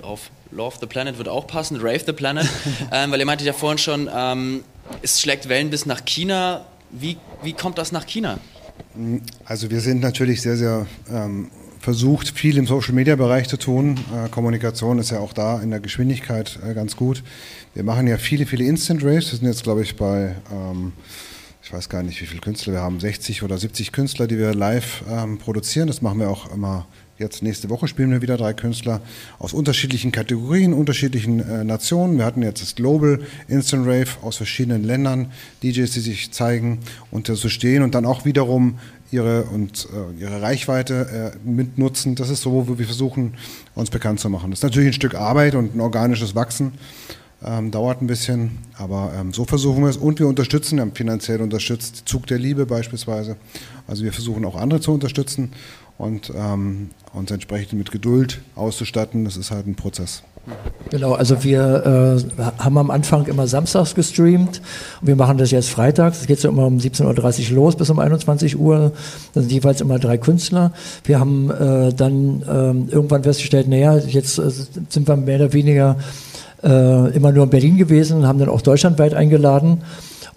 auf 0.00 0.30
Love 0.52 0.76
the 0.80 0.86
Planet 0.86 1.18
wird 1.18 1.28
auch 1.28 1.48
passen, 1.48 1.78
Rave 1.80 2.04
the 2.06 2.12
Planet, 2.12 2.46
ähm, 2.92 3.10
weil 3.10 3.18
ihr 3.18 3.26
meintet 3.26 3.48
ja 3.48 3.52
vorhin 3.52 3.78
schon, 3.78 4.08
ähm, 4.14 4.62
es 5.02 5.20
schlägt 5.20 5.48
Wellen 5.48 5.70
bis 5.70 5.84
nach 5.84 6.04
China. 6.04 6.64
Wie, 6.92 7.16
wie 7.42 7.54
kommt 7.54 7.76
das 7.76 7.90
nach 7.90 8.06
China? 8.06 8.38
Also 9.44 9.68
wir 9.68 9.80
sind 9.80 9.98
natürlich 10.00 10.42
sehr, 10.42 10.56
sehr 10.56 10.86
ähm, 11.10 11.50
versucht, 11.80 12.30
viel 12.30 12.56
im 12.58 12.66
Social-Media-Bereich 12.66 13.48
zu 13.48 13.56
tun. 13.56 13.98
Äh, 14.14 14.28
Kommunikation 14.28 14.98
ist 14.98 15.10
ja 15.10 15.20
auch 15.20 15.32
da 15.32 15.60
in 15.60 15.70
der 15.70 15.80
Geschwindigkeit 15.80 16.58
äh, 16.66 16.74
ganz 16.74 16.96
gut. 16.96 17.22
Wir 17.74 17.84
machen 17.84 18.06
ja 18.06 18.18
viele, 18.18 18.46
viele 18.46 18.64
Instant 18.64 19.02
Raves. 19.02 19.32
Wir 19.32 19.38
sind 19.38 19.46
jetzt, 19.46 19.62
glaube 19.62 19.82
ich, 19.82 19.96
bei, 19.96 20.36
ähm, 20.52 20.92
ich 21.62 21.72
weiß 21.72 21.88
gar 21.88 22.02
nicht, 22.02 22.20
wie 22.20 22.26
viele 22.26 22.40
Künstler 22.40 22.74
wir 22.74 22.80
haben, 22.80 23.00
60 23.00 23.42
oder 23.42 23.58
70 23.58 23.92
Künstler, 23.92 24.26
die 24.26 24.38
wir 24.38 24.54
live 24.54 25.02
ähm, 25.10 25.38
produzieren. 25.38 25.86
Das 25.86 26.02
machen 26.02 26.20
wir 26.20 26.30
auch 26.30 26.52
immer 26.52 26.86
Jetzt 27.18 27.42
nächste 27.42 27.68
Woche 27.68 27.88
spielen 27.88 28.12
wir 28.12 28.22
wieder 28.22 28.36
drei 28.36 28.52
Künstler 28.52 29.00
aus 29.40 29.52
unterschiedlichen 29.52 30.12
Kategorien, 30.12 30.72
unterschiedlichen 30.72 31.40
äh, 31.40 31.64
Nationen. 31.64 32.16
Wir 32.16 32.24
hatten 32.24 32.42
jetzt 32.42 32.62
das 32.62 32.76
Global 32.76 33.18
Instant 33.48 33.88
Rave 33.88 34.06
aus 34.22 34.36
verschiedenen 34.36 34.84
Ländern, 34.84 35.32
DJs, 35.64 35.90
die 35.90 36.00
sich 36.00 36.30
zeigen 36.30 36.78
und 37.10 37.26
so 37.26 37.32
äh, 37.32 37.50
stehen 37.50 37.82
und 37.82 37.96
dann 37.96 38.06
auch 38.06 38.24
wiederum 38.24 38.78
ihre, 39.10 39.44
und, 39.46 39.88
äh, 39.92 40.22
ihre 40.22 40.40
Reichweite 40.42 41.34
äh, 41.44 41.48
mitnutzen. 41.48 42.14
Das 42.14 42.30
ist 42.30 42.42
so, 42.42 42.68
wo 42.68 42.78
wir 42.78 42.86
versuchen, 42.86 43.34
uns 43.74 43.90
bekannt 43.90 44.20
zu 44.20 44.30
machen. 44.30 44.50
Das 44.50 44.60
ist 44.60 44.64
natürlich 44.64 44.90
ein 44.90 44.92
Stück 44.92 45.16
Arbeit 45.16 45.56
und 45.56 45.74
ein 45.74 45.80
organisches 45.80 46.36
Wachsen. 46.36 46.74
Ähm, 47.44 47.70
dauert 47.70 48.02
ein 48.02 48.08
bisschen, 48.08 48.58
aber 48.76 49.12
ähm, 49.16 49.32
so 49.32 49.44
versuchen 49.44 49.82
wir 49.82 49.90
es. 49.90 49.96
Und 49.96 50.20
wir 50.20 50.26
unterstützen, 50.28 50.76
wir 50.76 50.82
haben 50.82 50.94
finanziell 50.94 51.40
unterstützt, 51.40 52.02
Zug 52.04 52.26
der 52.28 52.38
Liebe 52.38 52.66
beispielsweise. 52.66 53.36
Also 53.86 54.02
wir 54.04 54.12
versuchen 54.12 54.44
auch 54.44 54.56
andere 54.56 54.80
zu 54.80 54.92
unterstützen 54.92 55.52
und 55.98 56.32
ähm, 56.34 56.90
uns 57.12 57.30
entsprechend 57.30 57.78
mit 57.78 57.90
Geduld 57.90 58.40
auszustatten. 58.54 59.24
Das 59.24 59.36
ist 59.36 59.50
halt 59.50 59.66
ein 59.66 59.74
Prozess. 59.74 60.22
Genau, 60.90 61.12
also 61.12 61.44
wir 61.44 62.22
äh, 62.38 62.42
haben 62.62 62.78
am 62.78 62.90
Anfang 62.90 63.26
immer 63.26 63.46
samstags 63.46 63.94
gestreamt 63.94 64.62
und 65.00 65.06
wir 65.06 65.16
machen 65.16 65.36
das 65.36 65.50
jetzt 65.50 65.68
freitags. 65.68 66.22
Es 66.22 66.26
geht 66.26 66.40
so 66.40 66.48
immer 66.48 66.66
um 66.66 66.78
17.30 66.78 67.50
Uhr 67.50 67.56
los 67.56 67.76
bis 67.76 67.90
um 67.90 67.98
21 67.98 68.58
Uhr. 68.58 68.92
Das 69.34 69.44
sind 69.44 69.52
jeweils 69.52 69.82
immer 69.82 69.98
drei 69.98 70.16
Künstler. 70.16 70.72
Wir 71.04 71.20
haben 71.20 71.50
äh, 71.50 71.92
dann 71.92 72.42
äh, 72.42 72.92
irgendwann 72.94 73.24
festgestellt, 73.24 73.68
naja, 73.68 73.98
jetzt 73.98 74.38
äh, 74.38 74.50
sind 74.88 75.06
wir 75.06 75.16
mehr 75.16 75.36
oder 75.36 75.52
weniger 75.52 75.96
äh, 76.62 77.14
immer 77.14 77.32
nur 77.32 77.44
in 77.44 77.50
Berlin 77.50 77.76
gewesen, 77.76 78.26
haben 78.26 78.38
dann 78.38 78.48
auch 78.48 78.62
deutschlandweit 78.62 79.12
eingeladen. 79.12 79.82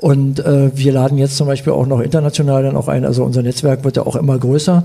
Und 0.02 0.40
äh, 0.40 0.76
wir 0.76 0.94
laden 0.94 1.20
jetzt 1.20 1.38
zum 1.38 1.46
Beispiel 1.46 1.74
auch 1.74 1.86
noch 1.86 2.00
international 2.00 2.64
dann 2.64 2.76
auch 2.76 2.88
ein. 2.88 3.06
Also 3.06 3.24
unser 3.24 3.44
Netzwerk 3.44 3.84
wird 3.84 3.98
ja 3.98 4.06
auch 4.06 4.16
immer 4.16 4.38
größer. 4.38 4.84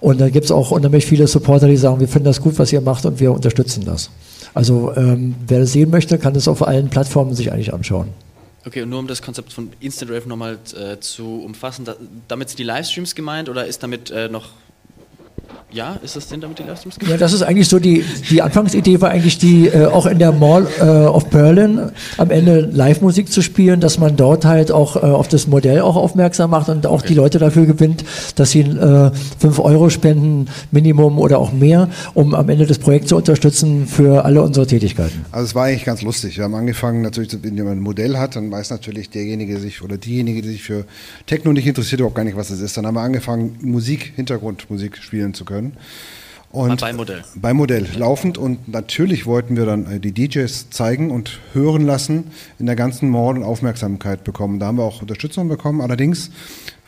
Und 0.00 0.20
da 0.20 0.28
gibt 0.28 0.44
es 0.44 0.50
auch 0.52 0.70
unheimlich 0.70 1.06
viele 1.06 1.26
Supporter, 1.26 1.66
die 1.66 1.78
sagen, 1.78 1.98
wir 1.98 2.08
finden 2.08 2.26
das 2.26 2.42
gut, 2.42 2.58
was 2.58 2.70
ihr 2.70 2.82
macht 2.82 3.06
und 3.06 3.20
wir 3.20 3.32
unterstützen 3.32 3.84
das. 3.86 4.10
Also 4.52 4.92
ähm, 4.96 5.34
wer 5.48 5.60
das 5.60 5.72
sehen 5.72 5.90
möchte, 5.90 6.18
kann 6.18 6.34
das 6.34 6.46
auf 6.46 6.66
allen 6.66 6.90
Plattformen 6.90 7.34
sich 7.34 7.52
eigentlich 7.52 7.72
anschauen. 7.72 8.08
Okay, 8.66 8.82
und 8.82 8.90
nur 8.90 8.98
um 8.98 9.06
das 9.06 9.22
Konzept 9.22 9.50
von 9.50 9.70
Instant 9.80 10.10
Rave 10.10 10.28
nochmal 10.28 10.58
äh, 10.78 11.00
zu 11.00 11.42
umfassen, 11.42 11.86
da, 11.86 11.96
damit 12.28 12.50
sind 12.50 12.58
die 12.58 12.64
Livestreams 12.64 13.14
gemeint 13.14 13.48
oder 13.48 13.66
ist 13.66 13.82
damit 13.82 14.10
äh, 14.10 14.28
noch 14.28 14.50
ja, 15.72 15.98
ist 16.02 16.16
das 16.16 16.28
denn 16.28 16.40
damit 16.40 16.58
die 16.58 16.64
Livestreams 16.64 16.96
Ja, 17.08 17.16
das 17.16 17.32
ist 17.32 17.42
eigentlich 17.42 17.68
so 17.68 17.78
die, 17.78 18.04
die 18.28 18.42
Anfangsidee 18.42 19.00
war 19.00 19.10
eigentlich 19.10 19.38
die, 19.38 19.68
äh, 19.68 19.86
auch 19.86 20.06
in 20.06 20.18
der 20.18 20.32
Mall 20.32 20.66
äh, 20.80 20.82
of 20.82 21.26
Berlin 21.26 21.92
am 22.18 22.30
Ende 22.30 22.60
Live-Musik 22.60 23.30
zu 23.30 23.40
spielen, 23.40 23.80
dass 23.80 23.98
man 23.98 24.16
dort 24.16 24.44
halt 24.44 24.72
auch 24.72 24.96
äh, 24.96 25.00
auf 25.00 25.28
das 25.28 25.46
Modell 25.46 25.80
auch 25.80 25.96
aufmerksam 25.96 26.50
macht 26.50 26.68
und 26.68 26.86
auch 26.86 27.00
okay. 27.00 27.08
die 27.08 27.14
Leute 27.14 27.38
dafür 27.38 27.66
gewinnt, 27.66 28.04
dass 28.34 28.50
sie 28.50 28.60
äh, 28.60 29.12
5 29.38 29.58
Euro 29.60 29.90
spenden, 29.90 30.46
Minimum 30.72 31.18
oder 31.18 31.38
auch 31.38 31.52
mehr, 31.52 31.88
um 32.14 32.34
am 32.34 32.48
Ende 32.48 32.66
das 32.66 32.78
Projekt 32.78 33.08
zu 33.08 33.16
unterstützen 33.16 33.86
für 33.86 34.24
alle 34.24 34.42
unsere 34.42 34.66
Tätigkeiten. 34.66 35.24
Also 35.30 35.44
es 35.44 35.54
war 35.54 35.66
eigentlich 35.66 35.84
ganz 35.84 36.02
lustig. 36.02 36.36
Wir 36.36 36.44
haben 36.44 36.54
angefangen, 36.54 37.02
natürlich, 37.02 37.36
wenn 37.42 37.56
jemand 37.56 37.76
ein 37.76 37.82
Modell 37.82 38.18
hat, 38.18 38.34
dann 38.34 38.50
weiß 38.50 38.70
natürlich 38.70 39.10
derjenige 39.10 39.58
sich 39.58 39.82
oder 39.82 39.98
diejenige, 39.98 40.42
die 40.42 40.48
sich 40.48 40.62
für 40.62 40.84
Techno 41.26 41.52
nicht 41.52 41.66
interessiert, 41.66 42.00
überhaupt 42.00 42.16
gar 42.16 42.24
nicht, 42.24 42.36
was 42.36 42.50
es 42.50 42.60
ist. 42.60 42.76
Dann 42.76 42.86
haben 42.86 42.94
wir 42.94 43.02
angefangen, 43.02 43.56
Musik, 43.62 44.12
Hintergrundmusik 44.16 44.96
spielen 44.96 45.32
zu 45.32 45.44
können 45.44 45.59
können. 45.60 45.76
Und 46.52 46.80
beim 46.80 46.96
Modell. 46.96 47.22
Beim 47.36 47.56
Modell 47.56 47.86
laufend. 47.96 48.36
Und 48.36 48.66
natürlich 48.66 49.24
wollten 49.24 49.56
wir 49.56 49.66
dann 49.66 49.86
äh, 49.86 50.00
die 50.00 50.12
DJs 50.12 50.70
zeigen 50.70 51.12
und 51.12 51.38
hören 51.52 51.82
lassen 51.82 52.32
in 52.58 52.66
der 52.66 52.74
ganzen 52.74 53.08
Mall 53.08 53.36
und 53.36 53.44
Aufmerksamkeit 53.44 54.24
bekommen. 54.24 54.58
Da 54.58 54.66
haben 54.66 54.78
wir 54.78 54.84
auch 54.84 55.00
Unterstützung 55.00 55.48
bekommen. 55.48 55.80
Allerdings 55.80 56.32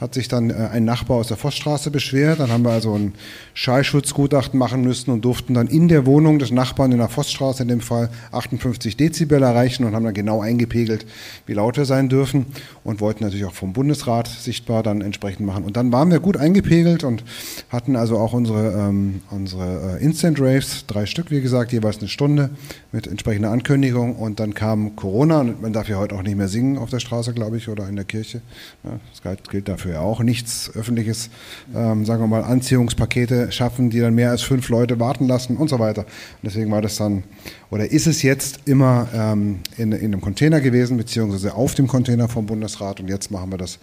hat 0.03 0.15
sich 0.15 0.27
dann 0.27 0.51
äh, 0.51 0.55
ein 0.55 0.85
Nachbar 0.85 1.19
aus 1.19 1.29
der 1.29 1.37
Vossstraße 1.37 1.93
beschwert. 1.93 2.41
Dann 2.41 2.51
haben 2.51 2.65
wir 2.65 2.73
also 2.73 2.93
ein 2.95 3.15
Schallschutzgutachten 3.55 4.59
machen 4.59 4.83
müssen 4.83 5.13
und 5.13 5.25
durften 5.25 5.55
dann 5.55 5.69
in 5.69 5.87
der 5.87 6.07
Wohnung 6.07 6.41
des 6.41 6.51
Nachbarn 6.51 6.91
in 6.91 6.99
der 6.99 7.09
Vossstraße 7.09 7.63
in 7.63 7.69
dem 7.69 7.81
Fall 7.81 8.11
58 8.33 8.97
Dezibel 8.97 9.41
erreichen 9.41 9.85
und 9.85 9.95
haben 9.95 10.05
dann 10.05 10.13
genau 10.13 10.43
eingepegelt, 10.43 11.07
wie 11.47 11.53
laut 11.53 11.77
wir 11.77 11.85
sein 11.85 12.09
dürfen 12.09 12.47
und 12.83 13.01
wollten 13.01 13.23
natürlich 13.23 13.47
auch 13.47 13.55
vom 13.55 13.73
Bundesrat 13.73 14.27
sichtbar 14.27 14.83
dann 14.83 15.03
entsprechend 15.03 15.47
machen. 15.47 15.63
Und 15.63 15.77
dann 15.77 15.93
waren 15.93 16.11
wir 16.11 16.19
gut 16.19 16.37
eingepegelt 16.37 17.05
und 17.05 17.23
hatten 17.71 17.95
also 17.95 18.19
auch 18.19 18.33
unsere, 18.33 18.73
ähm, 18.73 19.23
unsere 19.31 19.99
äh, 20.01 20.05
Instant 20.05 20.41
Raves, 20.41 20.85
drei 20.89 21.07
Stück 21.07 21.31
wie 21.31 21.41
gesagt, 21.41 21.73
jeweils 21.73 21.99
eine 21.99 22.09
Stunde 22.09 22.51
mit 22.93 23.07
entsprechender 23.07 23.51
Ankündigung 23.51 24.17
und 24.17 24.39
dann 24.39 24.53
kam 24.53 24.95
Corona 24.97 25.41
und 25.41 25.63
man 25.63 25.73
darf 25.73 25.89
ja 25.89 25.97
heute 25.97 26.15
auch 26.15 26.23
nicht 26.23 26.37
mehr 26.37 26.49
singen 26.49 26.77
auf 26.77 26.91
der 26.91 27.01
Straße, 27.01 27.33
glaube 27.33 27.57
ich, 27.57 27.69
oder 27.69 27.89
in 27.89 27.97
der 27.97 28.05
Kirche. 28.05 28.43
Das 28.83 29.23
gilt 29.49 29.69
dafür 29.69 29.95
ja 29.95 30.01
auch. 30.01 30.21
Nichts 30.21 30.71
öffentliches, 30.75 31.31
ähm, 31.75 32.05
sagen 32.05 32.23
wir 32.23 32.27
mal, 32.27 32.45
Anziehungspakete 32.45 33.51
schaffen, 33.51 33.89
die 33.89 34.01
dann 34.01 34.15
mehr 34.15 34.31
als 34.31 34.43
fünf 34.43 34.69
Leute 34.69 35.01
warten 35.01 35.27
lassen 35.27 35.57
und 35.57 35.69
so 35.69 35.79
weiter. 35.79 36.03
Und 36.03 36.45
deswegen 36.45 36.71
war 36.71 36.83
das 36.83 36.97
dann, 36.97 37.25
oder 37.71 37.91
ist 37.91 38.07
es 38.07 38.23
jetzt 38.23 38.61
immer 38.67 39.09
ähm, 39.15 39.61
in, 39.79 39.93
in 39.93 40.13
einem 40.13 40.21
Container 40.21 40.61
gewesen, 40.61 40.99
beziehungsweise 40.99 41.55
auf 41.55 41.75
dem 41.75 41.87
Container 41.87 42.29
vom 42.29 42.45
Bundesrat 42.45 43.01
und 43.01 43.09
jetzt 43.09 43.31
machen 43.31 43.51
wir 43.51 43.59
das 43.59 43.79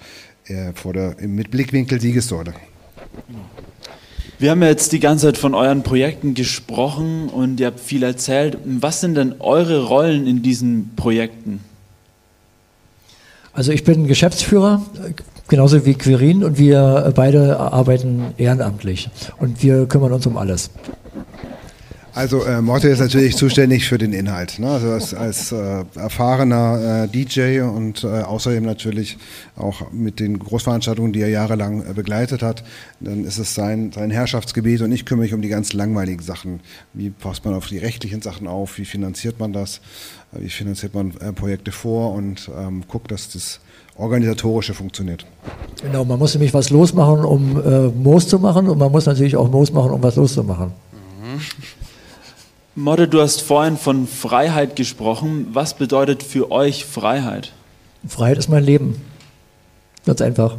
äh, 0.46 0.72
vor 0.74 0.94
der, 0.94 1.16
mit 1.22 1.50
Blickwinkel 1.50 2.00
Siegessäule. 2.00 2.54
Wir 4.40 4.52
haben 4.52 4.64
jetzt 4.64 4.94
die 4.94 5.02
ganze 5.02 5.26
Zeit 5.26 5.38
von 5.38 5.54
euren 5.54 5.84
Projekten 5.84 6.34
gesprochen 6.34 7.28
und 7.28 7.60
ihr 7.60 7.68
habt 7.68 7.82
viel 7.82 8.04
erzählt. 8.04 8.58
Was 8.64 9.02
sind 9.02 9.16
denn 9.16 9.36
eure 9.40 9.84
Rollen 9.86 10.28
in 10.28 10.42
diesen 10.42 10.92
Projekten? 10.96 11.60
Also 13.52 13.74
ich 13.74 13.84
bin 13.84 14.08
Geschäftsführer, 14.08 14.82
genauso 15.50 15.86
wie 15.86 15.94
Quirin 15.94 16.46
und 16.46 16.58
wir 16.58 17.12
beide 17.14 17.60
arbeiten 17.60 18.34
ehrenamtlich 18.38 19.10
und 19.40 19.62
wir 19.62 19.88
kümmern 19.88 20.14
uns 20.14 20.26
um 20.26 20.38
alles. 20.38 20.70
Also 22.16 22.44
äh, 22.44 22.62
Morte 22.62 22.90
ist 22.90 23.00
natürlich 23.00 23.36
zuständig 23.36 23.88
für 23.88 23.98
den 23.98 24.14
Inhalt. 24.14 24.60
Ne? 24.60 24.70
Also 24.70 24.90
als, 24.92 25.14
als 25.14 25.52
äh, 25.52 25.86
erfahrener 25.96 27.04
äh, 27.04 27.08
DJ 27.08 27.62
und 27.62 28.04
äh, 28.04 28.08
außerdem 28.08 28.64
natürlich 28.64 29.18
auch 29.56 29.92
mit 29.92 30.20
den 30.20 30.40
Großveranstaltungen, 30.40 31.14
die 31.14 31.22
er 31.22 31.30
jahrelang 31.30 31.86
äh, 31.86 31.94
begleitet 31.94 32.42
hat, 32.42 32.64
dann 33.00 33.26
ist 33.26 33.38
es 33.38 33.54
sein, 33.54 33.92
sein 33.94 34.12
Herrschaftsgebiet 34.12 34.82
und 34.82 34.92
ich 34.92 35.06
kümmere 35.06 35.26
mich 35.26 35.34
um 35.34 35.42
die 35.42 35.50
ganz 35.50 35.74
langweiligen 35.74 36.22
Sachen. 36.22 36.62
Wie 36.94 37.10
passt 37.10 37.46
man 37.46 37.54
auf 37.54 37.68
die 37.68 37.78
rechtlichen 37.78 38.22
Sachen 38.22 38.48
auf? 38.48 38.78
Wie 38.78 38.86
finanziert 38.86 39.40
man 39.40 39.54
das? 39.54 39.82
Wie 40.32 40.50
finanziert 40.50 40.96
man 40.96 41.16
äh, 41.18 41.32
Projekte 41.32 41.72
vor 41.72 42.14
und 42.14 42.50
ähm, 42.58 42.84
guckt, 42.88 43.12
dass 43.12 43.32
das 43.32 43.60
organisatorische 43.98 44.74
funktioniert. 44.74 45.26
Genau, 45.82 46.06
man 46.06 46.18
muss 46.18 46.34
nämlich 46.34 46.54
was 46.54 46.70
losmachen, 46.70 47.26
um 47.26 47.62
Moos 48.02 48.30
zu 48.30 48.40
machen 48.40 48.70
und 48.70 48.78
man 48.78 48.90
muss 48.90 49.06
natürlich 49.08 49.36
auch 49.36 49.52
Moos 49.52 49.74
machen, 49.74 49.92
um 49.92 50.02
was 50.02 50.16
loszumachen. 50.16 50.68
Mhm. 51.22 51.42
Modde, 52.80 53.10
du 53.10 53.20
hast 53.20 53.42
vorhin 53.42 53.76
von 53.76 54.08
Freiheit 54.08 54.78
gesprochen. 54.78 55.48
Was 55.52 55.74
bedeutet 55.74 56.24
für 56.24 56.50
euch 56.50 56.86
Freiheit? 56.86 57.52
Freiheit 58.08 58.38
ist 58.38 58.48
mein 58.48 58.64
Leben. 58.64 59.02
Ganz 60.06 60.22
einfach. 60.22 60.56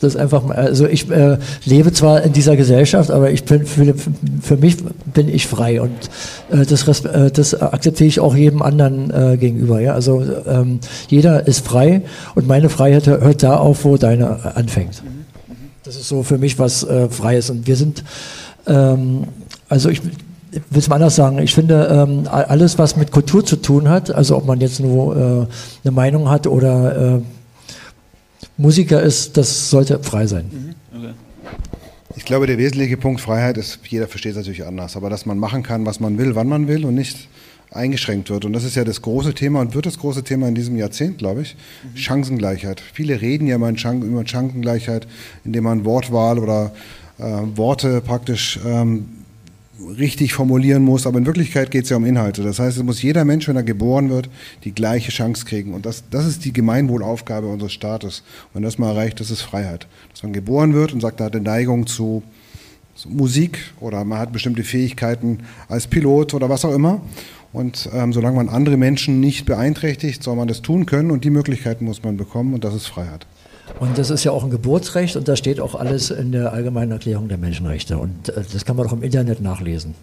Das 0.00 0.14
ist 0.14 0.20
einfach, 0.20 0.48
also 0.50 0.88
ich 0.88 1.08
äh, 1.10 1.38
lebe 1.64 1.92
zwar 1.92 2.22
in 2.22 2.32
dieser 2.32 2.56
Gesellschaft, 2.56 3.12
aber 3.12 3.30
ich 3.30 3.44
bin 3.44 3.66
für, 3.66 3.94
für 4.42 4.56
mich 4.56 4.78
bin 5.14 5.28
ich 5.28 5.46
frei 5.46 5.80
und 5.80 5.92
äh, 6.50 6.66
das, 6.66 7.04
äh, 7.04 7.30
das 7.30 7.54
akzeptiere 7.54 8.08
ich 8.08 8.18
auch 8.18 8.34
jedem 8.34 8.62
anderen 8.62 9.10
äh, 9.10 9.36
gegenüber. 9.36 9.78
Ja? 9.80 9.92
Also 9.92 10.24
ähm, 10.48 10.80
jeder 11.06 11.46
ist 11.46 11.64
frei 11.64 12.02
und 12.34 12.48
meine 12.48 12.68
Freiheit 12.68 13.06
hört 13.06 13.44
da 13.44 13.58
auf, 13.58 13.84
wo 13.84 13.96
deine 13.96 14.56
anfängt. 14.56 15.04
Das 15.84 15.94
ist 15.94 16.08
so 16.08 16.24
für 16.24 16.38
mich 16.38 16.58
was 16.58 16.82
äh, 16.82 17.08
Freies 17.08 17.48
und 17.48 17.68
wir 17.68 17.76
sind, 17.76 18.02
ähm, 18.66 19.24
also 19.68 19.88
ich 19.88 20.00
ich 20.52 20.62
will 20.70 20.78
es 20.78 20.88
mal 20.88 20.96
anders 20.96 21.16
sagen, 21.16 21.38
ich 21.38 21.54
finde, 21.54 21.86
ähm, 21.90 22.26
alles, 22.28 22.78
was 22.78 22.96
mit 22.96 23.10
Kultur 23.12 23.44
zu 23.44 23.56
tun 23.56 23.88
hat, 23.88 24.10
also 24.10 24.36
ob 24.36 24.46
man 24.46 24.60
jetzt 24.60 24.80
nur 24.80 25.16
äh, 25.16 25.46
eine 25.84 25.92
Meinung 25.92 26.28
hat 26.28 26.46
oder 26.46 27.16
äh, 27.16 27.20
Musiker 28.56 29.02
ist, 29.02 29.36
das 29.36 29.70
sollte 29.70 29.98
frei 30.02 30.26
sein. 30.26 30.50
Mhm. 30.50 30.98
Okay. 30.98 31.14
Ich 32.16 32.24
glaube, 32.24 32.46
der 32.46 32.58
wesentliche 32.58 32.96
Punkt 32.96 33.20
Freiheit 33.20 33.56
ist, 33.56 33.78
jeder 33.88 34.08
versteht 34.08 34.32
es 34.32 34.38
natürlich 34.38 34.66
anders, 34.66 34.96
aber 34.96 35.08
dass 35.08 35.26
man 35.26 35.38
machen 35.38 35.62
kann, 35.62 35.86
was 35.86 36.00
man 36.00 36.18
will, 36.18 36.34
wann 36.34 36.48
man 36.48 36.66
will 36.68 36.84
und 36.84 36.94
nicht 36.94 37.28
eingeschränkt 37.70 38.30
wird. 38.30 38.44
Und 38.44 38.52
das 38.52 38.64
ist 38.64 38.74
ja 38.74 38.84
das 38.84 39.00
große 39.00 39.32
Thema 39.32 39.60
und 39.60 39.74
wird 39.74 39.86
das 39.86 39.98
große 39.98 40.24
Thema 40.24 40.48
in 40.48 40.56
diesem 40.56 40.76
Jahrzehnt, 40.76 41.18
glaube 41.18 41.42
ich. 41.42 41.54
Mhm. 41.54 41.96
Chancengleichheit. 41.96 42.80
Viele 42.80 43.20
reden 43.20 43.46
ja 43.46 43.56
immer 43.56 43.70
über 43.70 44.26
Chancengleichheit, 44.26 45.06
indem 45.44 45.64
man 45.64 45.84
Wortwahl 45.84 46.40
oder 46.40 46.72
äh, 47.18 47.22
Worte 47.56 48.00
praktisch 48.00 48.58
ähm, 48.66 49.19
richtig 49.98 50.32
formulieren 50.34 50.82
muss, 50.82 51.06
aber 51.06 51.18
in 51.18 51.26
Wirklichkeit 51.26 51.70
geht 51.70 51.84
es 51.84 51.90
ja 51.90 51.96
um 51.96 52.04
Inhalte. 52.04 52.42
Das 52.42 52.58
heißt, 52.58 52.76
es 52.76 52.82
muss 52.82 53.02
jeder 53.02 53.24
Mensch, 53.24 53.48
wenn 53.48 53.56
er 53.56 53.62
geboren 53.62 54.10
wird, 54.10 54.28
die 54.64 54.72
gleiche 54.72 55.10
Chance 55.10 55.44
kriegen. 55.44 55.74
Und 55.74 55.86
das, 55.86 56.04
das 56.10 56.26
ist 56.26 56.44
die 56.44 56.52
Gemeinwohlaufgabe 56.52 57.46
unseres 57.46 57.72
Staates. 57.72 58.22
Und 58.48 58.56
wenn 58.56 58.62
das 58.62 58.78
mal 58.78 58.90
erreicht, 58.90 59.20
das 59.20 59.30
ist 59.30 59.42
Freiheit. 59.42 59.86
Dass 60.10 60.22
man 60.22 60.32
geboren 60.32 60.74
wird 60.74 60.92
und 60.92 61.00
sagt, 61.00 61.20
er 61.20 61.26
hat 61.26 61.34
eine 61.34 61.44
Neigung 61.44 61.86
zu, 61.86 62.22
zu 62.94 63.08
Musik 63.08 63.58
oder 63.80 64.04
man 64.04 64.18
hat 64.18 64.32
bestimmte 64.32 64.64
Fähigkeiten 64.64 65.40
als 65.68 65.86
Pilot 65.86 66.34
oder 66.34 66.48
was 66.48 66.64
auch 66.64 66.74
immer. 66.74 67.00
Und 67.52 67.88
ähm, 67.92 68.12
solange 68.12 68.36
man 68.36 68.48
andere 68.48 68.76
Menschen 68.76 69.18
nicht 69.20 69.46
beeinträchtigt, 69.46 70.22
soll 70.22 70.36
man 70.36 70.46
das 70.46 70.62
tun 70.62 70.86
können 70.86 71.10
und 71.10 71.24
die 71.24 71.30
Möglichkeiten 71.30 71.84
muss 71.84 72.02
man 72.02 72.16
bekommen 72.16 72.54
und 72.54 72.62
das 72.62 72.74
ist 72.74 72.86
Freiheit. 72.86 73.26
Und 73.78 73.96
das 73.96 74.10
ist 74.10 74.24
ja 74.24 74.32
auch 74.32 74.44
ein 74.44 74.50
Geburtsrecht 74.50 75.16
und 75.16 75.28
da 75.28 75.36
steht 75.36 75.60
auch 75.60 75.74
alles 75.74 76.10
in 76.10 76.32
der 76.32 76.52
Allgemeinen 76.52 76.92
Erklärung 76.92 77.28
der 77.28 77.38
Menschenrechte. 77.38 77.96
Und 77.98 78.28
äh, 78.28 78.42
das 78.52 78.64
kann 78.64 78.76
man 78.76 78.86
doch 78.86 78.92
im 78.92 79.02
Internet 79.02 79.40
nachlesen. 79.40 79.94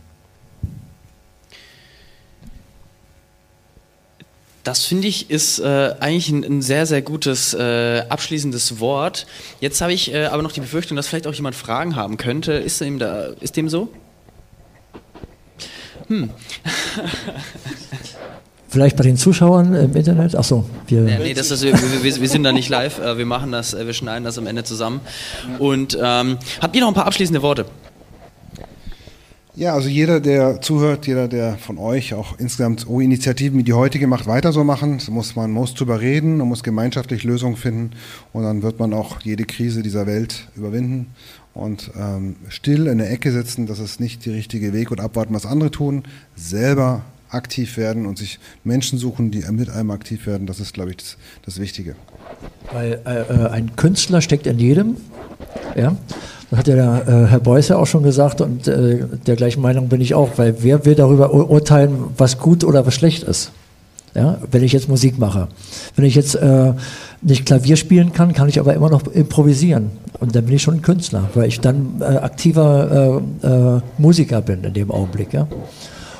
Das 4.67 4.83
finde 4.83 5.07
ich 5.07 5.29
ist 5.29 5.59
äh, 5.59 5.95
eigentlich 5.99 6.27
ein, 6.27 6.43
ein, 6.43 6.61
sehr, 6.61 6.85
sehr 6.85 7.01
gutes 7.01 7.53
äh, 7.53 8.03
abschließendes 8.09 8.81
Wort. 8.81 9.25
Jetzt 9.61 9.79
habe 9.79 9.93
ich 9.93 10.13
äh, 10.13 10.25
aber 10.25 10.43
noch 10.43 10.51
die 10.51 10.59
Befürchtung, 10.59 10.97
dass 10.97 11.07
vielleicht 11.07 11.25
auch 11.25 11.33
jemand 11.33 11.55
Fragen 11.55 11.95
haben 11.95 12.17
könnte. 12.17 12.51
Ist 12.51 12.81
dem, 12.81 12.99
da, 12.99 13.27
ist 13.39 13.55
dem 13.55 13.69
so? 13.69 13.87
Hm. 16.07 16.31
Vielleicht 18.69 18.97
bei 18.97 19.03
den 19.03 19.15
Zuschauern 19.15 19.73
im 19.73 19.95
Internet? 19.95 20.35
Achso, 20.35 20.65
wir. 20.87 21.03
Ja, 21.03 21.19
nee, 21.19 21.33
das 21.33 21.51
ist, 21.51 21.63
wir, 21.63 21.73
wir, 21.73 22.03
wir, 22.03 22.29
sind 22.29 22.43
da 22.43 22.51
nicht 22.51 22.69
live. 22.69 22.99
Äh, 22.99 23.17
wir 23.17 23.25
machen 23.25 23.51
das, 23.51 23.73
äh, 23.73 23.85
wir 23.85 23.93
schneiden 23.93 24.25
das 24.25 24.37
am 24.37 24.45
Ende 24.45 24.63
zusammen. 24.63 24.99
Und 25.59 25.97
ähm, 26.01 26.37
habt 26.61 26.75
ihr 26.75 26.81
noch 26.81 26.89
ein 26.89 26.93
paar 26.93 27.07
abschließende 27.07 27.41
Worte? 27.41 27.65
Ja, 29.55 29.73
also 29.73 29.89
jeder, 29.89 30.19
der 30.19 30.61
zuhört, 30.61 31.07
jeder, 31.07 31.27
der 31.27 31.57
von 31.57 31.79
euch 31.79 32.13
auch 32.13 32.37
insgesamt 32.37 32.85
oh, 32.87 32.99
Initiativen 32.99 33.57
wie 33.57 33.63
die 33.63 33.73
heutige 33.73 34.05
macht, 34.05 34.27
weiter 34.27 34.51
so 34.51 34.63
machen. 34.63 34.99
Da 35.03 35.11
muss 35.11 35.35
man 35.35 35.49
muss 35.49 35.73
drüber 35.73 35.99
reden, 35.99 36.37
man 36.37 36.47
muss 36.47 36.61
gemeinschaftlich 36.61 37.23
Lösungen 37.23 37.55
finden 37.55 37.91
und 38.33 38.43
dann 38.43 38.61
wird 38.61 38.77
man 38.77 38.93
auch 38.93 39.19
jede 39.21 39.45
Krise 39.45 39.81
dieser 39.81 40.05
Welt 40.05 40.47
überwinden. 40.55 41.07
Und 41.55 41.89
ähm, 41.99 42.35
still 42.49 42.85
in 42.85 42.99
der 42.99 43.09
Ecke 43.09 43.31
sitzen, 43.31 43.65
das 43.65 43.79
ist 43.79 43.99
nicht 43.99 44.27
der 44.27 44.35
richtige 44.35 44.73
Weg 44.73 44.91
und 44.91 44.99
abwarten, 44.99 45.33
was 45.33 45.47
andere 45.47 45.71
tun. 45.71 46.03
Selber 46.35 47.01
aktiv 47.29 47.77
werden 47.77 48.05
und 48.05 48.17
sich 48.17 48.39
Menschen 48.63 48.97
suchen, 48.97 49.31
die 49.31 49.43
mit 49.51 49.69
einem 49.69 49.91
aktiv 49.91 50.25
werden, 50.27 50.47
das 50.47 50.59
ist, 50.59 50.73
glaube 50.73 50.91
ich, 50.91 50.97
das, 50.97 51.17
das 51.45 51.59
Wichtige. 51.59 51.95
Weil 52.71 52.99
äh, 53.05 53.49
ein 53.49 53.75
Künstler 53.75 54.21
steckt 54.21 54.47
in 54.47 54.59
jedem. 54.59 54.97
Ja? 55.75 55.95
Das 56.49 56.59
hat 56.59 56.67
ja 56.67 56.75
der, 56.75 57.07
äh, 57.07 57.27
Herr 57.27 57.39
Beuys 57.39 57.67
ja 57.67 57.77
auch 57.77 57.87
schon 57.87 58.03
gesagt 58.03 58.39
und 58.39 58.67
äh, 58.67 59.05
der 59.25 59.35
gleichen 59.35 59.61
Meinung 59.61 59.89
bin 59.89 59.99
ich 59.99 60.13
auch, 60.13 60.37
weil 60.37 60.55
wer 60.63 60.85
will 60.85 60.95
darüber 60.95 61.33
urteilen, 61.33 62.05
was 62.17 62.37
gut 62.37 62.63
oder 62.63 62.85
was 62.85 62.93
schlecht 62.93 63.23
ist? 63.23 63.51
Ja, 64.15 64.39
wenn 64.49 64.63
ich 64.63 64.73
jetzt 64.73 64.89
Musik 64.89 65.19
mache. 65.19 65.47
Wenn 65.95 66.05
ich 66.05 66.15
jetzt 66.15 66.33
äh, 66.35 66.73
nicht 67.21 67.45
Klavier 67.45 67.75
spielen 67.75 68.13
kann, 68.13 68.33
kann 68.33 68.49
ich 68.49 68.59
aber 68.59 68.73
immer 68.73 68.89
noch 68.89 69.05
improvisieren. 69.05 69.91
Und 70.19 70.35
dann 70.35 70.45
bin 70.45 70.55
ich 70.55 70.63
schon 70.63 70.75
ein 70.75 70.81
Künstler, 70.81 71.29
weil 71.35 71.47
ich 71.49 71.59
dann 71.59 72.01
äh, 72.01 72.05
aktiver 72.05 73.21
äh, 73.43 73.47
äh, 73.47 73.81
Musiker 73.99 74.41
bin 74.41 74.63
in 74.63 74.73
dem 74.73 74.89
Augenblick. 74.89 75.33
Ja? 75.33 75.47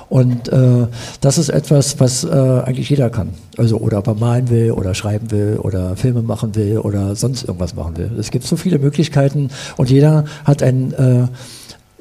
Und 0.10 0.48
äh, 0.48 0.88
das 1.20 1.38
ist 1.38 1.50
etwas, 1.50 2.00
was 2.00 2.24
äh, 2.24 2.30
eigentlich 2.30 2.90
jeder 2.90 3.10
kann. 3.10 3.30
Also 3.58 3.78
oder 3.78 4.00
ob 4.00 4.08
er 4.08 4.14
malen 4.14 4.50
will 4.50 4.72
oder 4.72 4.94
schreiben 4.94 5.32
will 5.32 5.60
oder 5.62 5.98
Filme 5.98 6.22
machen 6.22 6.56
will 6.56 6.80
oder 6.80 7.16
sonst 7.16 7.44
irgendwas 7.44 7.76
machen 7.76 7.98
will. 7.98 8.12
Es 8.18 8.32
gibt 8.32 8.46
so 8.46 8.56
viele 8.56 8.80
Möglichkeiten 8.80 9.50
und 9.76 9.90
jeder 9.90 10.24
hat 10.46 10.64
ein 10.64 10.94
äh, 10.94 11.28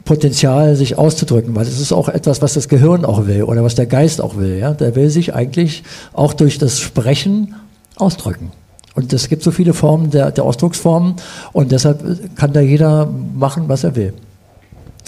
Potenzial, 0.04 0.76
sich 0.76 0.96
auszudrücken, 0.96 1.56
weil 1.56 1.66
es 1.66 1.80
ist 1.80 1.92
auch 1.92 2.08
etwas, 2.08 2.40
was 2.40 2.54
das 2.54 2.68
Gehirn 2.68 3.04
auch 3.04 3.26
will 3.26 3.42
oder 3.42 3.64
was 3.64 3.74
der 3.74 3.86
Geist 3.86 4.20
auch 4.20 4.36
will. 4.36 4.56
Ja? 4.56 4.72
Der 4.72 4.94
will 4.94 5.10
sich 5.10 5.34
eigentlich 5.34 5.82
auch 6.12 6.32
durch 6.32 6.58
das 6.58 6.78
Sprechen 6.78 7.56
ausdrücken. 7.96 8.52
Und 8.94 9.12
es 9.12 9.28
gibt 9.28 9.42
so 9.42 9.50
viele 9.50 9.74
Formen 9.74 10.10
der, 10.10 10.30
der 10.30 10.44
Ausdrucksformen 10.44 11.16
und 11.52 11.72
deshalb 11.72 12.36
kann 12.36 12.52
da 12.52 12.60
jeder 12.60 13.10
machen, 13.34 13.64
was 13.66 13.82
er 13.82 13.96
will. 13.96 14.14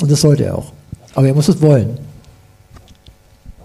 Und 0.01 0.11
das 0.11 0.21
sollte 0.21 0.45
er 0.45 0.59
auch. 0.59 0.73
Aber 1.15 1.29
er 1.29 1.35
muss 1.35 1.49
es 1.49 1.63
wollen. 1.63 2.08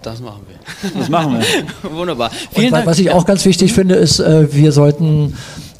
Das 0.04 0.20
machen 0.20 0.42
wir. 0.46 0.90
Das 1.00 1.08
machen 1.08 1.38
wir. 1.38 1.92
Wunderbar. 1.96 2.30
Vielen 2.52 2.72
Dank. 2.72 2.86
Was 2.86 2.98
ich 2.98 3.10
auch 3.10 3.24
ganz 3.24 3.44
wichtig 3.44 3.72
finde, 3.72 3.94
ist, 3.94 4.20
äh, 4.20 4.52
wir 4.54 4.70
sollten 4.70 5.34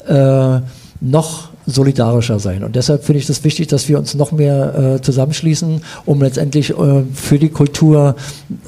äh, 0.07 0.59
noch 0.99 1.49
solidarischer 1.67 2.39
sein. 2.39 2.63
Und 2.63 2.75
deshalb 2.75 3.03
finde 3.03 3.19
ich 3.19 3.23
es 3.23 3.37
das 3.37 3.43
wichtig, 3.43 3.67
dass 3.67 3.89
wir 3.89 3.97
uns 3.97 4.13
noch 4.13 4.31
mehr 4.31 4.95
äh, 4.95 5.01
zusammenschließen, 5.01 5.81
um 6.05 6.21
letztendlich 6.21 6.71
äh, 6.71 7.03
für 7.13 7.39
die 7.39 7.49
Kultur 7.49 8.15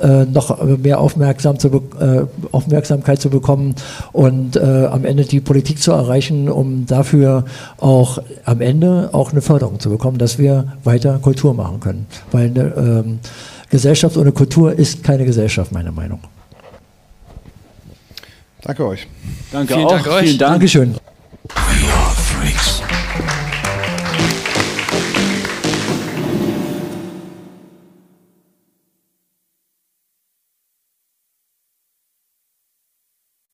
äh, 0.01 0.25
noch 0.25 0.63
mehr 0.63 0.99
Aufmerksam 0.99 1.59
zu 1.59 1.67
äh, 1.69 2.25
Aufmerksamkeit 2.51 3.21
zu 3.21 3.29
bekommen 3.29 3.75
und 4.13 4.55
äh, 4.55 4.87
am 4.91 5.05
Ende 5.05 5.25
die 5.25 5.39
Politik 5.39 5.81
zu 5.81 5.91
erreichen, 5.91 6.49
um 6.49 6.85
dafür 6.85 7.45
auch 7.77 8.19
am 8.45 8.61
Ende 8.61 9.09
auch 9.11 9.31
eine 9.31 9.41
Förderung 9.41 9.79
zu 9.79 9.89
bekommen, 9.89 10.17
dass 10.17 10.39
wir 10.39 10.73
weiter 10.83 11.19
Kultur 11.19 11.53
machen 11.53 11.79
können. 11.79 12.07
Weil 12.31 12.51
ähm, 12.57 13.19
Gesellschaft 13.69 14.17
ohne 14.17 14.31
Kultur 14.31 14.73
ist 14.73 15.03
keine 15.03 15.25
Gesellschaft, 15.25 15.71
meiner 15.71 15.91
Meinung. 15.91 16.19
Danke 18.61 18.85
euch. 18.85 19.07
Danke 19.51 19.73
Vielen 19.73 19.85
auch. 19.85 19.91
Dank 19.91 20.07
euch. 20.07 20.23
Vielen 20.23 20.37
Dank. 20.37 20.51
Dankeschön. 20.53 20.95